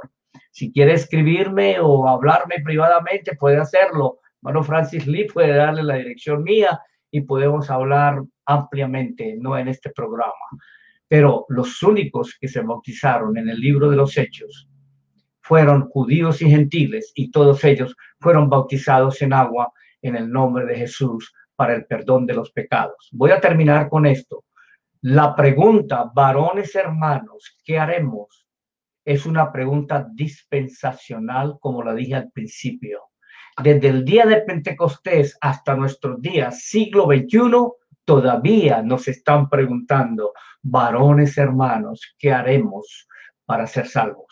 Si 0.52 0.72
quiere 0.72 0.94
escribirme 0.94 1.78
o 1.80 2.08
hablarme 2.08 2.62
privadamente, 2.64 3.36
puede 3.36 3.58
hacerlo 3.58 4.20
Hermano 4.44 4.64
Francis 4.66 5.08
Lee 5.08 5.26
puede 5.34 5.56
darle 5.56 5.84
la 5.84 5.96
dirección 5.96 6.44
mía 6.44 6.78
y 7.10 7.22
podemos 7.22 7.70
hablar 7.70 8.22
ampliamente, 8.46 9.38
no 9.40 9.58
en 9.58 9.70
este 9.70 9.90
programa. 9.92 10.34
Pero 11.08 11.46
los 11.48 11.82
únicos 11.82 12.36
que 12.42 12.50
se 12.50 12.60
bautizaron 12.60 13.38
en 13.38 13.48
el 13.48 13.58
libro 13.58 13.90
de 13.90 13.96
los 13.96 14.18
Hechos 14.18 14.68
fueron 15.40 15.88
judíos 15.88 16.42
y 16.42 16.50
gentiles 16.50 17.14
y 17.16 17.32
todos 17.32 17.64
ellos 17.64 17.96
fueron 18.20 18.50
bautizados 18.50 19.22
en 19.22 19.32
agua 19.32 19.72
en 20.02 20.18
el 20.18 20.30
nombre 20.30 20.66
de 20.66 20.76
Jesús 20.76 21.34
para 21.56 21.74
el 21.76 21.86
perdón 21.86 22.26
de 22.26 22.34
los 22.34 22.52
pecados. 22.52 23.10
Voy 23.14 23.32
a 23.32 23.40
terminar 23.40 23.88
con 23.88 24.06
esto. 24.06 24.44
La 25.04 25.36
pregunta, 25.36 26.10
varones 26.14 26.76
hermanos, 26.76 27.58
¿qué 27.64 27.78
haremos? 27.78 28.48
Es 29.06 29.26
una 29.26 29.52
pregunta 29.52 30.08
dispensacional, 30.14 31.58
como 31.60 31.84
la 31.84 31.94
dije 31.94 32.16
al 32.16 32.32
principio 32.32 33.14
desde 33.62 33.88
el 33.88 34.04
día 34.04 34.26
de 34.26 34.42
Pentecostés 34.42 35.38
hasta 35.42 35.76
nuestros 35.76 36.20
días, 36.22 36.62
siglo 36.64 37.06
XXI, 37.06 37.52
todavía 38.04 38.82
nos 38.82 39.08
están 39.08 39.48
preguntando, 39.48 40.34
varones 40.62 41.38
hermanos, 41.38 42.16
¿qué 42.18 42.32
haremos 42.32 43.08
para 43.46 43.68
ser 43.68 43.88
salvos? 43.88 44.26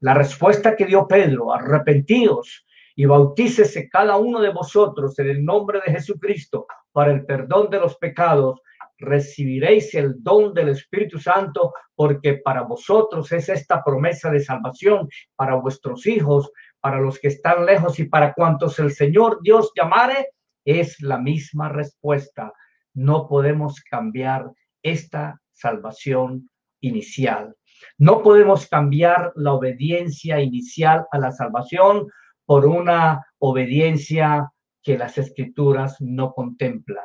La 0.00 0.14
respuesta 0.14 0.74
que 0.74 0.86
dio 0.86 1.06
Pedro, 1.06 1.52
arrepentíos 1.52 2.66
y 2.94 3.04
bautícese 3.04 3.88
cada 3.90 4.16
uno 4.16 4.40
de 4.40 4.50
vosotros 4.50 5.18
en 5.18 5.28
el 5.28 5.44
nombre 5.44 5.80
de 5.84 5.92
Jesucristo 5.92 6.66
para 6.92 7.12
el 7.12 7.26
perdón 7.26 7.68
de 7.68 7.80
los 7.80 7.96
pecados, 7.98 8.62
recibiréis 8.98 9.94
el 9.94 10.22
don 10.22 10.54
del 10.54 10.70
Espíritu 10.70 11.18
Santo, 11.18 11.72
porque 11.94 12.34
para 12.34 12.62
vosotros 12.62 13.30
es 13.32 13.48
esta 13.48 13.82
promesa 13.82 14.30
de 14.30 14.40
salvación, 14.40 15.08
para 15.34 15.54
vuestros 15.54 16.06
hijos, 16.06 16.50
para 16.80 17.00
los 17.00 17.18
que 17.18 17.28
están 17.28 17.66
lejos 17.66 17.98
y 17.98 18.04
para 18.04 18.32
cuantos 18.32 18.78
el 18.78 18.92
Señor 18.92 19.40
Dios 19.42 19.72
llamare, 19.76 20.28
es 20.64 21.00
la 21.00 21.18
misma 21.18 21.68
respuesta. 21.68 22.52
No 22.94 23.28
podemos 23.28 23.80
cambiar 23.82 24.50
esta 24.82 25.40
salvación 25.52 26.50
inicial. 26.80 27.54
No 27.98 28.22
podemos 28.22 28.66
cambiar 28.66 29.32
la 29.36 29.52
obediencia 29.52 30.40
inicial 30.40 31.06
a 31.10 31.18
la 31.18 31.32
salvación 31.32 32.08
por 32.44 32.66
una 32.66 33.26
obediencia 33.38 34.50
que 34.82 34.96
las 34.96 35.18
escrituras 35.18 35.96
no 36.00 36.32
contemplan. 36.32 37.04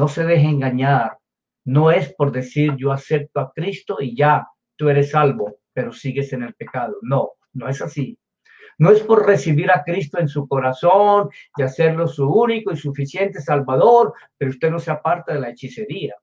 No 0.00 0.08
se 0.08 0.24
deje 0.24 0.46
engañar. 0.46 1.18
No 1.66 1.90
es 1.90 2.14
por 2.14 2.32
decir 2.32 2.74
yo 2.78 2.90
acepto 2.90 3.38
a 3.38 3.52
Cristo 3.52 3.98
y 4.00 4.16
ya 4.16 4.48
tú 4.74 4.88
eres 4.88 5.10
salvo, 5.10 5.58
pero 5.74 5.92
sigues 5.92 6.32
en 6.32 6.42
el 6.42 6.54
pecado. 6.54 6.96
No, 7.02 7.32
no 7.52 7.68
es 7.68 7.82
así. 7.82 8.18
No 8.78 8.92
es 8.92 9.02
por 9.02 9.26
recibir 9.26 9.70
a 9.70 9.82
Cristo 9.84 10.18
en 10.18 10.26
su 10.26 10.48
corazón 10.48 11.28
y 11.54 11.62
hacerlo 11.62 12.08
su 12.08 12.26
único 12.26 12.72
y 12.72 12.78
suficiente 12.78 13.42
Salvador, 13.42 14.14
pero 14.38 14.52
usted 14.52 14.70
no 14.70 14.78
se 14.78 14.90
aparta 14.90 15.34
de 15.34 15.40
la 15.40 15.50
hechicería. 15.50 16.14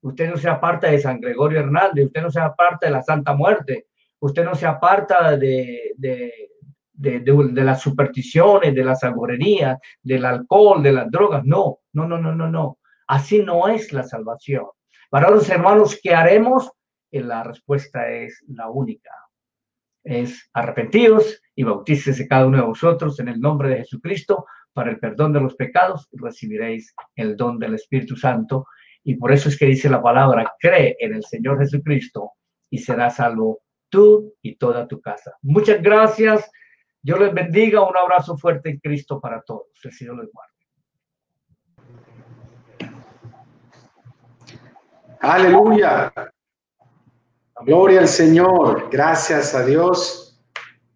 Usted 0.00 0.28
no 0.28 0.36
se 0.36 0.48
aparta 0.48 0.90
de 0.90 0.98
San 0.98 1.20
Gregorio 1.20 1.60
Hernández, 1.60 2.06
usted 2.06 2.22
no 2.22 2.30
se 2.32 2.40
aparta 2.40 2.86
de 2.86 2.92
la 2.92 3.04
Santa 3.04 3.36
Muerte, 3.36 3.86
usted 4.18 4.44
no 4.44 4.56
se 4.56 4.66
aparta 4.66 5.36
de, 5.36 5.92
de, 5.96 6.50
de, 6.92 7.62
las 7.62 7.80
supersticiones, 7.80 8.74
de 8.74 8.84
las 8.84 9.04
agorerías, 9.04 9.78
del 10.02 10.24
alcohol, 10.24 10.82
de 10.82 10.92
las 10.92 11.08
drogas. 11.08 11.44
No, 11.44 11.82
no, 11.92 12.08
no, 12.08 12.18
no, 12.18 12.34
no, 12.34 12.50
no. 12.50 12.78
Así 13.06 13.42
no 13.42 13.68
es 13.68 13.92
la 13.92 14.02
salvación. 14.02 14.66
Para 15.10 15.30
los 15.30 15.48
hermanos, 15.48 15.98
¿qué 16.02 16.14
haremos? 16.14 16.70
Eh, 17.10 17.20
la 17.20 17.42
respuesta 17.42 18.10
es 18.10 18.42
la 18.48 18.68
única 18.68 19.10
es 20.04 20.48
arrepentidos 20.52 21.40
y 21.54 21.62
bautícese 21.62 22.26
cada 22.26 22.46
uno 22.46 22.58
de 22.58 22.64
vosotros 22.64 23.18
en 23.20 23.28
el 23.28 23.40
nombre 23.40 23.70
de 23.70 23.76
Jesucristo 23.78 24.46
para 24.72 24.90
el 24.90 24.98
perdón 24.98 25.32
de 25.32 25.40
los 25.40 25.54
pecados 25.54 26.08
y 26.10 26.18
recibiréis 26.18 26.94
el 27.14 27.36
don 27.36 27.58
del 27.58 27.74
Espíritu 27.74 28.16
Santo. 28.16 28.66
Y 29.04 29.16
por 29.16 29.32
eso 29.32 29.48
es 29.48 29.58
que 29.58 29.66
dice 29.66 29.90
la 29.90 30.02
palabra, 30.02 30.54
cree 30.58 30.96
en 30.98 31.14
el 31.14 31.24
Señor 31.24 31.58
Jesucristo 31.58 32.32
y 32.70 32.78
serás 32.78 33.16
salvo 33.16 33.60
tú 33.90 34.34
y 34.40 34.56
toda 34.56 34.88
tu 34.88 35.00
casa. 35.00 35.32
Muchas 35.42 35.82
gracias. 35.82 36.50
Dios 37.02 37.20
les 37.20 37.34
bendiga. 37.34 37.82
Un 37.82 37.96
abrazo 37.96 38.36
fuerte 38.38 38.70
en 38.70 38.78
Cristo 38.78 39.20
para 39.20 39.42
todos. 39.42 39.66
El 39.84 39.92
Señor 39.92 40.18
les 40.18 40.32
guarde. 40.32 40.51
Aleluya. 45.22 46.12
Gloria 47.64 48.00
al 48.00 48.08
Señor, 48.08 48.88
gracias 48.90 49.54
a 49.54 49.64
Dios. 49.64 50.36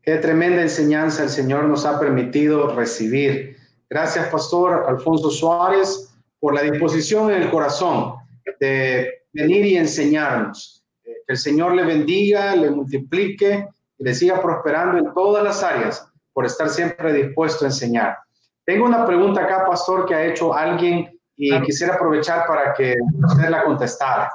Qué 0.03 0.16
tremenda 0.16 0.62
enseñanza 0.62 1.22
el 1.22 1.29
Señor 1.29 1.66
nos 1.66 1.87
ha 1.87 2.01
permitido 2.01 2.74
recibir. 2.74 3.57
Gracias, 3.89 4.27
Pastor 4.27 4.85
Alfonso 4.89 5.31
Suárez, 5.31 6.12
por 6.41 6.55
la 6.55 6.62
disposición 6.62 7.31
en 7.31 7.43
el 7.43 7.51
corazón 7.53 8.16
de 8.59 9.27
venir 9.33 9.64
y 9.64 9.77
enseñarnos. 9.77 10.85
Que 11.05 11.12
el 11.29 11.39
Señor 11.39 11.77
le 11.77 11.85
bendiga, 11.85 12.57
le 12.57 12.72
multiplique 12.72 13.68
y 13.97 14.03
le 14.03 14.12
siga 14.12 14.43
prosperando 14.43 14.99
en 14.99 15.14
todas 15.14 15.45
las 15.45 15.62
áreas 15.62 16.05
por 16.33 16.47
estar 16.47 16.68
siempre 16.68 17.12
dispuesto 17.12 17.64
a 17.64 17.68
enseñar. 17.68 18.18
Tengo 18.64 18.87
una 18.87 19.07
pregunta 19.07 19.43
acá, 19.43 19.64
Pastor, 19.64 20.05
que 20.05 20.16
ha 20.16 20.27
hecho 20.27 20.53
alguien 20.53 21.16
y 21.37 21.61
quisiera 21.62 21.95
aprovechar 21.95 22.47
para 22.47 22.72
que 22.72 22.95
usted 23.28 23.49
la 23.49 23.64
contestara. 23.64 24.30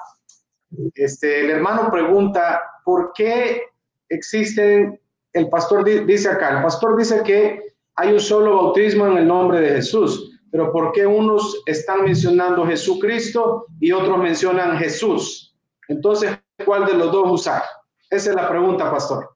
Este, 0.95 1.41
el 1.41 1.49
hermano 1.49 1.89
pregunta, 1.91 2.61
¿por 2.85 3.11
qué 3.13 3.63
existen, 4.09 4.99
el 5.33 5.49
pastor 5.49 5.83
dice 6.05 6.29
acá, 6.29 6.57
el 6.57 6.63
pastor 6.63 6.97
dice 6.97 7.23
que 7.23 7.73
hay 7.95 8.13
un 8.13 8.19
solo 8.19 8.55
bautismo 8.55 9.07
en 9.07 9.17
el 9.17 9.27
nombre 9.27 9.59
de 9.61 9.69
Jesús, 9.75 10.39
pero 10.51 10.71
¿por 10.71 10.91
qué 10.91 11.05
unos 11.05 11.61
están 11.65 12.03
mencionando 12.03 12.65
Jesucristo 12.65 13.65
y 13.79 13.91
otros 13.91 14.17
mencionan 14.17 14.77
Jesús? 14.77 15.55
Entonces, 15.87 16.37
¿cuál 16.65 16.85
de 16.85 16.93
los 16.93 17.11
dos 17.11 17.31
usar? 17.31 17.63
Esa 18.09 18.29
es 18.29 18.35
la 18.35 18.49
pregunta, 18.49 18.91
pastor. 18.91 19.29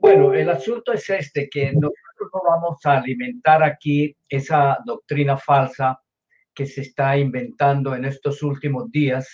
Bueno, 0.00 0.32
el 0.32 0.48
asunto 0.48 0.92
es 0.92 1.08
este, 1.10 1.48
que 1.50 1.72
nosotros 1.72 2.30
no 2.32 2.40
vamos 2.48 2.78
a 2.84 2.98
alimentar 2.98 3.62
aquí 3.62 4.14
esa 4.28 4.78
doctrina 4.84 5.36
falsa 5.36 5.98
que 6.54 6.66
se 6.66 6.82
está 6.82 7.16
inventando 7.16 7.94
en 7.94 8.04
estos 8.04 8.42
últimos 8.42 8.90
días 8.90 9.28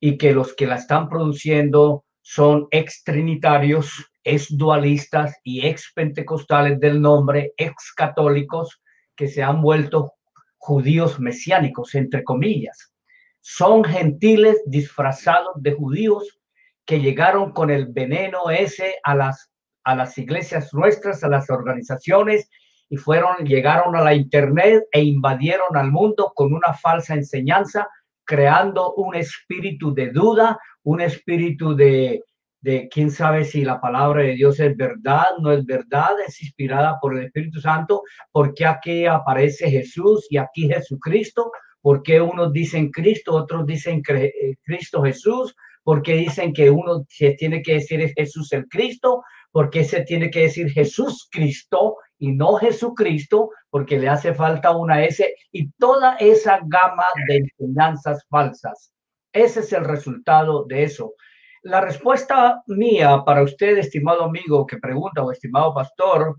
y 0.00 0.18
que 0.18 0.32
los 0.32 0.54
que 0.54 0.66
la 0.66 0.76
están 0.76 1.08
produciendo 1.08 2.04
son 2.22 2.66
ex 2.70 3.04
trinitarios, 3.04 3.90
ex 4.24 4.56
dualistas 4.56 5.36
y 5.44 5.66
ex 5.66 5.92
pentecostales 5.94 6.80
del 6.80 7.00
nombre, 7.00 7.52
ex 7.56 7.92
católicos 7.94 8.80
que 9.14 9.28
se 9.28 9.42
han 9.42 9.62
vuelto 9.62 10.12
judíos 10.58 11.20
mesiánicos, 11.20 11.94
entre 11.94 12.24
comillas. 12.24 12.92
son 13.40 13.84
gentiles 13.84 14.60
disfrazados 14.66 15.54
de 15.62 15.72
judíos 15.72 16.40
que 16.84 16.98
llegaron 16.98 17.52
con 17.52 17.70
el 17.70 17.86
veneno 17.86 18.50
ese 18.50 18.96
a 19.04 19.14
las, 19.14 19.52
a 19.84 19.94
las 19.94 20.18
iglesias 20.18 20.74
nuestras, 20.74 21.22
a 21.22 21.28
las 21.28 21.48
organizaciones 21.48 22.50
y 22.88 22.96
fueron, 22.96 23.44
llegaron 23.44 23.96
a 23.96 24.02
la 24.02 24.14
internet 24.14 24.84
e 24.92 25.02
invadieron 25.02 25.76
al 25.76 25.90
mundo 25.90 26.32
con 26.34 26.52
una 26.52 26.72
falsa 26.74 27.14
enseñanza, 27.14 27.88
creando 28.24 28.94
un 28.94 29.14
espíritu 29.14 29.94
de 29.94 30.10
duda, 30.10 30.58
un 30.82 31.00
espíritu 31.00 31.74
de, 31.74 32.22
de 32.60 32.88
quién 32.88 33.12
sabe 33.12 33.44
si 33.44 33.64
la 33.64 33.80
palabra 33.80 34.22
de 34.22 34.34
Dios 34.34 34.58
es 34.58 34.76
verdad, 34.76 35.26
no 35.40 35.52
es 35.52 35.64
verdad, 35.64 36.10
es 36.26 36.42
inspirada 36.42 36.98
por 37.00 37.16
el 37.16 37.26
Espíritu 37.26 37.60
Santo, 37.60 38.02
porque 38.32 38.66
aquí 38.66 39.06
aparece 39.06 39.70
Jesús 39.70 40.26
y 40.30 40.36
aquí 40.36 40.68
Jesucristo, 40.68 41.52
porque 41.80 42.20
unos 42.20 42.52
dicen 42.52 42.90
Cristo, 42.90 43.34
otros 43.34 43.66
dicen 43.66 44.02
eh, 44.08 44.56
Cristo 44.64 45.02
Jesús, 45.02 45.54
porque 45.84 46.16
dicen 46.16 46.52
que 46.52 46.68
uno 46.68 47.04
se 47.08 47.34
tiene 47.34 47.62
que 47.62 47.74
decir 47.74 48.12
Jesús 48.16 48.52
el 48.52 48.66
Cristo, 48.66 49.22
porque 49.56 49.84
se 49.84 50.02
tiene 50.02 50.30
que 50.30 50.42
decir 50.42 50.70
Jesús 50.70 51.30
Cristo 51.32 51.96
y 52.18 52.32
no 52.32 52.56
Jesucristo, 52.56 53.48
porque 53.70 53.98
le 53.98 54.06
hace 54.06 54.34
falta 54.34 54.76
una 54.76 55.02
S 55.02 55.34
y 55.50 55.70
toda 55.78 56.16
esa 56.16 56.60
gama 56.66 57.06
de 57.26 57.36
enseñanzas 57.38 58.22
falsas. 58.28 58.92
Ese 59.32 59.60
es 59.60 59.72
el 59.72 59.86
resultado 59.86 60.66
de 60.66 60.82
eso. 60.82 61.14
La 61.62 61.80
respuesta 61.80 62.62
mía 62.66 63.22
para 63.24 63.42
usted, 63.42 63.78
estimado 63.78 64.24
amigo 64.24 64.66
que 64.66 64.76
pregunta 64.76 65.22
o 65.22 65.32
estimado 65.32 65.72
pastor, 65.72 66.38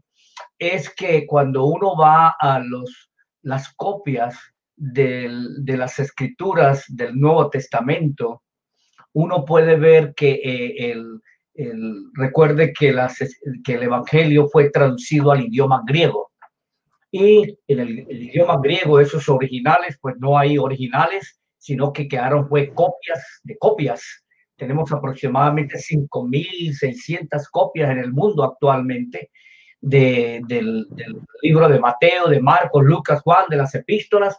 es 0.60 0.94
que 0.94 1.26
cuando 1.26 1.66
uno 1.66 1.98
va 1.98 2.36
a 2.40 2.60
los, 2.60 3.10
las 3.42 3.74
copias 3.74 4.38
de 4.76 5.76
las 5.76 5.98
escrituras 5.98 6.86
del 6.88 7.20
Nuevo 7.20 7.50
Testamento, 7.50 8.44
uno 9.14 9.44
puede 9.44 9.76
ver 9.76 10.14
que 10.14 10.34
eh, 10.34 10.92
el, 10.92 11.20
recuerde 12.14 12.74
que, 12.74 12.90
el 12.90 13.84
Evangelio 13.84 14.48
fue 14.48 14.70
traducido 14.70 15.32
al 15.32 15.46
idioma 15.46 15.84
griego. 15.86 16.32
Y 17.12 17.58
en 17.68 17.80
el, 17.80 18.00
idioma 18.10 18.60
griego, 18.62 19.00
esos 19.00 19.28
originales, 19.30 19.98
pues 20.02 20.16
no 20.20 20.38
hay 20.38 20.58
originales, 20.58 21.40
sino 21.58 21.92
que 21.92 22.08
quedaron 22.08 22.48
fue 22.48 22.74
copias 22.74 23.42
de 23.44 23.58
copias. 23.58 24.24
Tenemos 24.56 24.92
aproximadamente 24.92 25.78
5.600 25.78 27.48
copias 27.52 27.92
en 27.92 28.00
el 28.00 28.14
mundo 28.14 28.44
actualmente 28.44 29.32
del, 29.80 30.88
libro 31.42 31.70
de 31.70 31.80
Mateo, 31.80 32.28
de 32.28 32.40
Marcos, 32.40 32.84
Lucas, 32.84 33.22
Juan, 33.22 33.46
de 33.50 33.58
las 33.58 33.74
epístolas, 33.74 34.38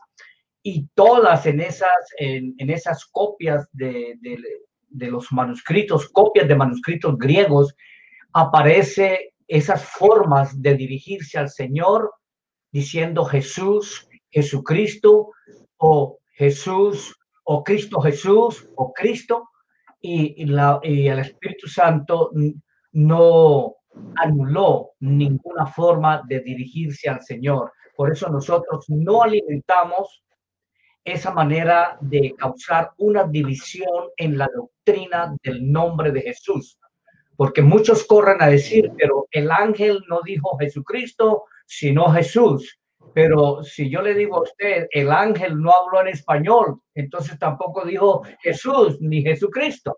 y 0.63 0.87
todas 0.95 1.47
en 1.47 1.61
esas, 1.61 2.13
en, 2.19 2.55
esas 2.59 3.07
copias 3.07 3.69
de, 3.73 4.17
de 4.21 4.39
los 4.91 5.33
manuscritos, 5.33 6.09
copias 6.09 6.49
de 6.49 6.57
manuscritos 6.57 7.17
griegos, 7.19 7.75
aparece 8.33 9.35
esas 9.47 9.85
formas 9.85 10.61
de 10.61 10.75
dirigirse 10.75 11.39
al 11.39 11.49
Señor 11.49 12.13
diciendo 12.71 13.25
Jesús, 13.25 14.09
Jesucristo 14.31 15.31
o 15.79 16.19
Jesús 16.33 17.15
o 17.45 17.65
Cristo 17.65 18.01
Jesús 18.01 18.69
o 18.77 18.93
Cristo 18.93 19.49
y, 20.01 20.45
y 20.45 21.09
el 21.09 21.19
Espíritu 21.19 21.67
Santo 21.67 22.31
no 22.93 23.75
anuló 24.17 24.91
ninguna 25.01 25.67
forma 25.67 26.23
de 26.29 26.41
dirigirse 26.41 27.09
al 27.09 27.23
Señor. 27.23 27.73
Por 27.97 28.13
eso 28.13 28.29
nosotros 28.29 28.85
no 28.89 29.23
alimentamos 29.23 30.23
esa 31.13 31.33
manera 31.33 31.99
de 32.01 32.35
causar 32.37 32.93
una 32.99 33.25
división 33.25 34.11
en 34.17 34.39
la 34.39 34.49
doctrina 34.55 35.35
del 35.43 35.71
nombre 35.71 36.11
de 36.13 36.23
Jesús. 36.23 36.79
Porque 37.37 37.63
muchos 37.63 38.05
corren 38.05 38.43
a 38.43 38.49
decir, 38.49 38.91
pero 38.99 39.27
el 39.31 39.51
ángel 39.51 40.01
no 40.09 40.21
dijo 40.25 40.57
Jesucristo, 40.59 41.45
sino 41.67 42.11
Jesús. 42.13 42.79
Pero 43.15 43.63
si 43.63 43.91
yo 43.91 44.03
le 44.03 44.15
digo 44.15 44.37
a 44.37 44.43
usted, 44.43 44.87
el 44.91 45.11
ángel 45.11 45.61
no 45.61 45.73
habló 45.73 46.01
en 46.01 46.09
español, 46.09 46.81
entonces 46.95 47.39
tampoco 47.39 47.85
dijo 47.85 48.23
Jesús 48.41 48.99
ni 49.01 49.23
Jesucristo. 49.23 49.97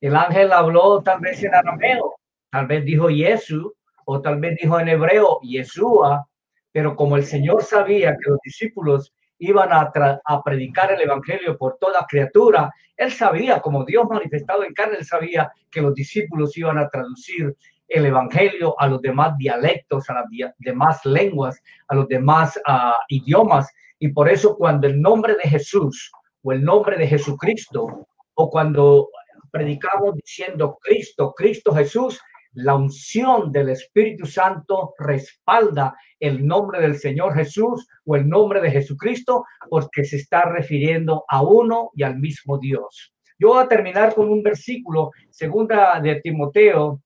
El 0.00 0.16
ángel 0.16 0.52
habló 0.52 1.02
tal 1.02 1.20
vez 1.20 1.42
en 1.44 1.54
arameo, 1.54 2.16
tal 2.50 2.66
vez 2.66 2.84
dijo 2.84 3.08
Jesús, 3.08 3.72
o 4.04 4.20
tal 4.20 4.40
vez 4.40 4.56
dijo 4.60 4.78
en 4.80 4.88
hebreo 4.88 5.38
Yeshua, 5.42 6.26
pero 6.72 6.96
como 6.96 7.16
el 7.16 7.24
Señor 7.24 7.62
sabía 7.62 8.12
que 8.12 8.30
los 8.30 8.38
discípulos 8.44 9.12
iban 9.42 9.70
a, 9.72 10.42
predicar 10.44 10.92
el 10.92 11.00
Evangelio 11.00 11.58
por 11.58 11.76
toda 11.78 12.06
criatura. 12.08 12.72
Él 12.96 13.10
sabía, 13.10 13.60
como 13.60 13.84
Dios 13.84 14.06
manifestado 14.08 14.62
en 14.62 14.72
carne, 14.72 14.98
él 15.00 15.04
sabía 15.04 15.50
que 15.68 15.82
los 15.82 15.94
discípulos 15.94 16.56
iban 16.56 16.78
a 16.78 16.88
traducir 16.88 17.56
el 17.88 18.06
Evangelio 18.06 18.80
a 18.80 18.86
los 18.86 19.02
demás 19.02 19.36
dialectos, 19.38 20.08
a 20.08 20.14
las 20.14 20.24
demás 20.58 21.04
lenguas, 21.04 21.60
a 21.88 21.96
los 21.96 22.06
demás 22.06 22.56
uh, 22.68 22.92
idiomas. 23.08 23.68
Y 23.98 24.08
por 24.08 24.28
eso 24.28 24.56
cuando 24.56 24.86
el 24.86 25.00
nombre 25.00 25.34
de 25.34 25.50
Jesús 25.50 26.12
o 26.44 26.52
el 26.52 26.62
nombre 26.62 26.96
de 26.96 27.08
Jesucristo, 27.08 28.06
o 28.34 28.48
cuando 28.48 29.08
predicamos 29.50 30.14
diciendo 30.14 30.78
Cristo, 30.80 31.34
Cristo 31.36 31.74
Jesús, 31.74 32.20
la 32.54 32.74
unción 32.74 33.50
del 33.50 33.70
Espíritu 33.70 34.26
Santo 34.26 34.94
respalda 34.98 35.96
el 36.20 36.46
nombre 36.46 36.80
del 36.80 36.96
Señor 36.96 37.34
Jesús 37.34 37.86
o 38.04 38.16
el 38.16 38.28
nombre 38.28 38.60
de 38.60 38.70
Jesucristo 38.70 39.44
porque 39.68 40.04
se 40.04 40.16
está 40.16 40.44
refiriendo 40.44 41.24
a 41.28 41.42
uno 41.42 41.90
y 41.94 42.02
al 42.02 42.18
mismo 42.18 42.58
Dios. 42.58 43.14
Yo 43.38 43.48
voy 43.48 43.64
a 43.64 43.68
terminar 43.68 44.14
con 44.14 44.28
un 44.28 44.42
versículo, 44.42 45.10
segunda 45.30 45.98
de 46.00 46.20
Timoteo, 46.20 47.00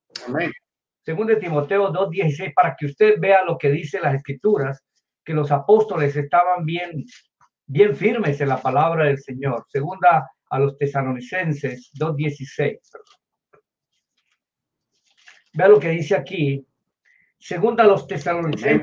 segunda 1.03 1.35
de 1.35 1.41
Timoteo 1.41 1.93
2.16, 1.93 2.53
para 2.55 2.75
que 2.77 2.87
usted 2.87 3.15
vea 3.19 3.45
lo 3.45 3.57
que 3.57 3.71
dice 3.71 4.01
las 4.01 4.17
escrituras, 4.17 4.83
que 5.25 5.33
los 5.33 5.51
apóstoles 5.51 6.15
estaban 6.17 6.65
bien, 6.65 7.05
bien 7.67 7.97
firmes 7.97 8.41
en 8.41 8.49
la 8.49 8.61
palabra 8.61 9.05
del 9.05 9.19
Señor. 9.19 9.65
Segunda 9.69 10.29
a 10.51 10.59
los 10.59 10.77
tesalonicenses 10.77 11.91
2.16. 11.99 12.79
Vea 15.57 15.69
lo 15.69 15.81
que 15.81 15.89
dice 15.89 16.15
aquí. 16.15 16.67
Segunda 17.39 17.83
a 17.83 17.87
los 17.87 18.07
Tesalonicenses 18.07 18.83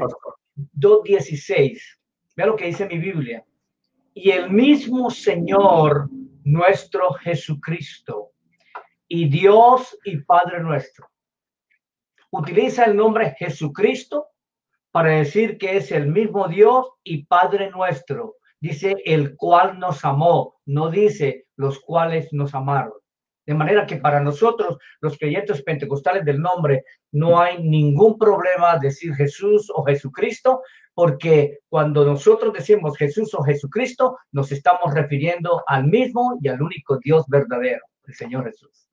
2.16. 0.76 1.80
Vea 2.36 2.48
lo 2.48 2.56
que 2.56 2.66
dice 2.66 2.88
mi 2.88 2.98
Biblia. 2.98 3.46
Y 4.16 4.32
el 4.32 4.50
mismo 4.50 5.12
Señor 5.12 6.10
nuestro 6.44 7.14
Jesucristo 7.14 8.32
y 9.08 9.30
Dios 9.30 9.98
y 10.04 10.18
Padre 10.18 10.62
nuestro. 10.62 11.12
Utiliza 12.32 12.86
el 12.86 12.96
nombre 12.96 13.36
Jesucristo 13.38 14.30
para 14.90 15.12
decir 15.12 15.60
que 15.60 15.78
es 15.78 15.92
el 15.92 16.08
mismo 16.08 16.48
Dios 16.48 16.88
y 17.04 17.26
Padre 17.26 17.70
nuestro. 17.70 18.38
Dice 18.60 18.96
el 19.06 19.36
cual 19.36 19.78
nos 19.78 20.04
amó, 20.04 20.56
no 20.66 20.90
dice 20.90 21.46
los 21.56 21.80
cuales 21.80 22.34
nos 22.34 22.56
amaron. 22.56 23.03
De 23.46 23.54
manera 23.54 23.86
que 23.86 23.98
para 23.98 24.20
nosotros, 24.20 24.78
los 25.02 25.18
creyentes 25.18 25.62
pentecostales 25.64 26.24
del 26.24 26.40
nombre, 26.40 26.84
no 27.12 27.40
hay 27.40 27.62
ningún 27.62 28.18
problema 28.18 28.78
decir 28.80 29.14
Jesús 29.16 29.72
o 29.76 29.84
Jesucristo, 29.84 30.62
porque 30.94 31.60
cuando 31.70 32.06
nosotros 32.06 32.54
decimos 32.54 32.98
Jesús 32.98 33.34
o 33.34 33.44
Jesucristo, 33.44 34.18
nos 34.32 34.52
estamos 34.52 34.94
refiriendo 34.94 35.64
al 35.68 35.86
mismo 35.86 36.38
y 36.42 36.48
al 36.48 36.62
único 36.62 36.98
Dios 37.00 37.26
verdadero, 37.28 37.82
el 38.06 38.14
Señor 38.14 38.46
Jesús. 38.46 38.88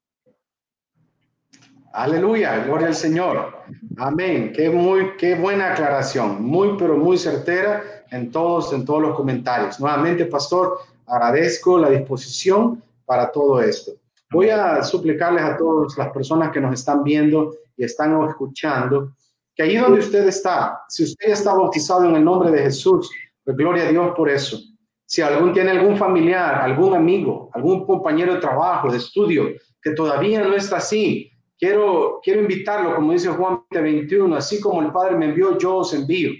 Aleluya, 1.92 2.64
gloria 2.64 2.86
al 2.86 2.94
Señor. 2.94 3.52
Amén. 3.96 4.52
Qué 4.54 4.70
muy, 4.70 5.16
qué 5.16 5.34
buena 5.34 5.72
aclaración, 5.72 6.42
muy 6.42 6.76
pero 6.78 6.96
muy 6.96 7.18
certera 7.18 7.82
en 8.10 8.30
todos, 8.30 8.72
en 8.72 8.84
todos 8.84 9.02
los 9.02 9.16
comentarios. 9.16 9.80
Nuevamente, 9.80 10.24
pastor, 10.26 10.78
agradezco 11.06 11.78
la 11.78 11.90
disposición 11.90 12.82
para 13.04 13.32
todo 13.32 13.60
esto. 13.60 13.92
Voy 14.32 14.48
a 14.48 14.82
suplicarles 14.82 15.42
a 15.42 15.56
todas 15.56 15.98
las 15.98 16.10
personas 16.10 16.52
que 16.52 16.60
nos 16.60 16.74
están 16.74 17.02
viendo 17.02 17.52
y 17.76 17.84
están 17.84 18.28
escuchando, 18.28 19.12
que 19.54 19.64
ahí 19.64 19.76
donde 19.76 19.98
usted 19.98 20.28
está, 20.28 20.82
si 20.88 21.02
usted 21.02 21.30
está 21.30 21.52
bautizado 21.52 22.04
en 22.04 22.14
el 22.14 22.24
nombre 22.24 22.52
de 22.52 22.62
Jesús, 22.62 23.10
pues 23.44 23.56
gloria 23.56 23.88
a 23.88 23.90
Dios 23.90 24.12
por 24.16 24.28
eso. 24.28 24.58
Si 25.04 25.20
algún 25.20 25.52
tiene 25.52 25.72
algún 25.72 25.96
familiar, 25.96 26.62
algún 26.62 26.94
amigo, 26.94 27.50
algún 27.52 27.84
compañero 27.84 28.34
de 28.34 28.40
trabajo, 28.40 28.92
de 28.92 28.98
estudio, 28.98 29.48
que 29.82 29.90
todavía 29.90 30.44
no 30.44 30.54
está 30.54 30.76
así, 30.76 31.28
quiero, 31.58 32.20
quiero 32.22 32.42
invitarlo, 32.42 32.94
como 32.94 33.12
dice 33.12 33.30
Juan 33.30 33.64
21, 33.70 34.36
así 34.36 34.60
como 34.60 34.80
el 34.80 34.92
Padre 34.92 35.16
me 35.16 35.26
envió, 35.26 35.58
yo 35.58 35.78
os 35.78 35.92
envío. 35.92 36.30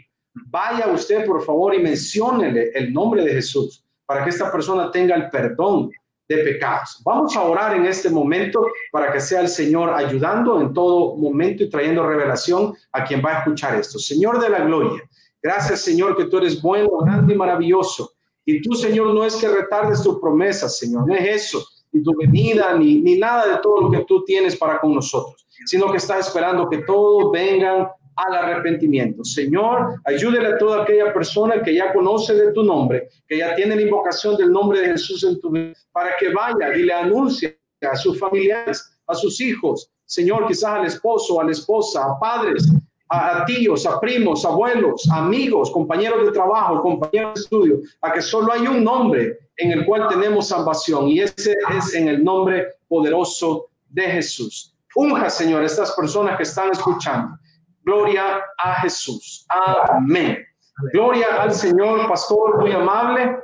Vaya 0.47 0.87
usted, 0.87 1.27
por 1.27 1.43
favor, 1.43 1.75
y 1.75 1.81
menciónele 1.81 2.71
el 2.73 2.93
nombre 2.93 3.25
de 3.25 3.33
Jesús 3.33 3.85
para 4.07 4.23
que 4.23 4.31
esta 4.31 4.53
persona 4.53 4.93
tenga 4.93 5.17
el 5.17 5.29
perdón 5.31 5.91
de 6.31 6.45
pecados. 6.45 7.03
Vamos 7.05 7.37
a 7.37 7.43
orar 7.43 7.75
en 7.75 7.87
este 7.87 8.09
momento 8.09 8.65
para 8.93 9.13
que 9.13 9.21
sea 9.21 9.41
el 9.41 9.49
Señor 9.49 9.91
ayudando 9.91 10.61
en 10.61 10.73
todo 10.73 11.17
momento 11.17 11.65
y 11.65 11.69
trayendo 11.69 12.07
revelación 12.07 12.73
a 12.93 13.05
quien 13.05 13.21
va 13.25 13.31
a 13.31 13.39
escuchar 13.41 13.75
esto. 13.75 13.99
Señor 13.99 14.41
de 14.41 14.49
la 14.49 14.61
gloria, 14.61 15.03
gracias 15.43 15.81
Señor 15.81 16.17
que 16.17 16.27
tú 16.27 16.39
eres 16.39 16.63
bueno, 16.63 16.89
grande 17.05 17.35
y 17.35 17.37
maravilloso. 17.37 18.13
Y 18.45 18.63
tú, 18.63 18.75
Señor, 18.75 19.13
no 19.13 19.25
es 19.25 19.35
que 19.37 19.49
retardes 19.49 20.03
tu 20.03 20.21
promesa, 20.21 20.69
Señor, 20.69 21.07
no 21.07 21.15
es 21.17 21.45
eso, 21.45 21.67
ni 21.91 22.03
tu 22.03 22.17
venida, 22.17 22.75
ni, 22.75 23.01
ni 23.01 23.19
nada 23.19 23.47
de 23.49 23.61
todo 23.61 23.81
lo 23.83 23.91
que 23.91 24.05
tú 24.05 24.25
tienes 24.25 24.57
para 24.57 24.81
con 24.81 24.95
nosotros, 24.95 25.47
sino 25.67 25.91
que 25.91 25.97
estás 25.97 26.29
esperando 26.29 26.69
que 26.69 26.79
todos 26.79 27.33
vengan 27.33 27.89
al 28.27 28.35
arrepentimiento. 28.35 29.25
Señor, 29.25 30.01
ayúdele 30.05 30.49
a 30.49 30.59
toda 30.59 30.83
aquella 30.83 31.13
persona 31.13 31.63
que 31.63 31.75
ya 31.75 31.93
conoce 31.93 32.35
de 32.35 32.53
tu 32.53 32.63
nombre, 32.63 33.09
que 33.27 33.39
ya 33.39 33.55
tiene 33.55 33.77
la 33.77 33.83
invocación 33.83 34.37
del 34.37 34.51
nombre 34.53 34.81
de 34.81 34.93
Jesús 34.93 35.25
en 35.25 35.41
tu 35.41 35.51
vida, 35.51 35.73
para 35.93 36.11
que 36.19 36.33
vaya 36.33 36.75
y 36.77 36.83
le 36.83 36.93
anuncie 36.93 37.59
a 37.83 37.97
sus 37.97 38.19
familiares, 38.19 38.99
a 39.07 39.15
sus 39.15 39.41
hijos, 39.41 39.91
Señor, 40.11 40.49
quizás 40.49 40.71
al 40.81 40.87
esposo, 40.87 41.41
a 41.41 41.45
la 41.45 41.53
esposa, 41.53 42.05
a 42.05 42.19
padres, 42.19 42.69
a, 43.11 43.45
tíos, 43.45 43.87
a 43.87 44.01
primos, 44.01 44.45
abuelos, 44.45 45.09
amigos, 45.09 45.71
compañeros 45.71 46.27
de 46.27 46.33
trabajo, 46.33 46.83
compañeros 46.83 47.35
de 47.35 47.41
estudio, 47.41 47.81
a 48.03 48.13
que 48.13 48.21
solo 48.21 48.53
hay 48.53 48.67
un 48.67 48.83
nombre 48.83 49.39
en 49.57 49.71
el 49.71 49.87
cual 49.87 50.09
tenemos 50.09 50.49
salvación 50.49 51.09
y 51.09 51.21
ese 51.21 51.57
es 51.77 51.95
en 51.95 52.09
el 52.09 52.25
nombre 52.25 52.67
poderoso 52.89 53.69
de 53.89 54.03
Jesús. 54.03 54.75
Unja, 54.97 55.31
Señor, 55.31 55.63
estas 55.63 55.93
personas 55.93 56.37
que 56.37 56.43
están 56.43 56.73
escuchando. 56.73 57.39
Gloria 57.83 58.45
a 58.59 58.75
Jesús. 58.83 59.47
Amén. 59.49 60.45
Gloria 60.93 61.43
al 61.43 61.53
Señor, 61.53 62.09
pastor, 62.09 62.59
muy 62.59 62.73
amable. 62.73 63.39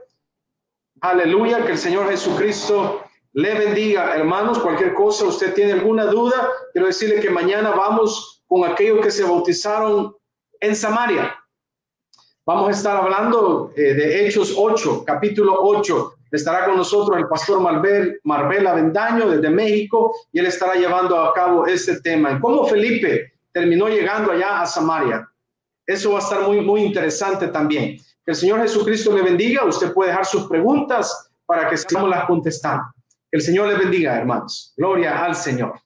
Aleluya, 1.00 1.64
que 1.64 1.72
el 1.72 1.78
Señor 1.78 2.08
Jesucristo 2.08 3.04
le 3.32 3.54
bendiga, 3.54 4.16
hermanos. 4.16 4.58
Cualquier 4.58 4.94
cosa, 4.94 5.26
usted 5.26 5.54
tiene 5.54 5.72
alguna 5.72 6.06
duda, 6.06 6.48
quiero 6.72 6.86
decirle 6.86 7.20
que 7.20 7.30
mañana 7.30 7.70
vamos 7.72 8.42
con 8.46 8.64
aquellos 8.64 9.00
que 9.00 9.10
se 9.10 9.24
bautizaron 9.24 10.14
en 10.60 10.74
Samaria. 10.74 11.34
Vamos 12.46 12.68
a 12.68 12.70
estar 12.70 12.96
hablando 12.96 13.72
eh, 13.76 13.94
de 13.94 14.26
Hechos 14.26 14.54
8, 14.56 15.04
capítulo 15.04 15.56
8. 15.60 16.14
Estará 16.30 16.64
con 16.64 16.76
nosotros 16.76 17.18
el 17.18 17.26
pastor 17.28 17.60
Marbel, 17.60 18.20
Marbel 18.24 18.66
Avendaño 18.66 19.28
desde 19.28 19.50
México 19.50 20.14
y 20.32 20.38
él 20.38 20.46
estará 20.46 20.74
llevando 20.74 21.18
a 21.18 21.32
cabo 21.32 21.66
este 21.66 22.00
tema. 22.00 22.40
cómo 22.40 22.66
Felipe 22.66 23.35
terminó 23.56 23.88
llegando 23.88 24.32
allá 24.32 24.60
a 24.60 24.66
Samaria. 24.66 25.26
Eso 25.86 26.12
va 26.12 26.18
a 26.18 26.22
estar 26.22 26.42
muy, 26.42 26.60
muy 26.60 26.82
interesante 26.82 27.48
también. 27.48 27.96
Que 28.22 28.32
el 28.32 28.34
Señor 28.34 28.60
Jesucristo 28.60 29.16
le 29.16 29.22
bendiga. 29.22 29.64
Usted 29.64 29.94
puede 29.94 30.10
dejar 30.10 30.26
sus 30.26 30.46
preguntas 30.46 31.30
para 31.46 31.70
que 31.70 31.78
sigamos 31.78 32.10
las 32.10 32.26
contestando. 32.26 32.84
Que 33.30 33.38
el 33.38 33.40
Señor 33.40 33.68
le 33.68 33.78
bendiga, 33.78 34.14
hermanos. 34.14 34.74
Gloria 34.76 35.24
al 35.24 35.34
Señor. 35.34 35.80